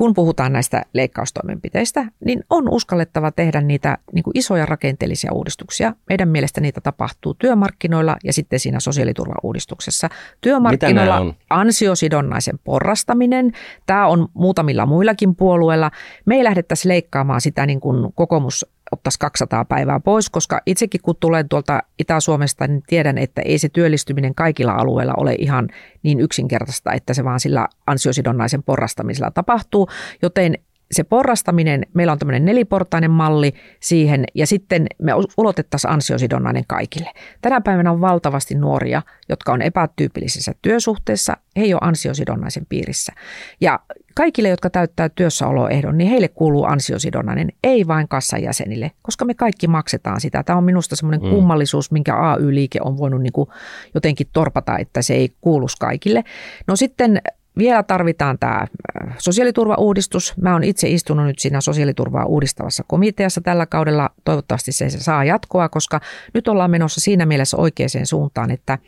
kun 0.00 0.14
puhutaan 0.14 0.52
näistä 0.52 0.82
leikkaustoimenpiteistä, 0.92 2.06
niin 2.24 2.44
on 2.50 2.68
uskallettava 2.68 3.30
tehdä 3.30 3.60
niitä 3.60 3.98
niin 4.12 4.22
kuin 4.22 4.38
isoja 4.38 4.66
rakenteellisia 4.66 5.32
uudistuksia. 5.32 5.94
Meidän 6.08 6.28
mielestä 6.28 6.60
niitä 6.60 6.80
tapahtuu 6.80 7.34
työmarkkinoilla 7.34 8.16
ja 8.24 8.32
sitten 8.32 8.60
siinä 8.60 8.80
sosiaaliturvauudistuksessa. 8.80 10.08
Työmarkkinoilla 10.40 11.34
ansiosidonnaisen 11.50 12.58
porrastaminen, 12.64 13.52
tämä 13.86 14.06
on 14.06 14.28
muutamilla 14.34 14.86
muillakin 14.86 15.36
puolueilla. 15.36 15.90
Me 16.26 16.36
ei 16.36 16.44
lähdettäisi 16.44 16.88
leikkaamaan 16.88 17.40
sitä 17.40 17.66
niin 17.66 17.80
kuin 17.80 18.12
kokoomus 18.14 18.66
ottaisi 18.92 19.18
200 19.18 19.64
päivää 19.64 20.00
pois, 20.00 20.30
koska 20.30 20.60
itsekin 20.66 21.00
kun 21.02 21.16
tulen 21.20 21.48
tuolta 21.48 21.82
Itä-Suomesta, 21.98 22.66
niin 22.66 22.82
tiedän, 22.86 23.18
että 23.18 23.42
ei 23.44 23.58
se 23.58 23.68
työllistyminen 23.68 24.34
kaikilla 24.34 24.72
alueilla 24.72 25.14
ole 25.16 25.34
ihan 25.38 25.68
niin 26.02 26.20
yksinkertaista, 26.20 26.92
että 26.92 27.14
se 27.14 27.24
vaan 27.24 27.40
sillä 27.40 27.68
ansiosidonnaisen 27.86 28.62
porrastamisella 28.62 29.30
tapahtuu, 29.30 29.88
joten 30.22 30.54
se 30.92 31.04
porrastaminen, 31.04 31.86
meillä 31.94 32.12
on 32.12 32.18
tämmöinen 32.18 32.44
neliportainen 32.44 33.10
malli 33.10 33.52
siihen 33.80 34.24
ja 34.34 34.46
sitten 34.46 34.86
me 35.02 35.12
ulotettaisiin 35.38 35.90
ansiosidonnainen 35.90 36.64
kaikille. 36.66 37.10
Tänä 37.42 37.60
päivänä 37.60 37.92
on 37.92 38.00
valtavasti 38.00 38.54
nuoria, 38.54 39.02
jotka 39.28 39.52
on 39.52 39.62
epätyypillisissä 39.62 40.52
työsuhteessa, 40.62 41.36
he 41.56 41.62
ei 41.62 41.74
ole 41.74 41.80
ansiosidonnaisen 41.84 42.66
piirissä. 42.68 43.12
Ja 43.60 43.80
kaikille, 44.14 44.48
jotka 44.48 44.70
täyttää 44.70 45.08
työssäoloehdon, 45.08 45.98
niin 45.98 46.10
heille 46.10 46.28
kuuluu 46.28 46.64
ansiosidonnainen, 46.64 47.48
ei 47.64 47.86
vain 47.86 48.08
kassan 48.08 48.42
jäsenille, 48.42 48.90
koska 49.02 49.24
me 49.24 49.34
kaikki 49.34 49.66
maksetaan 49.66 50.20
sitä. 50.20 50.42
Tämä 50.42 50.56
on 50.56 50.64
minusta 50.64 50.96
semmoinen 50.96 51.22
mm. 51.22 51.30
kummallisuus, 51.30 51.90
minkä 51.90 52.16
AY-liike 52.16 52.78
on 52.84 52.98
voinut 52.98 53.22
niin 53.22 53.32
kuin 53.32 53.48
jotenkin 53.94 54.26
torpata, 54.32 54.78
että 54.78 55.02
se 55.02 55.14
ei 55.14 55.32
kuulu 55.40 55.66
kaikille. 55.80 56.24
No 56.66 56.76
sitten 56.76 57.22
vielä 57.58 57.82
tarvitaan 57.82 58.38
tämä 58.38 58.54
äh, 58.60 59.14
sosiaaliturvauudistus. 59.18 60.34
Mä 60.36 60.52
oon 60.52 60.64
itse 60.64 60.88
istunut 60.88 61.26
nyt 61.26 61.38
siinä 61.38 61.60
sosiaaliturvaa 61.60 62.24
uudistavassa 62.24 62.84
komiteassa 62.86 63.40
tällä 63.40 63.66
kaudella. 63.66 64.10
Toivottavasti 64.24 64.72
se 64.72 64.90
saa 64.90 65.24
jatkoa, 65.24 65.68
koska 65.68 66.00
nyt 66.34 66.48
ollaan 66.48 66.70
menossa 66.70 67.00
siinä 67.00 67.26
mielessä 67.26 67.56
oikeaan 67.56 67.80
suuntaan, 68.04 68.50
että 68.50 68.78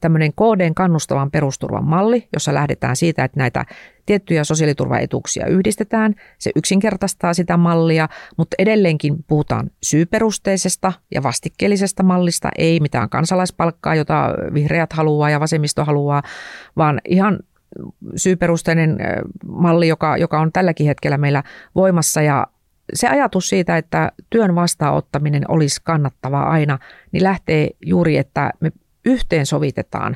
tämmöinen 0.00 0.32
KDn 0.32 0.74
kannustavan 0.74 1.30
perusturvan 1.30 1.84
malli, 1.84 2.28
jossa 2.32 2.54
lähdetään 2.54 2.96
siitä, 2.96 3.24
että 3.24 3.40
näitä 3.40 3.64
tiettyjä 4.06 4.44
sosiaaliturvaetuuksia 4.44 5.46
yhdistetään. 5.46 6.14
Se 6.38 6.50
yksinkertaistaa 6.56 7.34
sitä 7.34 7.56
mallia, 7.56 8.08
mutta 8.36 8.54
edelleenkin 8.58 9.24
puhutaan 9.26 9.70
syyperusteisesta 9.82 10.92
ja 11.14 11.22
vastikkeellisesta 11.22 12.02
mallista, 12.02 12.48
ei 12.58 12.80
mitään 12.80 13.08
kansalaispalkkaa, 13.08 13.94
jota 13.94 14.28
vihreät 14.54 14.92
haluaa 14.92 15.30
ja 15.30 15.40
vasemmisto 15.40 15.84
haluaa, 15.84 16.22
vaan 16.76 17.00
ihan 17.08 17.38
syyperusteinen 18.16 18.98
malli, 19.46 19.88
joka, 19.88 20.16
joka 20.16 20.40
on 20.40 20.52
tälläkin 20.52 20.86
hetkellä 20.86 21.18
meillä 21.18 21.42
voimassa. 21.74 22.22
Ja 22.22 22.46
se 22.94 23.08
ajatus 23.08 23.48
siitä, 23.48 23.76
että 23.76 24.12
työn 24.30 24.54
vastaanottaminen 24.54 25.50
olisi 25.50 25.80
kannattavaa 25.84 26.50
aina, 26.50 26.78
niin 27.12 27.24
lähtee 27.24 27.70
juuri, 27.86 28.16
että 28.16 28.50
me 28.60 28.72
yhteensovitetaan 29.04 30.14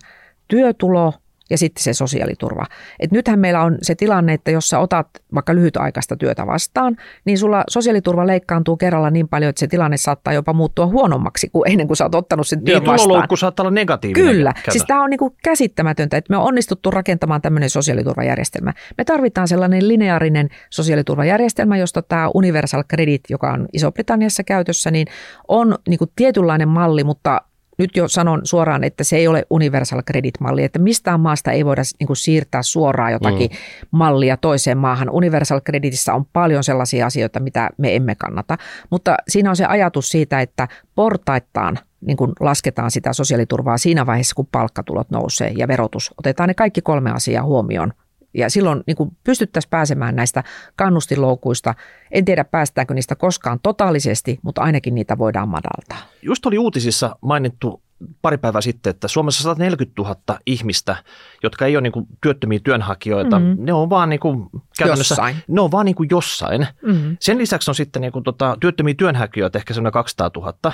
työtulo– 0.49 1.13
ja 1.51 1.59
sitten 1.59 1.83
se 1.83 1.93
sosiaaliturva. 1.93 2.67
Et 3.01 3.13
nythän 3.13 3.39
meillä 3.39 3.63
on 3.63 3.79
se 3.83 3.95
tilanne, 3.95 4.33
että 4.33 4.51
jos 4.51 4.69
sä 4.69 4.79
otat 4.79 5.09
vaikka 5.35 5.55
lyhytaikaista 5.55 6.17
työtä 6.17 6.47
vastaan, 6.47 6.97
niin 7.25 7.39
sulla 7.39 7.65
sosiaaliturva 7.69 8.27
leikkaantuu 8.27 8.77
kerralla 8.77 9.11
niin 9.11 9.29
paljon, 9.29 9.51
että 9.51 9.61
se 9.61 9.67
tilanne 9.67 9.97
saattaa 9.97 10.33
jopa 10.33 10.53
muuttua 10.53 10.87
huonommaksi 10.87 11.49
kuin 11.53 11.71
ennen 11.73 11.87
kuin 11.87 11.97
sä 11.97 12.05
oot 12.05 12.15
ottanut 12.15 12.47
sen 12.47 12.65
työn 12.65 12.83
niin, 12.83 12.87
vastaan. 12.87 13.29
Saattaa 13.37 13.65
olla 13.65 13.75
negatiivinen. 13.75 14.35
Kyllä. 14.35 14.53
Käydä. 14.53 14.73
Siis 14.73 14.85
tämä 14.85 15.03
on 15.03 15.11
niinku 15.11 15.37
käsittämätöntä, 15.45 16.17
että 16.17 16.33
me 16.33 16.37
on 16.37 16.43
onnistuttu 16.43 16.91
rakentamaan 16.91 17.43
tämmöinen 17.43 17.71
sosiaaliturvajärjestelmä. 17.71 18.73
Me 18.99 19.05
tarvitaan 19.05 19.49
sellainen 19.49 19.89
lineaarinen 19.89 20.49
sosiaaliturvajärjestelmä, 20.71 21.77
josta 21.77 22.03
tämä 22.03 22.31
Universal 22.35 22.85
Credit, 22.91 23.23
joka 23.31 23.53
on 23.53 23.67
Iso-Britanniassa 23.73 24.45
käytössä, 24.45 24.91
niin 24.91 25.07
on 25.49 25.79
niinku 25.89 26.07
tietynlainen 26.17 26.69
malli, 26.69 27.05
mutta 27.05 27.43
nyt 27.79 27.97
jo 27.97 28.09
sanon 28.09 28.41
suoraan, 28.45 28.85
että 28.85 29.05
se 29.05 29.17
ei 29.17 29.29
ole 29.29 29.47
universal 29.51 30.03
credit-malli, 30.03 30.65
että 30.65 30.79
mistään 30.79 31.21
maasta 31.21 31.53
ei 31.53 31.65
voida 31.65 31.83
niin 32.01 32.07
kuin 32.07 32.17
siirtää 32.17 32.63
suoraan 32.63 33.13
jotakin 33.13 33.51
mm. 33.51 33.57
mallia 33.91 34.37
toiseen 34.37 34.79
maahan. 34.79 35.11
Universal 35.11 35.61
creditissä 35.61 36.15
on 36.15 36.25
paljon 36.33 36.65
sellaisia 36.65 37.07
asioita, 37.07 37.41
mitä 37.41 37.71
me 37.79 37.97
emme 37.97 38.15
kannata, 38.15 38.59
mutta 38.91 39.17
siinä 39.29 39.51
on 39.51 39.57
se 39.57 39.65
ajatus 39.65 40.09
siitä, 40.09 40.41
että 40.41 40.69
portaittaan 40.95 41.79
niin 42.01 42.17
kuin 42.17 42.33
lasketaan 42.41 42.91
sitä 42.91 43.13
sosiaaliturvaa 43.13 43.79
siinä 43.79 44.07
vaiheessa, 44.07 44.35
kun 44.35 44.49
palkkatulot 44.53 45.11
nousee 45.11 45.53
ja 45.57 45.69
verotus. 45.69 46.15
Otetaan 46.19 46.49
ne 46.49 46.55
kaikki 46.55 46.81
kolme 46.83 47.13
asiaa 47.13 47.45
huomioon 47.45 47.93
ja 48.37 48.51
silloin 48.51 48.83
niin 48.87 48.97
kuin 48.97 49.17
pystyttäisiin 49.25 49.71
pääsemään 49.71 50.17
näistä 50.17 50.45
kannustinloukuista. 50.77 51.75
En 52.11 52.25
tiedä, 52.25 52.45
päästäänkö 52.45 52.95
niistä 52.95 53.15
koskaan 53.15 53.61
totaalisesti, 53.63 54.39
mutta 54.43 54.63
ainakin 54.63 54.95
niitä 54.95 55.19
voidaan 55.19 55.49
madaltaa. 55.49 56.11
Just 56.23 56.47
oli 56.47 56.59
uutisissa 56.59 57.17
mainittu 57.21 57.83
pari 58.23 58.39
päivää 58.39 58.61
sitten, 58.61 58.91
että 58.91 59.09
Suomessa 59.09 59.43
140 59.43 60.03
000 60.03 60.41
ihmistä, 60.47 60.97
jotka 61.43 61.67
ei 61.67 61.77
ole 61.77 61.83
niin 61.83 61.93
kuin 61.93 62.07
työttömiä 62.23 62.61
työnhakijoita, 62.65 63.39
mm-hmm. 63.39 63.65
ne 63.65 63.73
on 63.73 63.91
vaan 63.91 64.09
niin 64.09 64.21
kuin 64.21 64.49
käytännössä, 64.79 65.13
jossain. 65.13 65.37
ne 65.49 65.61
on 65.61 65.71
vaan 65.71 65.87
niin 65.87 65.95
kuin 65.95 66.09
jossain. 66.11 66.67
Mm-hmm. 66.83 67.17
Sen 67.21 67.39
lisäksi 67.39 67.71
on 67.71 67.75
sitten 67.75 68.03
niin 68.03 68.13
kuin 68.13 68.23
tota, 68.23 68.57
työttömiä 68.61 68.95
työnhakijoita 68.99 69.59
ehkä 69.59 69.75
semmoinen 69.75 69.93
200 69.93 70.31
000. 70.37 70.73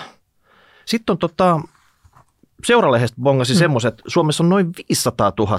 Sitten 0.84 1.12
on 1.12 1.18
tota, 1.18 1.60
seuralehdestä 2.64 3.16
bongasi 3.22 3.52
mm-hmm. 3.52 3.58
semmoiset, 3.58 4.02
Suomessa 4.06 4.42
on 4.42 4.48
noin 4.48 4.72
500 4.88 5.32
000 5.38 5.58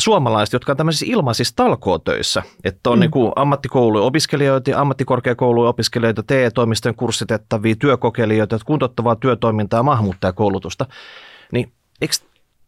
suomalaiset, 0.00 0.52
jotka 0.52 0.72
on 0.72 0.76
tämmöisissä 0.76 1.06
ilmaisissa 1.08 1.56
talkootöissä, 1.56 2.42
että 2.64 2.90
on 2.90 2.98
mm. 2.98 3.00
niin 3.00 3.32
ammattikoulujen 3.36 4.06
opiskelijoita, 4.06 4.80
ammattikorkeakoulujen 4.80 5.68
opiskelijoita, 5.68 6.22
TE-toimistojen 6.22 6.94
kurssitettavia, 6.94 7.74
työkokeilijoita, 7.78 8.58
kuntouttavaa 8.64 9.16
työtoimintaa 9.16 9.78
ja 9.78 9.82
maahanmuuttajakoulutusta. 9.82 10.86
Niin 11.52 11.72
eikö 12.00 12.14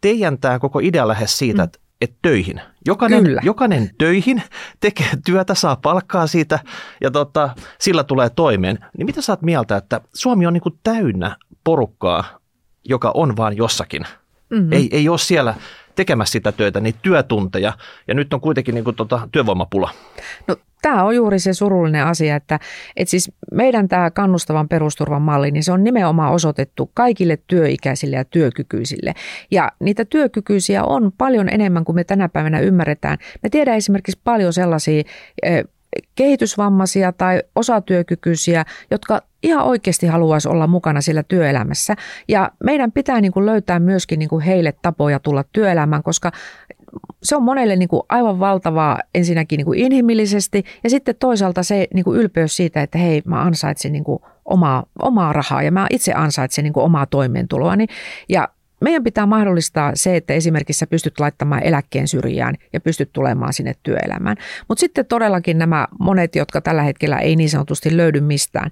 teidän 0.01 0.39
tämä 0.39 0.59
koko 0.59 0.79
idea 0.79 1.09
lähes 1.09 1.39
siitä, 1.39 1.63
mm. 1.63 1.65
että 1.65 1.79
et 2.01 2.15
töihin. 2.23 2.61
Jokainen, 2.87 3.25
Kyllä. 3.25 3.41
jokainen 3.45 3.91
töihin 3.99 4.43
tekee 4.81 5.11
työtä, 5.25 5.55
saa 5.55 5.77
palkkaa 5.77 6.27
siitä 6.27 6.59
ja 7.01 7.11
tota, 7.11 7.51
sillä 7.79 8.05
tulee 8.05 8.31
toimeen. 8.31 8.79
Niin 8.99 9.07
mitä 9.07 9.21
sä 9.21 9.33
oot 9.33 9.43
mieltä, 9.43 9.77
että 9.77 10.01
Suomi 10.15 10.47
on 10.47 10.53
niinku 10.53 10.79
täynnä 10.83 11.37
porukkaa, 11.65 12.25
joka 12.85 13.11
on 13.15 13.37
vaan 13.37 13.57
jossakin. 13.57 14.03
Mm-hmm. 14.51 14.73
Ei, 14.73 14.89
ei 14.93 15.09
ole 15.09 15.19
siellä 15.19 15.55
tekemässä 15.97 16.33
sitä 16.33 16.53
työtä, 16.53 16.81
niin 16.81 16.95
työtunteja, 17.03 17.73
ja 18.09 18.15
nyt 18.15 18.35
on 18.35 18.41
kuitenkin 18.41 18.75
niin 18.75 18.85
kuin 18.85 18.97
tota, 18.97 19.29
työvoimapula. 19.33 19.91
No 20.49 20.57
tämä 20.83 21.05
on 21.05 21.17
juuri 21.17 21.39
se 21.39 21.55
surullinen 21.55 22.07
asia, 22.07 22.37
että, 22.37 22.61
että 22.97 23.11
siis 23.11 23.33
meidän 23.53 23.89
tämä 23.89 24.11
kannustavan 24.11 24.69
perusturvan 24.69 25.23
malli, 25.23 25.51
niin 25.51 25.65
se 25.65 25.73
on 25.73 25.85
nimenomaan 25.85 26.33
osoitettu 26.33 26.91
kaikille 26.95 27.39
työikäisille 27.47 28.17
ja 28.17 28.25
työkykyisille. 28.25 29.15
Ja 29.51 29.73
niitä 29.81 30.05
työkykyisiä 30.05 30.85
on 30.85 31.13
paljon 31.19 31.49
enemmän 31.49 31.85
kuin 31.85 31.97
me 31.97 32.05
tänä 32.05 32.29
päivänä 32.29 32.61
ymmärretään. 32.61 33.19
Me 33.43 33.49
tiedään 33.49 33.77
esimerkiksi 33.77 34.21
paljon 34.25 34.53
sellaisia 34.53 35.03
kehitysvammaisia 36.15 37.13
tai 37.13 37.43
osatyökykyisiä, 37.55 38.65
jotka 38.91 39.23
ihan 39.43 39.65
oikeasti 39.65 40.07
haluaisi 40.07 40.49
olla 40.49 40.67
mukana 40.67 41.01
siellä 41.01 41.23
työelämässä. 41.23 41.95
Ja 42.29 42.51
meidän 42.65 42.93
pitää 42.93 43.21
niin 43.21 43.33
kuin 43.33 43.47
löytää 43.47 43.79
myöskin 43.79 44.19
niin 44.19 44.29
kuin 44.29 44.43
heille 44.43 44.75
tapoja 44.83 45.21
tulla 45.21 45.45
työelämään, 45.53 46.03
koska 46.03 46.33
se 47.23 47.37
on 47.37 47.43
monelle 47.43 47.77
niin 47.77 47.89
kuin 47.89 48.03
aivan 48.09 48.41
valtavaa 48.41 48.99
ensinnäkin 49.15 49.57
niin 49.57 49.65
kuin 49.67 49.79
inhimillisesti 49.79 50.65
ja 50.85 50.91
sitten 50.91 51.15
toisaalta 51.19 51.63
se 51.63 51.87
niin 51.95 52.05
kuin 52.05 52.21
ylpeys 52.21 52.57
siitä, 52.57 52.83
että 52.83 52.99
hei 52.99 53.23
mä 53.25 53.43
ansaitsen 53.43 53.93
niin 53.93 54.05
kuin 54.05 54.19
omaa, 54.45 54.85
omaa 55.03 55.33
rahaa 55.33 55.63
ja 55.63 55.73
mä 55.73 55.87
itse 55.91 56.13
ansaitsen 56.13 56.65
niin 56.65 56.73
kuin 56.73 56.85
omaa 56.85 57.07
toimeentuloani. 57.07 57.87
Ja 58.29 58.49
meidän 58.81 59.05
pitää 59.05 59.27
mahdollistaa 59.27 59.93
se, 59.95 60.17
että 60.17 60.35
esimerkiksi 60.35 60.79
sä 60.79 60.87
pystyt 60.87 61.21
laittamaan 61.21 61.63
eläkkeen 61.63 62.09
syrjään 62.09 62.55
ja 62.73 62.81
pystyt 62.81 63.13
tulemaan 63.13 63.53
sinne 63.53 63.75
työelämään. 63.83 64.37
Mutta 64.69 64.81
sitten 64.81 65.07
todellakin 65.07 65.59
nämä 65.59 65.89
monet, 66.01 66.37
jotka 66.37 66.61
tällä 66.61 66.83
hetkellä 66.83 67.19
ei 67.19 67.37
niin 67.37 67.51
sanotusti 67.51 67.97
löydy 67.97 68.21
mistään, 68.21 68.71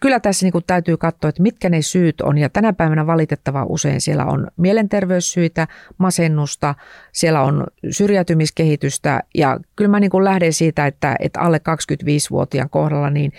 kyllä 0.00 0.20
tässä 0.20 0.46
niin 0.46 0.64
täytyy 0.66 0.96
katsoa, 0.96 1.28
että 1.28 1.42
mitkä 1.42 1.68
ne 1.68 1.82
syyt 1.82 2.20
on. 2.20 2.38
Ja 2.38 2.48
tänä 2.48 2.72
päivänä 2.72 3.06
valitettavaa 3.06 3.66
usein 3.68 4.00
siellä 4.00 4.24
on 4.24 4.46
mielenterveyssyitä, 4.56 5.68
masennusta, 5.98 6.74
siellä 7.12 7.42
on 7.42 7.66
syrjäytymiskehitystä. 7.90 9.22
Ja 9.34 9.60
kyllä 9.76 9.90
mä 9.90 10.00
niin 10.00 10.24
lähden 10.24 10.52
siitä, 10.52 10.86
että, 10.86 11.16
että 11.20 11.40
alle 11.40 11.60
25-vuotiaan 11.68 12.70
kohdalla, 12.70 13.10
niin 13.10 13.32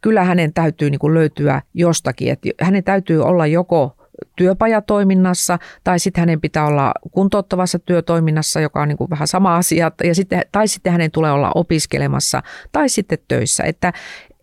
kyllä 0.00 0.24
hänen 0.24 0.52
täytyy 0.52 0.90
niin 0.90 1.14
löytyä 1.14 1.62
jostakin. 1.74 2.32
Että 2.32 2.48
hänen 2.60 2.84
täytyy 2.84 3.22
olla 3.22 3.46
joko 3.46 3.99
työpajatoiminnassa 4.36 5.58
tai 5.84 5.98
sitten 5.98 6.22
hänen 6.22 6.40
pitää 6.40 6.66
olla 6.66 6.92
kuntouttavassa 7.10 7.78
työtoiminnassa, 7.78 8.60
joka 8.60 8.82
on 8.82 8.88
niin 8.88 8.98
kuin 8.98 9.10
vähän 9.10 9.28
sama 9.28 9.56
asia, 9.56 9.92
ja 10.04 10.14
sitten, 10.14 10.42
tai 10.52 10.68
sitten 10.68 10.92
hänen 10.92 11.10
tulee 11.10 11.32
olla 11.32 11.52
opiskelemassa 11.54 12.42
tai 12.72 12.88
sitten 12.88 13.18
töissä. 13.28 13.64
Että, 13.64 13.92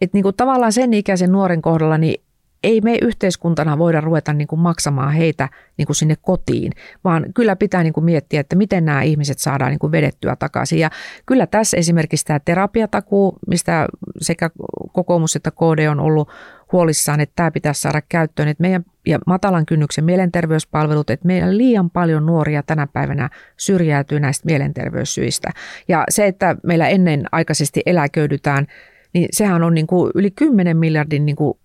että 0.02 0.16
niin 0.18 0.24
kuin 0.24 0.36
tavallaan 0.36 0.74
sen 0.74 0.94
ikäisen 0.94 1.32
nuoren 1.32 1.62
kohdalla 1.62 1.98
niin 1.98 2.27
ei 2.64 2.82
me 2.82 2.98
yhteiskuntana 3.02 3.78
voida 3.78 4.02
ruveta 4.02 4.34
niin 4.34 4.48
kuin 4.48 4.60
maksamaan 4.60 5.14
heitä 5.14 5.50
niin 5.78 5.86
kuin 5.86 5.96
sinne 5.96 6.16
kotiin, 6.22 6.72
vaan 7.04 7.26
kyllä 7.36 7.56
pitää 7.56 7.84
niin 7.84 7.94
kuin 7.94 8.06
miettiä, 8.06 8.40
että 8.40 8.56
miten 8.56 8.86
nämä 8.86 9.02
ihmiset 9.02 9.40
saadaan 9.40 9.72
niin 9.72 9.80
kuin 9.80 9.92
vedettyä 9.92 10.36
takaisin. 10.36 10.80
Ja 10.80 10.90
kyllä 11.26 11.48
tässä 11.48 11.78
esimerkiksi 11.78 12.26
tämä 12.26 12.40
terapiatakuu, 12.40 13.38
mistä 13.48 13.88
sekä 14.22 14.50
kokoomus 14.92 15.36
että 15.36 15.52
KD 15.52 15.88
on 15.90 16.00
ollut 16.00 16.30
huolissaan, 16.72 17.20
että 17.20 17.34
tämä 17.36 17.52
pitäisi 17.52 17.82
saada 17.82 18.02
käyttöön, 18.10 18.48
että 18.48 18.62
meidän 18.62 18.86
ja 19.06 19.20
matalan 19.28 19.66
kynnyksen 19.66 20.06
mielenterveyspalvelut, 20.06 21.10
että 21.10 21.28
meillä 21.28 21.58
liian 21.58 21.90
paljon 21.90 22.26
nuoria 22.26 22.64
tänä 22.64 22.88
päivänä 22.88 23.30
syrjäytyy 23.58 24.20
näistä 24.20 24.46
mielenterveyssyistä. 24.46 25.50
Ja 25.88 26.04
se, 26.10 26.28
että 26.28 26.56
meillä 26.64 26.88
ennen 26.88 27.26
aikaisesti 27.32 27.82
eläköidytään, 27.86 28.68
niin 29.14 29.28
sehän 29.32 29.64
on 29.64 29.74
niin 29.74 29.88
kuin 29.88 30.12
yli 30.16 30.32
10 30.32 30.78
miljardin 30.78 31.26
niin 31.26 31.36
kuin 31.36 31.58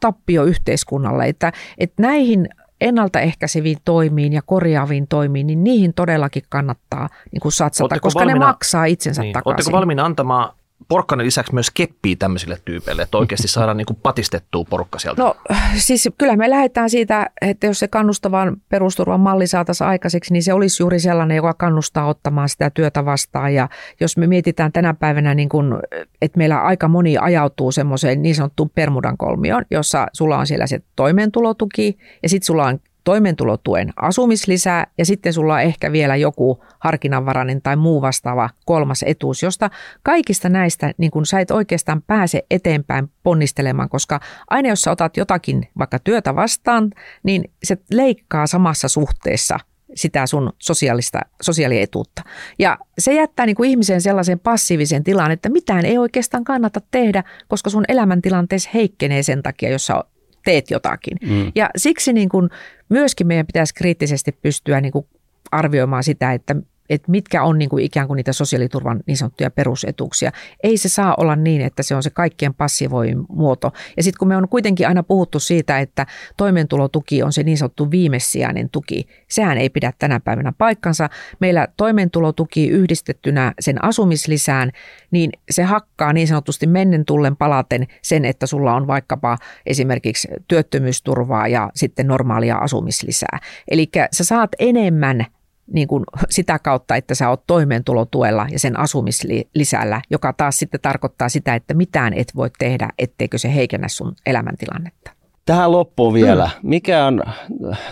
tappio 0.00 0.44
yhteiskunnalle, 0.44 1.28
että, 1.28 1.52
että 1.78 2.02
näihin 2.02 2.48
ennaltaehkäiseviin 2.80 3.78
toimiin 3.84 4.32
ja 4.32 4.42
korjaaviin 4.42 5.08
toimiin, 5.08 5.46
niin 5.46 5.64
niihin 5.64 5.94
todellakin 5.94 6.42
kannattaa 6.48 7.08
niin 7.32 7.40
kuin 7.40 7.52
satsata, 7.52 7.84
Oletteko 7.84 8.02
koska 8.02 8.20
valmiina, 8.20 8.38
ne 8.38 8.46
maksaa 8.46 8.84
itsensä 8.84 9.22
niin, 9.22 9.32
takaisin. 9.32 9.56
Oletteko 9.56 9.76
valmiina 9.76 10.04
antamaan 10.04 10.52
porkkanen 10.88 11.26
lisäksi 11.26 11.54
myös 11.54 11.70
keppii 11.70 12.16
tämmöisille 12.16 12.58
tyypeille, 12.64 13.02
että 13.02 13.18
oikeasti 13.18 13.48
saadaan 13.48 13.76
niin 13.76 13.86
patistettua 14.02 14.64
porukka 14.70 14.98
sieltä? 14.98 15.22
No 15.22 15.34
siis 15.74 16.08
kyllä 16.18 16.36
me 16.36 16.50
lähdetään 16.50 16.90
siitä, 16.90 17.30
että 17.40 17.66
jos 17.66 17.78
se 17.78 17.88
kannustavan 17.88 18.56
perusturvan 18.68 19.20
malli 19.20 19.46
saataisiin 19.46 19.88
aikaiseksi, 19.88 20.32
niin 20.32 20.42
se 20.42 20.52
olisi 20.52 20.82
juuri 20.82 21.00
sellainen, 21.00 21.36
joka 21.36 21.54
kannustaa 21.54 22.06
ottamaan 22.06 22.48
sitä 22.48 22.70
työtä 22.70 23.04
vastaan. 23.04 23.54
Ja 23.54 23.68
jos 24.00 24.16
me 24.16 24.26
mietitään 24.26 24.72
tänä 24.72 24.94
päivänä, 24.94 25.34
niin 25.34 25.48
kuin, 25.48 25.74
että 26.22 26.38
meillä 26.38 26.62
aika 26.62 26.88
moni 26.88 27.18
ajautuu 27.18 27.72
semmoiseen 27.72 28.22
niin 28.22 28.34
sanottuun 28.34 28.70
Permudan 28.70 29.16
kolmioon, 29.16 29.64
jossa 29.70 30.06
sulla 30.12 30.38
on 30.38 30.46
siellä 30.46 30.66
se 30.66 30.80
toimeentulotuki 30.96 31.98
ja 32.22 32.28
sitten 32.28 32.46
sulla 32.46 32.64
on 32.64 32.80
toimeentulotuen 33.06 33.92
asumislisää 33.96 34.86
ja 34.98 35.06
sitten 35.06 35.32
sulla 35.32 35.54
on 35.54 35.60
ehkä 35.60 35.92
vielä 35.92 36.16
joku 36.16 36.64
harkinnanvarainen 36.78 37.62
tai 37.62 37.76
muu 37.76 38.02
vastaava 38.02 38.50
kolmas 38.64 39.04
etuus, 39.06 39.42
josta 39.42 39.70
kaikista 40.02 40.48
näistä 40.48 40.92
niin 40.98 41.10
kun 41.10 41.26
sä 41.26 41.40
et 41.40 41.50
oikeastaan 41.50 42.02
pääse 42.02 42.42
eteenpäin 42.50 43.10
ponnistelemaan, 43.22 43.88
koska 43.88 44.20
aina 44.50 44.68
jos 44.68 44.82
sä 44.82 44.90
otat 44.90 45.16
jotakin 45.16 45.68
vaikka 45.78 45.98
työtä 45.98 46.34
vastaan, 46.34 46.90
niin 47.22 47.50
se 47.64 47.76
leikkaa 47.92 48.46
samassa 48.46 48.88
suhteessa 48.88 49.58
sitä 49.94 50.26
sun 50.26 50.52
sosiaalista, 50.58 51.20
sosiaalietuutta. 51.42 52.22
Ja 52.58 52.78
se 52.98 53.14
jättää 53.14 53.46
niin 53.46 53.56
kuin 53.56 53.70
ihmisen 53.70 54.00
sellaisen 54.00 54.38
passiivisen 54.38 55.04
tilan, 55.04 55.30
että 55.30 55.48
mitään 55.48 55.84
ei 55.84 55.98
oikeastaan 55.98 56.44
kannata 56.44 56.80
tehdä, 56.90 57.24
koska 57.48 57.70
sun 57.70 57.84
elämäntilanteessa 57.88 58.70
heikkenee 58.74 59.22
sen 59.22 59.42
takia, 59.42 59.70
jos 59.70 59.86
sä 59.86 60.04
teet 60.46 60.70
jotakin. 60.70 61.18
Mm. 61.22 61.52
Ja 61.54 61.70
siksi 61.76 62.12
niin 62.12 62.28
kuin 62.28 62.50
myöskin 62.88 63.26
meidän 63.26 63.46
pitäisi 63.46 63.74
kriittisesti 63.74 64.32
pystyä 64.42 64.80
niin 64.80 64.92
kuin 64.92 65.06
arvioimaan 65.52 66.04
sitä, 66.04 66.32
että 66.32 66.56
että 66.90 67.10
mitkä 67.10 67.42
on 67.42 67.58
niin 67.58 67.68
kuin 67.68 67.84
ikään 67.84 68.06
kuin 68.06 68.16
niitä 68.16 68.32
sosiaaliturvan 68.32 69.00
niin 69.06 69.16
sanottuja 69.16 69.50
perusetuuksia. 69.50 70.32
Ei 70.62 70.76
se 70.76 70.88
saa 70.88 71.14
olla 71.18 71.36
niin, 71.36 71.60
että 71.60 71.82
se 71.82 71.94
on 71.94 72.02
se 72.02 72.10
kaikkien 72.10 72.54
passivoin 72.54 73.24
muoto. 73.28 73.72
Ja 73.96 74.02
sitten 74.02 74.18
kun 74.18 74.28
me 74.28 74.36
on 74.36 74.48
kuitenkin 74.48 74.88
aina 74.88 75.02
puhuttu 75.02 75.40
siitä, 75.40 75.80
että 75.80 76.06
toimeentulotuki 76.36 77.22
on 77.22 77.32
se 77.32 77.42
niin 77.42 77.58
sanottu 77.58 77.90
viimesijainen 77.90 78.70
tuki, 78.70 79.08
sehän 79.28 79.58
ei 79.58 79.70
pidä 79.70 79.92
tänä 79.98 80.20
päivänä 80.20 80.52
paikkansa. 80.58 81.08
Meillä 81.40 81.68
toimeentulotuki 81.76 82.68
yhdistettynä 82.68 83.52
sen 83.60 83.84
asumislisään, 83.84 84.72
niin 85.10 85.30
se 85.50 85.62
hakkaa 85.62 86.12
niin 86.12 86.28
sanotusti 86.28 86.66
mennen 86.66 87.04
tullen 87.04 87.36
palaten 87.36 87.86
sen, 88.02 88.24
että 88.24 88.46
sulla 88.46 88.74
on 88.74 88.86
vaikkapa 88.86 89.38
esimerkiksi 89.66 90.28
työttömyysturvaa 90.48 91.48
ja 91.48 91.70
sitten 91.74 92.06
normaalia 92.06 92.56
asumislisää. 92.56 93.38
Eli 93.70 93.90
sä 94.12 94.24
saat 94.24 94.50
enemmän 94.58 95.26
niin 95.72 95.88
kuin 95.88 96.04
sitä 96.30 96.58
kautta, 96.58 96.96
että 96.96 97.14
sä 97.14 97.28
oot 97.28 97.42
toimeentulotuella 97.46 98.46
ja 98.50 98.58
sen 98.58 98.78
asumislisällä, 98.78 100.02
joka 100.10 100.32
taas 100.32 100.58
sitten 100.58 100.80
tarkoittaa 100.80 101.28
sitä, 101.28 101.54
että 101.54 101.74
mitään 101.74 102.12
et 102.12 102.32
voi 102.36 102.50
tehdä, 102.58 102.88
etteikö 102.98 103.38
se 103.38 103.54
heikennä 103.54 103.88
sun 103.88 104.14
elämäntilannetta. 104.26 105.10
Tähän 105.46 105.72
loppuun 105.72 106.14
vielä. 106.14 106.50
Mm. 106.62 106.68
Mikä 106.68 107.06
on 107.06 107.22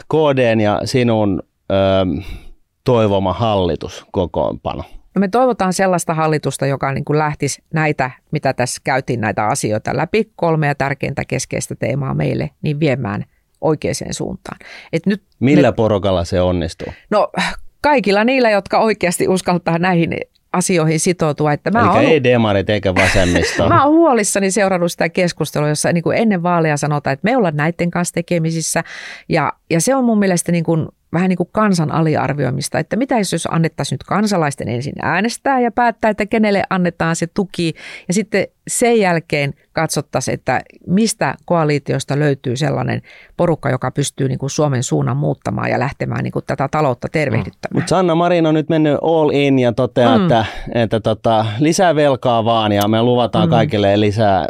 KDn 0.08 0.60
ja 0.60 0.80
sinun 0.84 1.42
ö, 1.70 1.74
toivoma 2.84 3.32
hallitus 3.32 4.06
kokoonpano? 4.12 4.84
No 5.14 5.20
me 5.20 5.28
toivotaan 5.28 5.72
sellaista 5.72 6.14
hallitusta, 6.14 6.66
joka 6.66 6.92
niin 6.92 7.04
kuin 7.04 7.18
lähtisi 7.18 7.62
näitä, 7.74 8.10
mitä 8.30 8.52
tässä 8.52 8.80
käytiin 8.84 9.20
näitä 9.20 9.46
asioita 9.46 9.96
läpi, 9.96 10.32
kolmea 10.36 10.74
tärkeintä 10.74 11.22
keskeistä 11.24 11.74
teemaa 11.74 12.14
meille, 12.14 12.50
niin 12.62 12.80
viemään 12.80 13.24
oikeaan 13.60 13.94
suuntaan. 14.10 14.58
Et 14.92 15.06
nyt 15.06 15.22
Millä 15.40 15.68
me, 15.68 15.72
porokalla 15.72 16.24
se 16.24 16.40
onnistuu? 16.40 16.92
No 17.10 17.28
kaikilla 17.84 18.24
niillä, 18.24 18.50
jotka 18.50 18.78
oikeasti 18.78 19.28
uskaltaa 19.28 19.78
näihin 19.78 20.16
asioihin 20.52 21.00
sitoutua. 21.00 21.52
Että 21.52 21.70
mä 21.70 21.80
Eli 21.80 21.88
ollut, 21.88 22.10
ei 22.10 22.22
demarit 22.22 22.70
eikä 22.70 22.94
vasemmista. 22.94 23.68
mä 23.68 23.84
oon 23.84 23.94
huolissani 23.94 24.50
seurannut 24.50 24.92
sitä 24.92 25.08
keskustelua, 25.08 25.68
jossa 25.68 25.92
niin 25.92 26.02
kuin 26.02 26.18
ennen 26.18 26.42
vaaleja 26.42 26.76
sanotaan, 26.76 27.14
että 27.14 27.24
me 27.24 27.36
ollaan 27.36 27.56
näiden 27.56 27.90
kanssa 27.90 28.14
tekemisissä. 28.14 28.84
Ja, 29.28 29.52
ja 29.70 29.80
se 29.80 29.94
on 29.94 30.04
mun 30.04 30.18
mielestä 30.18 30.52
niin 30.52 30.64
kuin 30.64 30.88
vähän 31.14 31.28
niin 31.28 31.36
kuin 31.36 31.48
kansan 31.52 31.90
aliarvioimista, 31.90 32.78
että 32.78 32.96
mitä 32.96 33.18
jos 33.18 33.48
annettaisiin 33.50 33.94
nyt 33.94 34.02
kansalaisten 34.02 34.68
ensin 34.68 34.94
äänestää 35.02 35.60
ja 35.60 35.70
päättää, 35.70 36.10
että 36.10 36.26
kenelle 36.26 36.62
annetaan 36.70 37.16
se 37.16 37.26
tuki 37.26 37.74
ja 38.08 38.14
sitten 38.14 38.46
sen 38.68 39.00
jälkeen 39.00 39.54
katsottaisiin, 39.72 40.34
että 40.34 40.60
mistä 40.86 41.34
koalitiosta 41.44 42.18
löytyy 42.18 42.56
sellainen 42.56 43.02
porukka, 43.36 43.70
joka 43.70 43.90
pystyy 43.90 44.28
niin 44.28 44.38
kuin 44.38 44.50
Suomen 44.50 44.82
suunnan 44.82 45.16
muuttamaan 45.16 45.70
ja 45.70 45.78
lähtemään 45.78 46.24
niin 46.24 46.32
kuin 46.32 46.44
tätä 46.46 46.68
taloutta 46.70 47.08
tervehdyttämään. 47.12 47.74
Mutta 47.74 47.88
Sanna 47.88 48.14
Marin 48.14 48.46
on 48.46 48.54
nyt 48.54 48.68
mennyt 48.68 48.98
all 49.02 49.30
in 49.30 49.58
ja 49.58 49.72
toteaa, 49.72 50.18
mm. 50.18 50.22
että, 50.22 50.44
että 50.74 51.00
tota, 51.00 51.46
lisää 51.58 51.94
velkaa 51.94 52.44
vaan 52.44 52.72
ja 52.72 52.88
me 52.88 53.02
luvataan 53.02 53.48
mm. 53.48 53.50
kaikille 53.50 54.00
lisää 54.00 54.46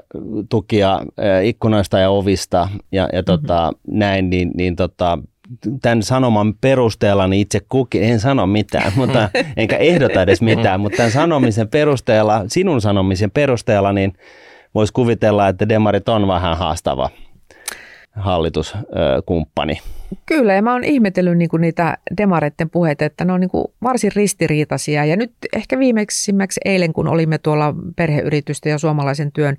tukia 0.48 1.00
ikkunoista 1.42 1.98
ja 1.98 2.10
ovista 2.10 2.68
ja, 2.92 3.08
ja 3.12 3.22
tota, 3.22 3.70
mm-hmm. 3.70 3.98
näin, 3.98 4.30
niin, 4.30 4.50
niin 4.54 4.76
tota, 4.76 5.18
tämän 5.82 6.02
sanoman 6.02 6.54
perusteella 6.60 7.26
niin 7.26 7.40
itse 7.40 7.60
kukin, 7.68 8.02
en 8.02 8.20
sano 8.20 8.46
mitään, 8.46 8.92
mutta, 8.96 9.30
enkä 9.56 9.76
ehdota 9.76 10.22
edes 10.22 10.42
mitään, 10.42 10.80
mutta 10.80 10.96
tämän 10.96 11.12
sanomisen 11.12 11.68
perusteella, 11.68 12.44
sinun 12.48 12.80
sanomisen 12.80 13.30
perusteella, 13.30 13.92
niin 13.92 14.12
voisi 14.74 14.92
kuvitella, 14.92 15.48
että 15.48 15.68
demarit 15.68 16.08
on 16.08 16.28
vähän 16.28 16.56
haastava 16.56 17.10
hallituskumppani. 18.16 19.80
Kyllä, 20.26 20.54
ja 20.54 20.62
mä 20.62 20.72
oon 20.72 20.84
ihmetellyt 20.84 21.38
niinku 21.38 21.56
niitä 21.56 21.98
demareiden 22.16 22.70
puheita, 22.70 23.04
että 23.04 23.24
ne 23.24 23.32
on 23.32 23.40
niinku 23.40 23.74
varsin 23.82 24.12
ristiriitaisia. 24.14 25.04
Ja 25.04 25.16
nyt 25.16 25.32
ehkä 25.52 25.78
viimeisimmäksi 25.78 26.60
eilen, 26.64 26.92
kun 26.92 27.08
olimme 27.08 27.38
tuolla 27.38 27.74
perheyritysten 27.96 28.70
ja 28.70 28.78
suomalaisen 28.78 29.32
työn 29.32 29.56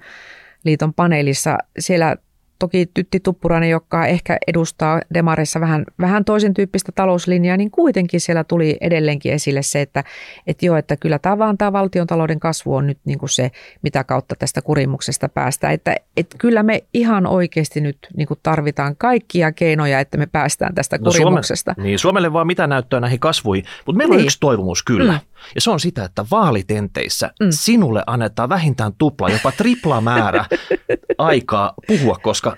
liiton 0.63 0.93
paneelissa, 0.93 1.57
siellä 1.79 2.15
toki 2.59 2.85
Tytti 2.93 3.19
Tuppurainen, 3.19 3.69
joka 3.69 4.05
ehkä 4.05 4.37
edustaa 4.47 5.01
Demareissa 5.13 5.59
vähän, 5.59 5.85
vähän 5.99 6.25
toisen 6.25 6.53
tyyppistä 6.53 6.91
talouslinjaa, 6.91 7.57
niin 7.57 7.71
kuitenkin 7.71 8.19
siellä 8.19 8.43
tuli 8.43 8.77
edelleenkin 8.81 9.33
esille 9.33 9.61
se, 9.61 9.81
että, 9.81 10.03
että 10.47 10.65
joo, 10.65 10.77
että 10.77 10.97
kyllä 10.97 11.19
tämä 11.19 11.37
vaan 11.37 11.57
tämä 11.57 11.73
valtiontalouden 11.73 12.39
kasvu 12.39 12.75
on 12.75 12.87
nyt 12.87 12.97
niin 13.05 13.19
kuin 13.19 13.29
se, 13.29 13.51
mitä 13.81 14.03
kautta 14.03 14.35
tästä 14.35 14.61
kurimuksesta 14.61 15.29
päästään. 15.29 15.73
Että, 15.73 15.95
että 16.17 16.37
kyllä 16.37 16.63
me 16.63 16.83
ihan 16.93 17.27
oikeasti 17.27 17.81
nyt 17.81 17.97
niin 18.17 18.27
kuin 18.27 18.39
tarvitaan 18.43 18.95
kaikkia 18.97 19.51
keinoja, 19.51 19.99
että 19.99 20.17
me 20.17 20.25
päästään 20.25 20.75
tästä 20.75 20.97
no 20.97 21.11
kurimuksesta. 21.11 21.73
Suome, 21.73 21.87
niin, 21.87 21.99
Suomelle 21.99 22.33
vaan 22.33 22.47
mitä 22.47 22.67
näyttöä 22.67 22.99
näihin 22.99 23.19
kasvuihin, 23.19 23.65
mutta 23.85 23.97
meillä 23.97 24.13
niin. 24.13 24.21
on 24.21 24.25
yksi 24.25 24.37
toivomus 24.39 24.83
kyllä. 24.83 25.11
Mm. 25.11 25.19
Ja 25.55 25.61
se 25.61 25.71
on 25.71 25.79
sitä, 25.79 26.03
että 26.03 26.25
vaalitenteissä 26.31 27.31
mm. 27.39 27.47
sinulle 27.49 28.03
annetaan 28.07 28.49
vähintään 28.49 28.91
tupla, 28.97 29.29
jopa 29.29 29.51
tripla 29.51 30.01
määrä 30.01 30.45
aikaa 31.17 31.73
puhua, 31.87 32.15
koska 32.21 32.55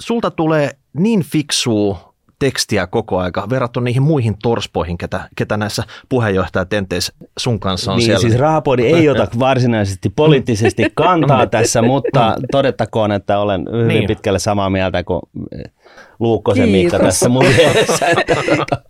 sulta 0.00 0.30
tulee 0.30 0.70
niin 0.92 1.22
fiksua 1.22 2.10
tekstiä 2.40 2.86
koko 2.86 3.18
aika 3.18 3.50
verrattuna 3.50 3.84
niihin 3.84 4.02
muihin 4.02 4.36
torspoihin, 4.42 4.98
ketä, 4.98 5.28
ketä 5.36 5.56
näissä 5.56 5.82
puheenjohtajatenteissä 6.08 7.12
sun 7.38 7.60
kanssa 7.60 7.92
on 7.92 7.98
niin, 7.98 8.06
siellä. 8.06 8.20
siis 8.20 8.38
Rahapodi 8.38 8.86
ei 8.86 9.08
ota 9.08 9.28
varsinaisesti 9.38 10.10
poliittisesti 10.16 10.82
kantaa 10.94 11.46
tässä, 11.46 11.82
mutta 11.82 12.36
todettakoon, 12.52 13.12
että 13.12 13.38
olen 13.38 13.66
hyvin 13.72 13.88
niin. 13.88 14.06
pitkälle 14.06 14.38
samaa 14.38 14.70
mieltä 14.70 15.04
kuin 15.04 15.20
Luukkosen 16.20 16.68
Miikka 16.68 16.98
tässä 16.98 17.28
mun 17.28 17.44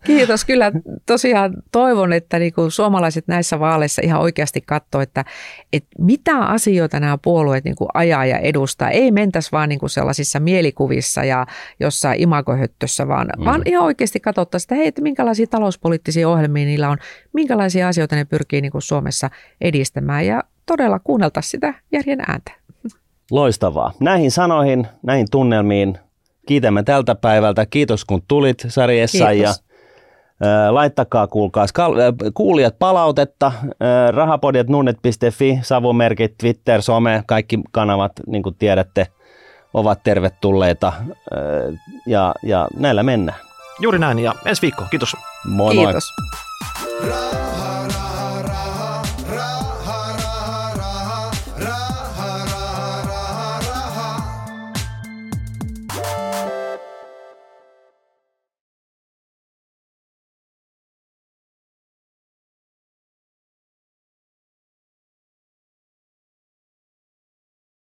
Kiitos. 0.05 0.45
Kyllä 0.45 0.73
tosiaan 1.07 1.53
toivon, 1.73 2.13
että 2.13 2.39
niinku 2.39 2.71
suomalaiset 2.71 3.29
näissä 3.29 3.61
vaaleissa 3.61 4.03
ihan 4.05 4.21
oikeasti 4.21 4.61
katsoo, 4.61 5.01
että, 5.01 5.25
että 5.73 5.89
mitä 5.99 6.39
asioita 6.39 7.01
nämä 7.01 7.19
puolueet 7.23 7.65
niinku 7.65 7.87
ajaa 7.95 8.27
ja 8.27 8.39
edustaa. 8.39 8.91
Ei 8.91 9.11
mentäisi 9.11 9.53
vaan 9.53 9.69
niinku 9.69 9.89
sellaisissa 9.89 10.41
mielikuvissa 10.41 11.25
ja 11.25 11.47
jossain 11.81 12.23
imagohöttössä, 12.23 13.09
vaan, 13.09 13.29
mm. 13.39 13.45
vaan 13.45 13.63
ihan 13.67 13.85
oikeasti 13.85 14.21
katsottaisiin, 14.21 14.65
että 14.67 14.75
hei, 14.75 14.87
että 14.87 15.03
minkälaisia 15.03 15.47
talouspoliittisia 15.47 16.29
ohjelmia 16.29 16.65
niillä 16.65 16.91
on, 16.91 16.99
minkälaisia 17.33 17.89
asioita 17.89 18.17
ne 18.17 18.25
pyrkii 18.25 18.61
niinku 18.61 18.81
Suomessa 18.81 19.31
edistämään 19.61 20.27
ja 20.27 20.45
todella 20.67 20.99
kuunneltaisiin 20.99 21.51
sitä 21.51 21.75
järjen 21.93 22.21
ääntä. 22.21 22.53
Loistavaa. 23.31 23.93
Näihin 24.01 24.31
sanoihin, 24.31 24.87
näihin 25.03 25.27
tunnelmiin 25.31 25.99
kiitämme 26.51 26.83
tältä 26.83 27.15
päivältä. 27.15 27.67
Kiitos 27.67 28.05
kun 28.05 28.23
tulit 28.29 28.65
Sari 28.69 29.01
Essayah. 29.01 29.55
Laittakaa 30.71 31.27
kuulkaas 31.27 31.73
kuulijat 32.35 32.79
palautetta, 32.79 33.53
rahapodjat.nunnet.fi, 34.11 35.59
savumerkit, 35.63 36.39
Twitter, 36.39 36.83
some, 36.83 37.23
kaikki 37.27 37.59
kanavat, 37.71 38.13
niin 38.27 38.43
kuin 38.43 38.55
tiedätte, 38.59 39.07
ovat 39.75 40.03
tervetulleita 40.03 40.93
ja, 42.07 42.35
ja 42.43 42.69
näillä 42.77 43.03
mennään. 43.03 43.39
Juuri 43.81 43.99
näin 43.99 44.19
ja 44.19 44.35
ensi 44.45 44.63
viikko. 44.63 44.85
Kiitos. 44.91 45.17
Moi 45.45 45.75
Kiitos. 45.75 46.05
moi. 47.01 48.10